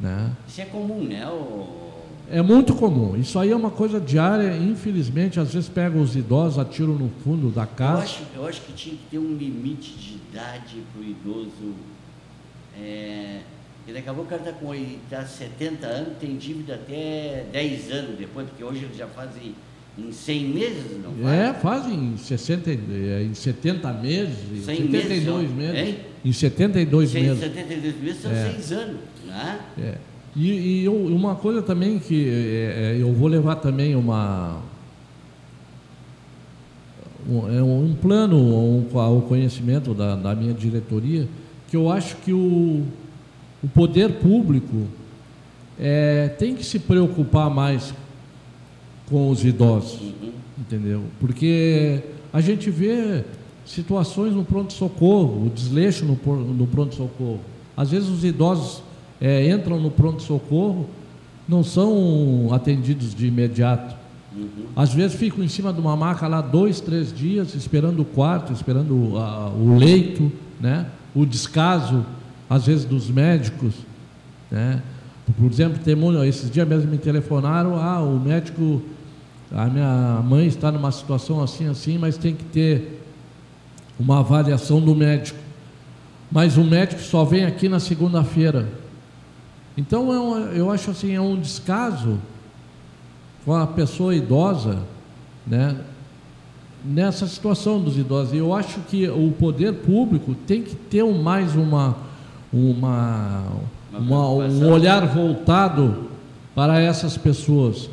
[0.00, 0.30] Né?
[0.48, 1.24] Isso é comum, né?
[1.28, 1.85] O...
[2.30, 3.16] É muito comum.
[3.16, 7.50] Isso aí é uma coisa diária, infelizmente, às vezes pegam os idosos, atiram no fundo
[7.50, 8.02] da Eu, casa.
[8.02, 11.74] acho, eu acho que tinha que ter um limite de idade para o idoso.
[12.78, 13.40] É,
[13.86, 14.74] e daqui a pouco o cara está com
[15.08, 19.54] tá 70 anos, tem dívida até 10 anos depois, porque hoje eles já fazem
[19.96, 21.62] em 100 meses, não É, faz?
[21.84, 26.00] fazem em, 60, e- é, em 70 meses, em 100 72 meses, meses.
[26.24, 27.38] Em 72 100, meses.
[27.38, 28.50] 72 meses são É.
[28.52, 29.60] 6 anos, né?
[29.78, 29.94] É.
[30.36, 34.60] E, e eu- uma coisa também que é, é, eu vou levar também uma
[37.28, 41.26] um, é um plano um, ao conhecimento da, da minha diretoria
[41.68, 42.84] que eu acho que o,
[43.64, 44.86] o poder público
[45.78, 47.92] é, tem que se preocupar mais
[49.08, 50.30] com os idosos Uhum.
[50.58, 51.02] entendeu?
[51.20, 52.00] Porque
[52.32, 53.24] a gente vê
[53.64, 57.40] situações no pronto-socorro, o desleixo no, no pronto-socorro.
[57.76, 58.82] Às vezes os idosos
[59.20, 60.88] eh, entram no pronto-socorro,
[61.48, 63.94] não são atendidos de imediato.
[64.36, 64.48] Uhum.
[64.74, 68.52] Às vezes ficam em cima de uma maca lá dois, três dias, esperando o quarto,
[68.52, 70.30] esperando o leito,
[70.60, 70.86] né?
[71.14, 72.04] o descaso,
[72.50, 73.74] às vezes, dos médicos.
[74.50, 74.82] Né?
[75.38, 78.82] Por exemplo, tem, mu- esses dias mesmo me telefonaram, ah, o médico,
[79.50, 83.02] a minha mãe está numa situação assim, assim, mas tem que ter
[83.98, 85.38] uma avaliação do médico.
[86.30, 88.68] Mas o médico só vem aqui na segunda-feira.
[89.76, 92.18] Então, é um- eu acho assim, é um descaso
[93.44, 94.78] com a pessoa idosa,
[95.46, 95.76] né?
[96.84, 101.54] Nessa situação dos idosos, E eu acho que o poder público tem que ter mais
[101.56, 101.96] uma,
[102.52, 103.42] uma,
[103.92, 106.04] Uma um olhar voltado
[106.54, 107.88] para essas pessoas.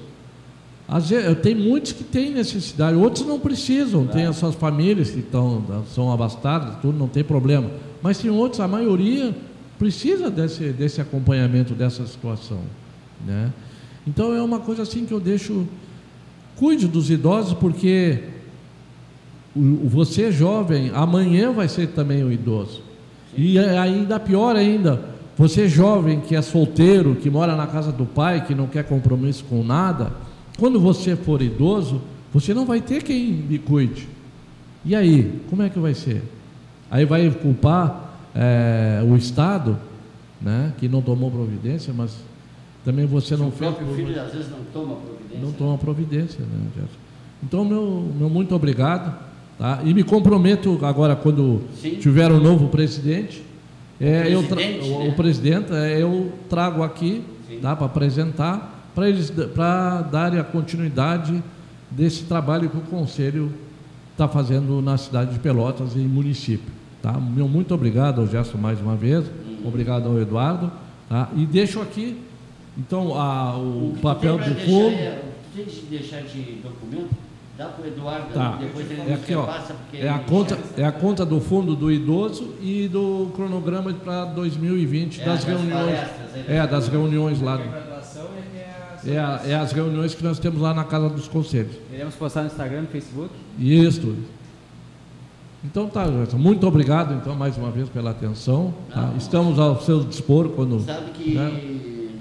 [0.88, 5.20] Às vezes, tem muitos que têm necessidade, outros não precisam, tem as suas famílias que
[5.20, 7.70] estão, são abastadas, tudo não tem problema.
[8.02, 9.34] Mas tem outros, a maioria
[9.84, 12.62] precisa desse, desse acompanhamento, dessa situação.
[13.28, 13.52] Né?
[14.08, 15.68] Então é uma coisa assim que eu deixo.
[16.56, 18.20] Cuide dos idosos, porque
[19.54, 22.82] o, você jovem, amanhã vai ser também o idoso.
[23.36, 25.04] E é ainda pior ainda,
[25.38, 29.44] você jovem que é solteiro, que mora na casa do pai, que não quer compromisso
[29.50, 30.14] com nada,
[30.58, 32.02] quando você for idoso,
[32.32, 34.08] você não vai ter quem lhe cuide.
[34.86, 36.24] E aí, como é que vai ser?
[36.90, 38.03] Aí vai culpar
[38.36, 39.78] eh, o Estado,
[40.42, 42.16] né, que não tomou providência, mas
[42.84, 43.72] também você não o fez.
[43.74, 45.40] próprio filho às vezes não toma providência.
[45.46, 46.98] Não toma providência, né, Gerson?
[47.44, 49.14] Então, meu, meu muito obrigado.
[49.58, 49.82] Tá?
[49.86, 51.96] E me comprometo agora, quando Sim.
[51.96, 53.44] tiver um novo presidente,
[54.02, 55.10] é, eu tra- presidente, o, né?
[55.10, 57.60] o presidente, é, eu trago aqui Sim.
[57.62, 61.42] tá, para apresentar, para eles para darem a continuidade
[61.92, 63.54] desse trabalho que o Conselho
[64.12, 66.74] está fazendo na cidade de Pelotas e município.
[67.04, 67.12] Tá?
[67.20, 69.26] Meu muito obrigado ao Gerson mais uma vez,
[69.66, 70.72] obrigado ao Eduardo.
[71.10, 71.30] Tá?
[71.36, 72.18] E deixo aqui,
[72.78, 74.96] então, a- o, que tu papel do deixar fundo.
[74.96, 77.10] é- o que tem de deixar de documento,
[77.58, 78.58] dá para o Eduardo, Tá.
[78.60, 79.42] depois ele É aqui, ó.
[79.42, 83.30] repassa, porque É a conta, já- é a conta do fundo do idoso e do
[83.36, 86.00] cronograma para 2020 É, das das reuniões.
[86.48, 87.60] É, das reuniões lá.
[87.60, 87.84] É,
[89.06, 91.76] É, a- é as reuniões que nós temos lá na Casa dos Conselhos.
[91.94, 93.30] Iremos postar no Instagram, no Facebook.
[93.60, 94.16] Isso.
[95.64, 96.38] Então tá, Gerson.
[96.38, 98.73] Muito obrigado, então, mais uma vez pela atenção.
[98.90, 99.02] tá?
[99.07, 99.18] Não.
[99.18, 100.80] Estamos ao seu dispor quando.
[100.81, 101.49] Sabe que né?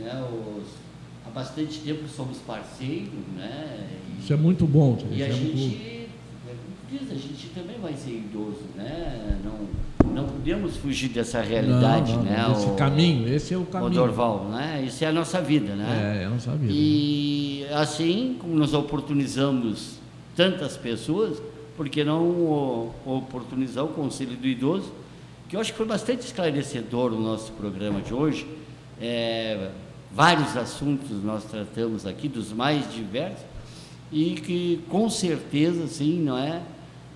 [0.00, 0.68] né, os-
[1.26, 3.88] há bastante tempo somos parceiros, né?
[4.18, 4.96] E, Isso é muito bom.
[5.10, 6.06] e isso a é gente, é
[6.90, 9.38] diz, a gente também vai ser idoso, né?
[9.44, 12.46] Não, não podemos fugir dessa realidade, Não, não, né?
[12.52, 13.90] Esse o- caminho, esse é o O caminho.
[13.92, 14.84] Dorval, né?
[14.86, 16.18] Isso é a nossa vida, né?
[16.20, 16.68] É, eu não sabia.
[16.70, 19.96] E assim como nós oportunizamos
[20.36, 21.42] tantas pessoas,
[21.76, 24.92] porque não oportunizar o Conselho do Idoso,
[25.48, 28.46] que eu acho que foi bastante esclarecedor o nosso programa de hoje.
[29.00, 29.70] É,
[30.10, 33.44] vários assuntos nós tratamos aqui, dos mais diversos,
[34.10, 36.62] e que com certeza, sim, não é,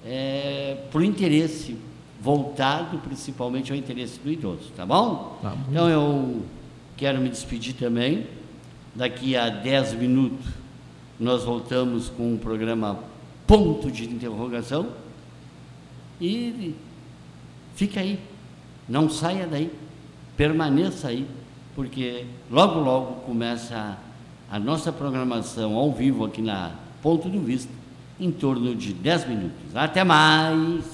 [0.05, 1.77] é por interesse
[2.21, 5.39] voltado principalmente ao interesse do idoso, tá bom?
[5.43, 6.43] Tá então eu
[6.97, 8.27] quero me despedir também.
[8.95, 10.47] Daqui a 10 minutos
[11.21, 12.99] nós voltamos com um programa
[13.47, 14.89] ponto de interrogação
[16.21, 16.75] e
[17.75, 18.19] fica aí,
[18.89, 19.71] não saia daí,
[20.37, 21.27] permaneça aí,
[21.75, 23.99] porque logo logo começa
[24.51, 27.73] a, nossa programação ao vivo aqui na Ponto do Vista,
[28.19, 29.77] em torno de 10 minutos.
[29.77, 30.85] Até mais!